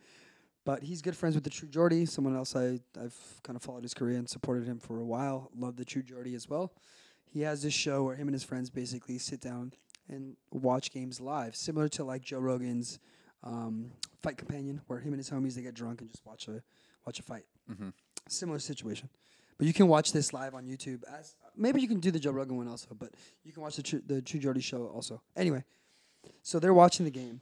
[0.67, 3.83] But he's good friends with the True Geordie, someone else I I've kind of followed
[3.83, 5.51] his career and supported him for a while.
[5.57, 6.73] Love the True Geordie as well.
[7.27, 9.73] He has this show where him and his friends basically sit down
[10.09, 12.99] and watch games live, similar to like Joe Rogan's
[13.43, 13.91] um,
[14.23, 16.63] Fight Companion, where him and his homies they get drunk and just watch a
[17.07, 17.45] watch a fight.
[17.71, 17.93] Mhm.
[18.29, 19.09] Similar situation,
[19.59, 21.05] but you can watch this live on YouTube.
[21.05, 23.13] As maybe you can do the Joe Rogan one also, but
[23.45, 25.21] you can watch the Tru- the True Geordie show also.
[25.37, 25.63] Anyway,
[26.43, 27.41] so they're watching the game,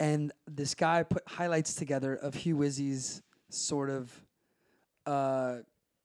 [0.00, 3.20] and this guy put highlights together of Hugh Wizzy's
[3.50, 4.10] sort of
[5.04, 5.58] uh,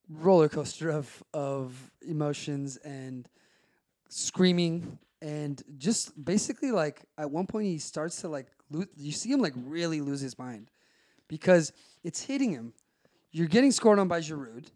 [0.09, 3.29] roller coaster of of emotions and
[4.09, 9.31] screaming and just basically like at one point he starts to like lose you see
[9.31, 10.69] him like really lose his mind
[11.27, 11.71] because
[12.03, 12.73] it's hitting him
[13.31, 14.67] you're getting scored on by Giroud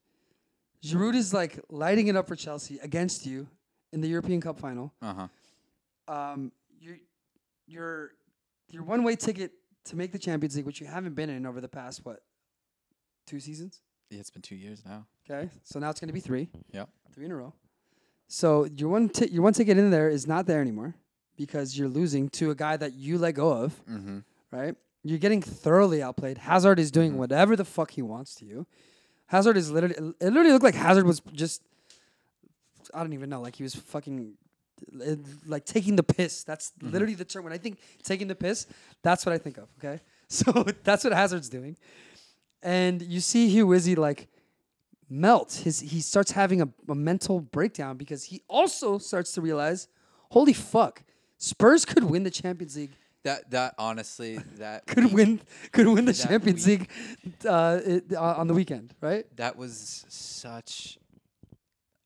[0.84, 3.48] Giroud is like lighting it up for Chelsea against you
[3.92, 5.28] in the European Cup final uh-huh.
[6.08, 6.98] um, you're
[7.68, 8.12] you're
[8.70, 9.52] your one way ticket
[9.86, 12.22] to make the Champions League, which you haven't been in over the past what
[13.26, 13.82] two seasons.
[14.10, 15.06] Yeah, it's been two years now.
[15.30, 16.50] Okay, so now it's going to be three.
[16.72, 17.54] Yeah, three in a row.
[18.28, 20.96] So your one ti- your one ticket in there is not there anymore
[21.38, 23.74] because you're losing to a guy that you let go of.
[23.90, 24.20] Mm-hmm.
[24.52, 24.76] Right?
[25.04, 26.38] You're getting thoroughly outplayed.
[26.40, 27.18] Hazard is doing Mhm.
[27.18, 28.66] whatever the fuck he wants to you.
[29.28, 29.96] Hazard is literally.
[30.20, 31.62] It literally looked like Hazard was just.
[32.94, 33.42] I don't even know.
[33.42, 34.34] Like he was fucking.
[35.06, 35.16] uh,
[35.46, 36.44] Like taking the piss.
[36.44, 37.44] That's literally the term.
[37.44, 38.66] When I think taking the piss,
[39.04, 39.68] that's what I think of.
[39.80, 40.00] Okay,
[40.30, 40.52] so
[40.84, 41.78] that's what Hazard's doing,
[42.64, 44.28] and you see Hugh Wizzy like
[45.10, 45.62] melt.
[45.64, 49.88] His he starts having a, a mental breakdown because he also starts to realize,
[50.32, 51.04] holy fuck,
[51.38, 52.92] Spurs could win the Champions League.
[53.24, 55.42] That that honestly that Could week- win
[55.72, 56.90] could win the Champions week.
[57.24, 59.26] League uh, it, uh, on the weekend, right?
[59.38, 60.98] that was such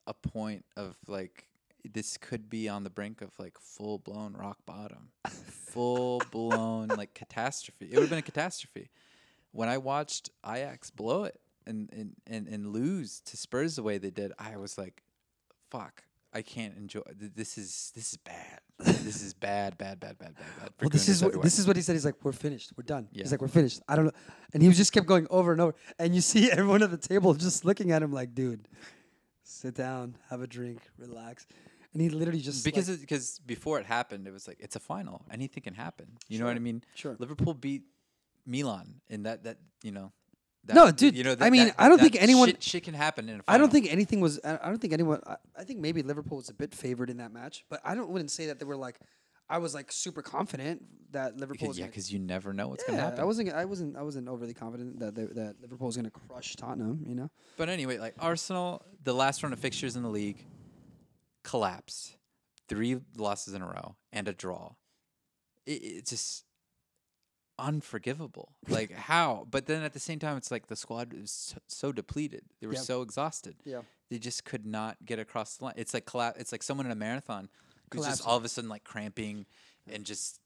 [0.08, 1.46] a point of like
[1.94, 7.14] this could be on the brink of like full blown rock bottom, full blown like
[7.14, 7.86] catastrophe.
[7.92, 8.90] It would have been a catastrophe.
[9.52, 11.40] When I watched Ajax blow it
[11.70, 15.04] and, and and and lose to Spurs the way they did, I was like,
[15.70, 17.02] "Fuck, I can't enjoy.
[17.16, 18.60] This is this is bad.
[18.80, 21.76] this is bad, bad, bad, bad, bad, bad." Well, this is what this is what
[21.76, 21.94] he said.
[21.94, 22.74] He's like, "We're finished.
[22.76, 23.24] We're done." Yeah.
[23.24, 24.12] He's like, "We're finished." I don't know,
[24.54, 25.76] and he was just kept going over and over.
[25.98, 28.68] And you see everyone at the table just looking at him like, "Dude,
[29.44, 31.46] sit down, have a drink, relax."
[31.94, 34.80] And he literally just because like, because before it happened, it was like it's a
[34.80, 35.26] final.
[35.32, 36.08] Anything can happen.
[36.28, 36.84] You know what I mean?
[36.94, 37.16] sure.
[37.18, 37.84] Liverpool beat
[38.46, 40.12] Milan, and that that you know.
[40.66, 42.84] That, No, dude, You know, I mean, that- I don't that think anyone- Shit, shit
[42.84, 43.56] can happen in a I final.
[43.56, 44.40] I don't think anything was.
[44.44, 45.22] I don't think anyone.
[45.26, 48.10] I, I think maybe Liverpool was a bit favored in that match, but I don't
[48.10, 49.00] wouldn't say that they were like.
[49.52, 51.80] I was like super confident that Liverpool Because, was.
[51.80, 53.20] yeah, because you never know what's yeah, gonna happen.
[53.20, 53.50] I wasn't.
[53.52, 53.98] I wasn't.
[53.98, 57.04] I wasn't overly confident that they, that Liverpool was gonna crush Tottenham.
[57.08, 57.32] You know.
[57.58, 60.46] But anyway, like Arsenal, the last round of fixtures in the league
[61.44, 62.16] collapsed.
[62.68, 64.74] Three losses in a row and a draw.
[65.66, 66.46] It, it's just
[67.60, 68.54] unforgivable.
[68.68, 69.48] like how?
[69.50, 72.44] But then at the same time, it's like the squad is so, so depleted.
[72.60, 72.80] They were Yeah.
[72.80, 73.56] so exhausted.
[73.66, 73.82] Yeah.
[74.10, 75.74] They just could not get across the line.
[75.78, 77.50] It's like colla- It's like someone in a marathon
[77.94, 79.46] who's just all of a sudden like cramping
[79.92, 80.40] and just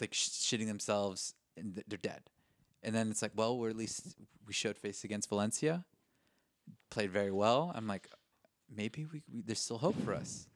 [0.00, 2.22] like sh- shitting themselves and th- they're dead.
[2.82, 4.16] And then it's like, well, we're at least
[4.46, 5.84] we showed face against Valencia,
[6.90, 7.72] played very well.
[7.74, 8.08] I'm like,
[8.74, 10.48] maybe we, we there's still hope for us.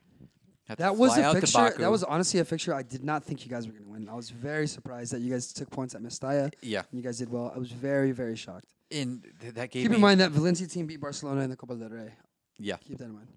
[0.77, 1.75] That was a to fixture.
[1.79, 4.09] That was honestly a fixture I did not think you guys were gonna win.
[4.09, 6.53] I was very surprised that you guys took points at Mestalla.
[6.61, 6.83] yeah.
[6.91, 7.53] And you guys did well.
[7.55, 8.67] I was very very shocked.
[8.91, 11.75] In th- that game, Keep in mind that Valencia team beat Barcelona in the Copa
[11.77, 12.13] del Rey.
[12.59, 12.77] yeah.
[12.79, 13.29] Keep that in mind.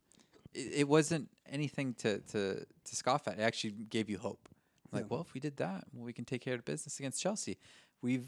[0.53, 3.37] It, it wasn't anything to, to to scoff at.
[3.39, 4.49] It actually gave you hope.
[4.91, 5.07] Like, Yeah.
[5.09, 7.57] well, if we did that, well, we can take care of business against Chelsea.
[8.01, 8.27] We've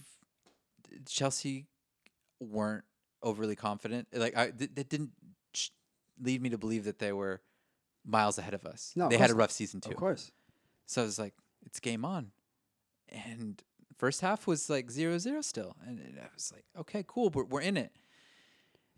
[1.08, 1.68] Chelsea
[2.40, 2.84] weren't
[3.24, 4.08] overly confident.
[4.14, 5.12] Like, I th- that didn't
[5.54, 5.70] sh-
[6.22, 7.42] lead me to believe that they were
[8.06, 8.94] miles ahead of us.
[8.96, 9.92] No, of they had a rough season too.
[9.92, 10.32] Of course.
[10.86, 11.34] So I was like,
[11.66, 12.32] it's game on.
[13.10, 13.62] And
[13.98, 15.76] first half was like 0-0 still.
[15.86, 17.92] And it- I was like, okay, cool, we're, we're in it.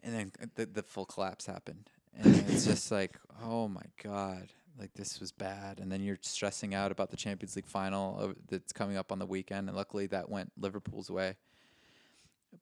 [0.02, 1.90] And then the, the full collapse happened.
[2.16, 4.50] And it's just like, oh my God.
[4.80, 8.74] like this was bad, and then you're stressing out about the Champions League final that's
[8.74, 11.36] coming up on the weekend, and luckily that went Liverpool's way.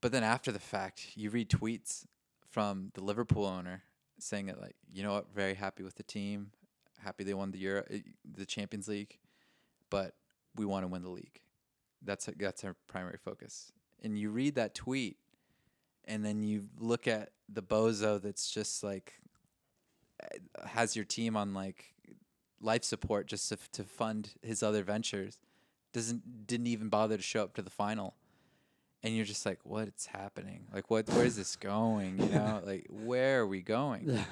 [0.02, 2.06] But then after the fact, you read tweets
[2.50, 3.84] from the Liverpool owner
[4.22, 6.52] saying that like, you know what, very happy with the team,
[7.00, 7.98] happy they won the Euro, uh,
[8.38, 9.18] the Champions League,
[9.90, 10.16] but
[10.56, 11.42] we want to win the league.
[12.04, 13.72] That's that's our primary focus.
[14.04, 15.18] And you read that tweet,
[16.06, 19.14] and then you look at the bozo that's just like
[20.24, 21.94] uh, has your team on like
[22.60, 25.40] life support just to, to fund his other ventures
[25.94, 28.16] doesn't didn't even bother to show up to the final
[29.04, 32.86] and you're just like what's happening like what where is this going you know like
[32.90, 34.24] where are we going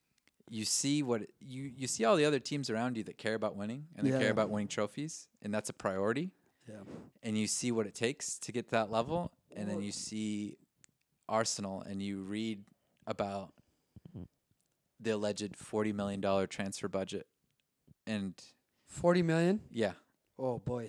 [0.50, 3.56] you see what you you see all the other teams around you that care about
[3.56, 4.18] winning and they Yeah.
[4.18, 6.30] care about winning trophies and that's a priority
[6.68, 6.76] Yeah.
[7.22, 10.56] and you see what it takes to get to that level and then you see
[11.28, 12.64] Arsenal and you read
[13.06, 13.52] about
[15.00, 17.26] the alleged 40 million dollar transfer budget
[18.06, 18.34] and
[18.88, 19.60] Forty million.
[19.70, 19.92] yeah
[20.38, 20.88] Oh boy.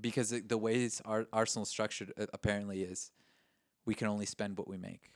[0.00, 3.10] Because the ways our Arsenal structured uh, apparently is
[3.86, 5.10] we can only spend what we make.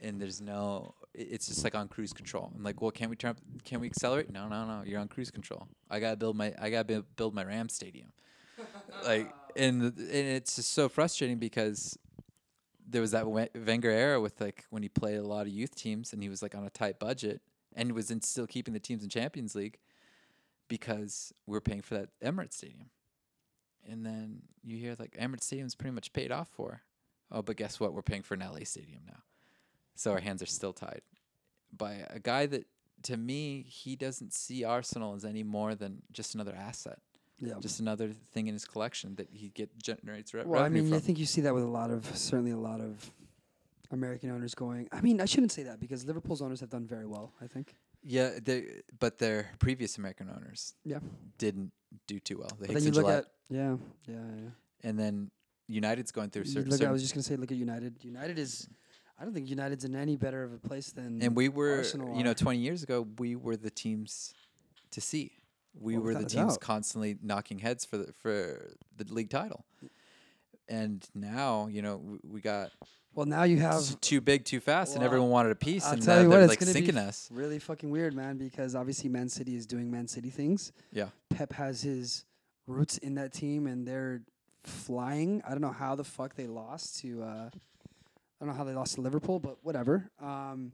[0.00, 2.52] And there's no it's just like on cruise control.
[2.54, 4.30] I'm like well can't we turn up can we accelerate?
[4.30, 5.68] No no no you're on cruise control.
[5.90, 8.12] I gotta build my i gotta build, build my ram stadium.
[9.04, 11.98] Like and and it's just so frustrating because
[12.88, 15.74] there was that Wen- Wenger era with like when he played a lot of youth
[15.74, 17.40] teams and he was like on a tight budget
[17.76, 19.78] and was in still keeping the teams in Champions League
[20.68, 22.90] because we were paying for that Emirates Stadium.
[23.88, 26.82] And then you hear like Emirates Stadium's pretty much paid off for.
[27.30, 27.92] Oh, but guess what?
[27.92, 29.22] We're paying for an LA Stadium now.
[29.94, 31.02] So our hands are still tied
[31.76, 32.66] by a guy that
[33.04, 36.98] to me he doesn't see Arsenal as any more than just another asset
[37.38, 37.54] Yeah.
[37.60, 40.90] just another thing in his collection that he get generates re- Well, I mean, I
[40.96, 41.00] from.
[41.00, 43.10] think you see that with a lot of certainly a lot of
[43.90, 44.88] American owners going.
[44.92, 47.32] I mean, I shouldn't say that because Liverpool's owners have done very well.
[47.40, 47.74] I think.
[48.02, 51.00] Yeah, they but their previous American owners Yeah.
[51.38, 51.72] didn't
[52.06, 52.48] do too well.
[52.48, 53.76] The But Hicks then you and look Gillett, at yeah,
[54.06, 54.50] yeah, yeah.
[54.88, 55.30] and then
[55.66, 56.70] United's going through You certain.
[56.70, 58.02] look, I was just gonna say, look at United.
[58.04, 58.68] United is,
[59.18, 61.20] I don't think United's in any better of a place than.
[61.22, 62.34] and we were, Arsenal you know, are.
[62.34, 64.32] 20 years ago, we were the teams
[64.92, 65.32] to see.
[65.74, 66.60] We Well, were the without a teams doubt.
[66.60, 69.64] constantly knocking heads for the for the league title.
[70.68, 72.72] And now, you know, w- we got
[73.18, 73.74] well, now you have.
[73.74, 76.36] s- too big, too fast, and everyone wanted a piece, I'll and tell you what,
[76.36, 77.28] they're it's like gonna be sinking us.
[77.32, 78.38] really fucking weird, man.
[78.38, 80.70] Because obviously Man City is doing Man City things.
[80.92, 81.08] Yeah.
[81.28, 82.24] Pep has his
[82.68, 84.22] roots in that team, and they're
[84.62, 85.42] flying.
[85.44, 87.22] I don't know how the fuck they lost to.
[87.24, 90.08] Uh, I don't know how they lost to Liverpool, but whatever.
[90.20, 90.70] Um,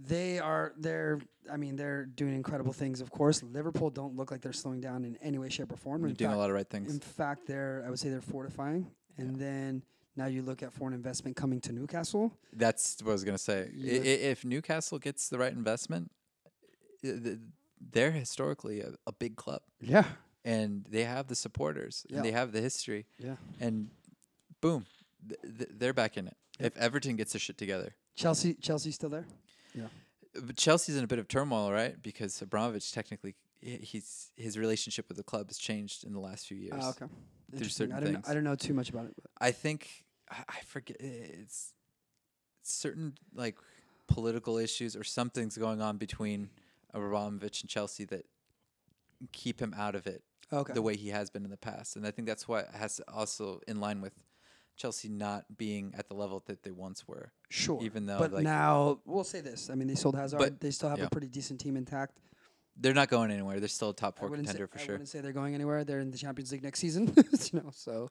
[0.00, 0.72] they are.
[0.76, 1.20] They're.
[1.48, 3.00] I mean, they're doing incredible things.
[3.00, 6.00] Of course, Liverpool don't look like they're slowing down in any way, shape, or form.
[6.00, 6.92] They're In doing a lot of right things.
[6.92, 7.84] in fact, they're.
[7.86, 9.82] I would say they're fortifying, and then.
[10.16, 12.32] Now you look at foreign investment coming to Newcastle.
[12.52, 13.62] That's what I was gonna say.
[13.62, 16.10] I- i- if Newcastle gets the right investment,
[17.02, 20.04] they're historically a, a big club, Yeah,
[20.44, 22.16] and they have the supporters, Yeah.
[22.16, 23.36] and they have the history, yeah.
[23.60, 23.90] and
[24.60, 24.86] boom,
[25.28, 26.36] th- th- they're back in it.
[26.60, 26.72] Yep.
[26.76, 29.26] If Everton gets their shit together, Chelsea, Chelsea's still there.
[29.74, 29.88] Yeah.
[30.40, 32.00] But Chelsea's in a bit of turmoil, right?
[32.02, 36.56] Because Abramovich technically, he's his relationship with the club has changed in the last few
[36.56, 36.74] years.
[36.80, 37.06] Ah, okay.
[37.52, 38.12] There's certain I don't.
[38.14, 38.28] things.
[38.28, 39.14] I don't know too much about it.
[39.14, 41.74] But I think I I forget it's
[42.62, 43.56] certain like
[44.06, 46.50] political issues or something's going on between
[46.94, 48.26] Abramovich and Chelsea that
[49.32, 50.22] keep him out of it
[50.52, 50.72] okay.
[50.72, 53.00] the way he has been in the past, and I think that's why it has
[53.12, 54.14] also in line with
[54.76, 57.32] Chelsea not being at the level that they once were.
[57.50, 57.80] sure.
[57.82, 59.70] even though, but like- now we'll say this.
[59.70, 60.38] I mean, they sold Hazard.
[60.38, 61.06] But- they still have yeah.
[61.06, 62.18] a pretty decent team intact.
[62.76, 63.60] They're not going anywhere.
[63.60, 64.92] They're still a top four contender say, for I sure.
[64.92, 65.84] I wouldn't say they're going anywhere.
[65.84, 67.12] They're in the Champions League next season.
[67.52, 68.10] you know, so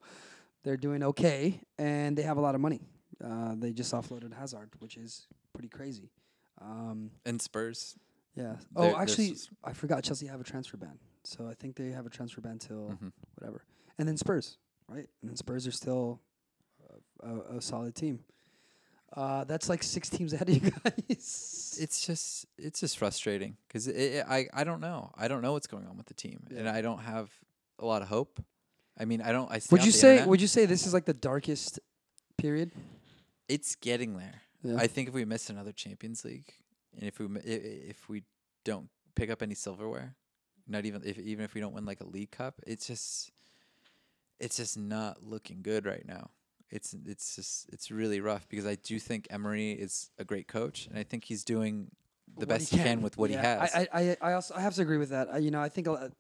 [0.64, 2.82] they're doing okay, and they have a lot of money.
[3.24, 6.10] Uh, they just offloaded Hazard, which is pretty crazy.
[6.62, 7.96] Um, And Spurs,
[8.36, 8.44] yeah.
[8.54, 10.04] They're- Oh, they're actually, s- I forgot.
[10.04, 13.12] Chelsea have a transfer ban, so I think they have a transfer ban till Mhm.
[13.36, 13.64] whatever.
[13.98, 14.58] And then Spurs,
[14.88, 15.10] right?
[15.22, 16.22] And then Spurs are still
[17.24, 18.20] a, a, a solid team.
[19.14, 21.78] Uh, that's like six teams ahead of you guys.
[21.80, 25.12] it's just it's just frustrating because I I don't know.
[25.18, 27.30] I don't know what's going on with the team, and I don't have
[27.80, 28.42] a lot of hope.
[28.98, 29.52] I mean, I don't.
[29.52, 30.12] I would you say?
[30.12, 30.30] internet.
[30.30, 31.80] Would you say this is like the darkest
[32.38, 32.72] period?
[33.52, 34.42] it's getting there.
[34.64, 34.78] Yeah.
[34.78, 36.54] I think if we miss another Champions League,
[36.96, 38.24] and if we if we
[38.64, 40.16] don't pick up any silverware,
[40.68, 43.32] not even if even if we don't win like a League Cup, it's just
[44.40, 46.30] it's just not looking good right now.
[46.72, 50.88] It's it's just it's really rough because I do think Emery is a great coach,
[50.88, 51.92] and I think he's doing
[52.34, 53.76] the What best he can, with what Yeah, he has.
[53.76, 55.28] I, I, I, I also I have to agree with that.
[55.34, 55.88] I, you know, I think.
[55.88, 56.12] a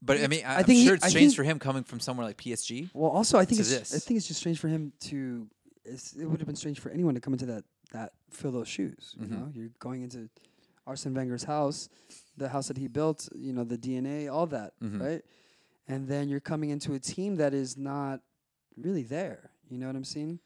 [0.00, 2.26] but I mean, I, I am think he- it's strange for him coming from somewhere
[2.26, 2.90] like PSG.
[2.94, 5.48] Well, also I think it's I think it's just strange for him to.
[5.84, 8.68] It's, it would have been strange for anyone to come into that that fill those
[8.68, 9.14] shoes.
[9.18, 9.30] You Mhm.
[9.30, 10.28] know, you're going into
[10.86, 11.88] Arsene Wenger's house,
[12.36, 15.00] the house that he built, you know, the DNA, all that, Mhm.
[15.00, 15.22] right?
[15.88, 18.20] And then you're coming into a team that is not
[18.76, 19.50] really there.
[19.70, 20.38] You know what I'm saying?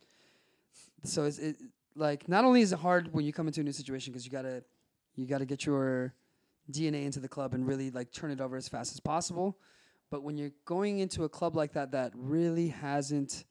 [1.04, 1.56] So it's it
[1.94, 4.30] like not only is it hard when you come into a new situation because you
[4.32, 4.64] gotta
[5.16, 6.14] you gotta get your
[6.70, 9.58] DNA into the club and really like turn it over as fast as possible.
[10.10, 13.44] But when you're going into a club like that that really hasn't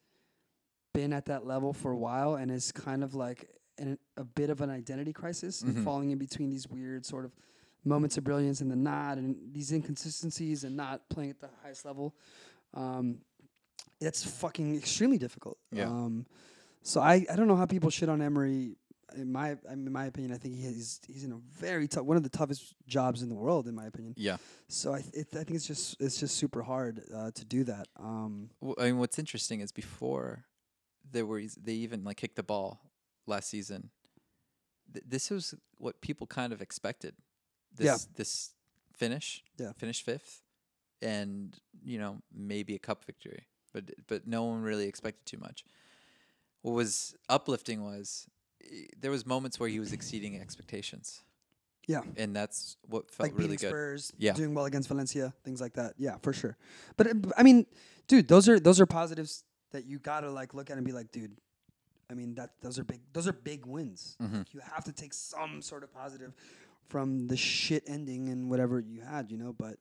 [0.93, 4.49] been at that level for a while and is kind of like in a bit
[4.49, 5.83] of an identity crisis and Mhm.
[5.83, 7.31] falling in between these weird sort of
[7.85, 11.85] moments of brilliance and the not and these inconsistencies and not playing at the highest
[11.85, 12.15] level.
[12.73, 13.21] Um,
[13.99, 15.57] it's fucking extremely difficult.
[15.71, 15.85] Yeah.
[15.87, 16.25] Um,
[16.83, 18.77] so I, I don't know how people shit on Emery.
[19.15, 22.23] In my in my opinion, I think he's he's in a very tough one of
[22.23, 24.13] the toughest jobs in the world, in my opinion.
[24.17, 24.35] Yeah.
[24.67, 27.63] So I th- it, I think it's just it's just super hard uh, to do
[27.65, 27.87] that.
[27.97, 30.43] Um, W- I mean, what's interesting is before
[31.09, 32.81] there were they even like kicked the ball
[33.25, 33.91] last season.
[34.93, 37.15] Th- this was what people kind of expected.
[37.75, 37.97] This Yeah.
[38.17, 38.51] this
[38.93, 39.71] finish, Yeah.
[39.71, 40.41] finish fifth,
[41.01, 45.63] and you know maybe a cup victory, but but no one really expected too much.
[46.61, 48.27] What was uplifting was
[48.63, 51.21] eh, there was moments where he was exceeding expectations,
[51.87, 53.69] yeah, and that's what felt like really good.
[53.69, 54.33] Spurs, Yeah.
[54.33, 55.93] doing well against Valencia, things like that.
[55.97, 56.57] Yeah, for sure.
[56.97, 57.65] But b- I mean,
[58.07, 61.11] dude, those are those are positives that you gotta like look at and be like,
[61.11, 61.37] dude.
[62.09, 64.15] I mean that those are big those are big wins.
[64.21, 64.37] Mhm.
[64.37, 66.33] Like, you have to take some sort of positive
[66.87, 69.51] from the shit ending and whatever you had, you know.
[69.51, 69.77] But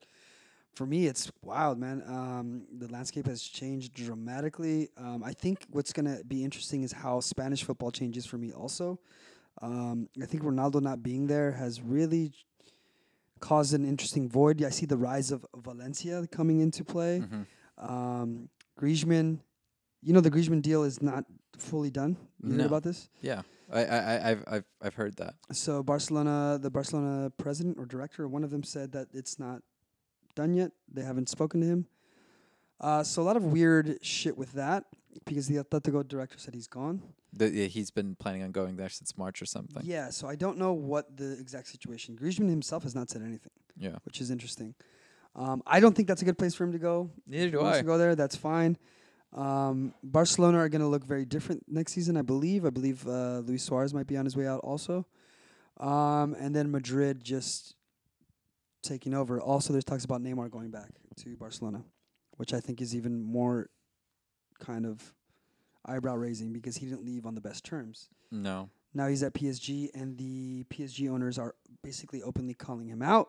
[0.77, 2.03] for me, it's wild, man.
[2.07, 4.91] Um, the landscape has changed dramatically.
[4.97, 8.53] Um, I think what's gonna be interesting is how Spanish football changes for me.
[8.53, 9.01] Also,
[9.63, 12.33] um, I think Ronaldo not being there has really
[13.41, 14.63] caused an interesting void.
[14.63, 17.21] I see the rise of Valencia coming into play.
[17.21, 17.47] Mhm.
[17.79, 18.49] Um,
[18.79, 19.41] Griezmann,
[20.03, 21.25] you know, the Griezmann deal is not
[21.59, 22.17] fully done.
[22.43, 23.09] You heard about this?
[23.23, 23.43] Yeah,
[23.73, 25.35] I I- I've I've I've heard that.
[25.53, 29.63] So Barcelona, the Barcelona president or director, one of them said that it's not
[30.37, 30.71] done yet.
[30.93, 31.87] They haven't spoken to him.
[32.81, 34.85] Uh, so a lot of weird shit with that
[35.25, 37.03] because the Atletico director said he's gone.
[37.33, 39.83] The, yeah, he's been planning on going there since March or something.
[39.85, 42.17] Yeah, so I don't know what the exact situation.
[42.17, 43.97] Griezmann himself has not said anything, Yeah.
[44.05, 44.75] which is interesting.
[45.35, 47.11] Um, I don't think that's a good place for him to go.
[47.27, 47.81] Neither do he wants I.
[47.83, 48.79] to go there, that's fine.
[49.35, 52.65] Um, Barcelona are going to look very different next season, I believe.
[52.65, 55.07] I believe uh, Luis Suarez might be on his way out also.
[55.79, 57.76] Um, and then Madrid just
[58.87, 59.41] taking over.
[59.41, 61.85] Also, there's talks about Neymar going back to Barcelona,
[62.37, 63.69] which I think is even more
[64.59, 65.15] kind of
[65.85, 68.09] eyebrow raising because he didn't leave on the best terms.
[68.31, 68.71] No.
[68.95, 73.29] Now he's at PSG, and the PSG owners are basically openly calling him out,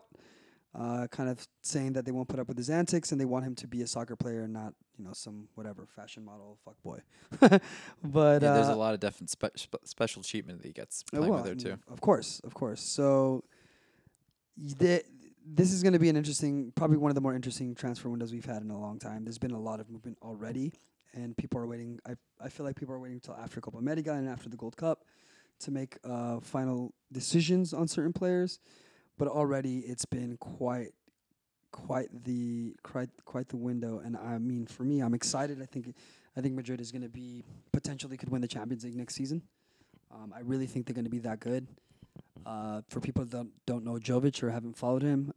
[0.74, 3.46] uh, kind of saying that they won't put up with his antics and they want
[3.46, 6.82] him to be a soccer player and not, you know, some whatever fashion model fuck
[6.84, 7.00] boy.
[8.04, 11.04] but yeah, there's uh, a lot of different spe- spe- special treatment that he gets
[11.04, 11.80] playing well, with there too.
[11.92, 12.82] Of course, of course.
[12.82, 13.44] So
[14.58, 15.04] the,
[15.54, 18.34] this is going to be an interesting, probably one of the more interesting transfer windows
[18.34, 19.24] we've had in a long time.
[19.24, 20.74] There's been a lot of movement already,
[21.14, 22.00] and people are waiting.
[22.06, 24.76] I I feel like people are waiting until after Copa America and after the Gold
[24.76, 25.06] Cup
[25.60, 28.60] to make uh, final decisions on certain players.
[29.18, 30.92] But already it's been quite
[31.72, 35.94] quite the quite quite the window and I mean for me I'm excited I think
[36.36, 37.44] I think Madrid is going to be
[37.74, 39.42] potentially could win the Champions League next season
[40.12, 41.68] um, I really think they're going to be that good
[42.46, 45.34] uh, for people that don't, don't know Jovic or haven't followed him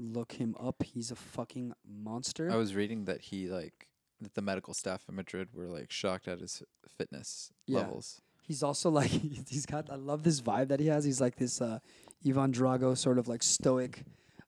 [0.00, 3.86] look him up he's a fucking monster I was reading that he like
[4.20, 6.62] that the medical staff in Madrid were like shocked at his
[6.98, 7.80] fitness Yeah.
[7.80, 8.20] levels.
[8.42, 11.04] he's also like he's got I love this vibe that he has.
[11.04, 11.78] He's like this uh
[12.26, 14.04] Ivan Drago sort of like stoic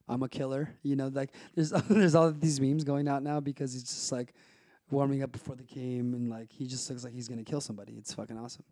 [0.09, 0.69] I'm a killer.
[0.83, 4.11] You know, like there's there's all of these memes going out now because he's just
[4.11, 4.33] like
[4.91, 7.93] warming up before the game and like he just looks like he's gonna kill somebody.
[7.97, 8.65] It's fucking awesome.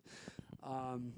[0.62, 1.12] Um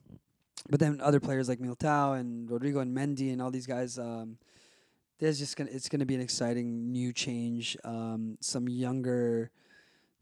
[0.70, 4.38] but then other players like Militao and Rodrygo and Mendy and all these guys, um,
[5.18, 7.76] there's just gonna it's gonna be an exciting new change.
[7.84, 9.50] Um, some younger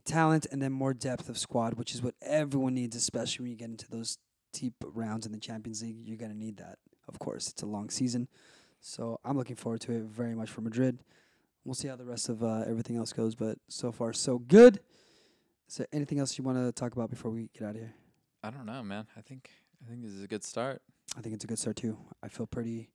[0.05, 3.57] talent and then more depth of squad, which is what everyone needs, especially when you
[3.57, 4.17] get into those
[4.51, 5.97] deep rounds in the Champions League.
[6.03, 7.49] You're gonna need that, of course.
[7.49, 8.27] It's a long season,
[8.81, 10.99] so I'm looking forward to it very much for Madrid.
[11.65, 14.79] We'll see how the rest of uh, everything else goes, but so far so good.
[15.69, 17.93] Is there anything else you want to talk about before we get out of here?
[18.43, 19.07] I don't know, man.
[19.17, 19.49] I think
[19.83, 20.81] I think this is a good start.
[21.17, 21.97] I think it's a good start too.
[22.21, 22.89] I feel pretty,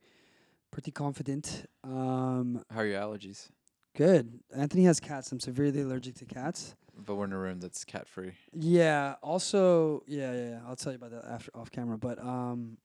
[0.70, 1.66] pretty confident.
[1.84, 3.48] Um, How are your allergies?
[3.96, 4.38] good.
[4.56, 5.32] Anthony has cats.
[5.32, 6.76] I'm severely allergic to cats.
[6.96, 8.32] But we're in a room that's cat free.
[8.52, 9.14] Yeah.
[9.22, 10.60] Also, yeah, yeah, yeah.
[10.66, 11.98] I'll tell you about that after off camera.
[11.98, 12.78] But um,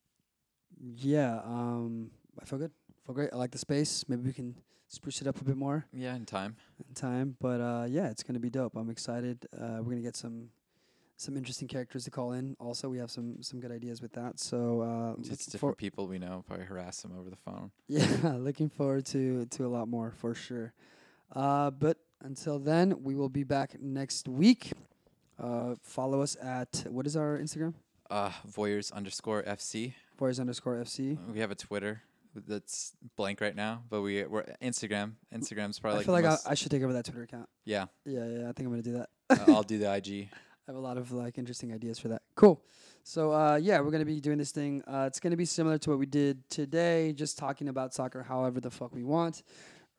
[0.80, 1.40] yeah.
[1.44, 2.12] Um,
[2.42, 2.72] I feel good.
[3.06, 3.30] feel great.
[3.34, 4.06] I like the space.
[4.08, 4.56] Maybe we can
[4.88, 6.56] spruce it up a bit more Yeah, in time.
[6.88, 7.36] in time.
[7.40, 8.76] But uh, yeah, it's gonna be dope.
[8.76, 9.46] I'm excited.
[9.56, 10.50] Uh, we're gonna get some
[11.24, 12.56] some interesting characters to call in.
[12.60, 14.40] Also, we have some some good ideas with that.
[14.40, 17.72] So uh, Just different for- people we know probably harass them over the phone.
[17.88, 20.74] yeah, looking forward to to a lot more for sure.
[21.36, 24.72] Uh, but until then, we will be back next week.
[25.40, 27.74] Uh, follow us at what is our Instagram?
[28.10, 29.94] Uh, Voyeurs underscore FC.
[30.18, 31.18] Boys underscore FC.
[31.34, 32.04] We have a Twitter
[32.48, 35.14] that's blank right now, but we we're Instagram.
[35.34, 37.50] Instagram's probably I like feel like I, I should take over that Twitter account.
[37.66, 37.86] yeah.
[38.06, 39.10] Yeah, yeah, I think I'm gonna do that.
[39.30, 40.30] uh, I'll do the IG.
[40.68, 42.22] I have a lot of like interesting ideas for that.
[42.36, 42.62] Cool.
[43.04, 44.82] So uh, yeah, we're gonna be doing this thing.
[44.88, 48.62] Uh, it's gonna be similar to what we did today, just talking about soccer however
[48.62, 49.44] the fuck we want.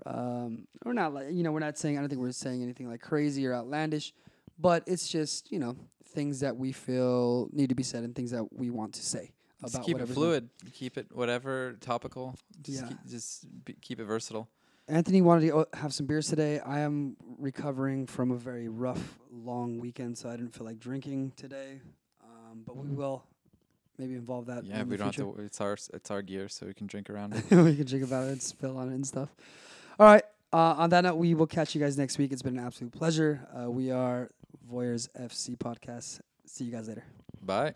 [0.06, 2.88] Um, we're not like you know we're not saying I don't think we're saying anything
[2.88, 4.14] like crazy or outlandish,
[4.58, 5.76] but it's just you know
[6.06, 9.32] things that we feel need to be said and things that we want to say
[9.60, 10.48] Just about keep it fluid.
[10.72, 12.36] Keep it whatever topical.
[12.62, 12.88] Just Yeah.
[12.88, 14.48] keep, just be, keep it versatile.
[14.88, 16.60] Anthony wanted to have some beers today.
[16.60, 21.32] I am recovering from a very rough, long weekend, so I didn't feel like drinking
[21.36, 21.80] today.
[22.22, 23.24] Um, but we will
[23.98, 24.64] maybe involve that.
[24.64, 25.26] Yeah, in we the don't future.
[25.28, 25.42] have to.
[25.42, 27.44] It's our it's our gear, so we can drink around it.
[27.50, 29.34] we can drink about it and spill on it and stuff.
[29.98, 30.24] All right.
[30.52, 32.30] Uh, on that note, we will catch you guys next week.
[32.30, 33.48] It's been an absolute pleasure.
[33.58, 34.30] Uh, we are
[34.70, 36.20] Voyeurs FC podcast.
[36.46, 37.04] See you guys later.
[37.42, 37.74] Bye.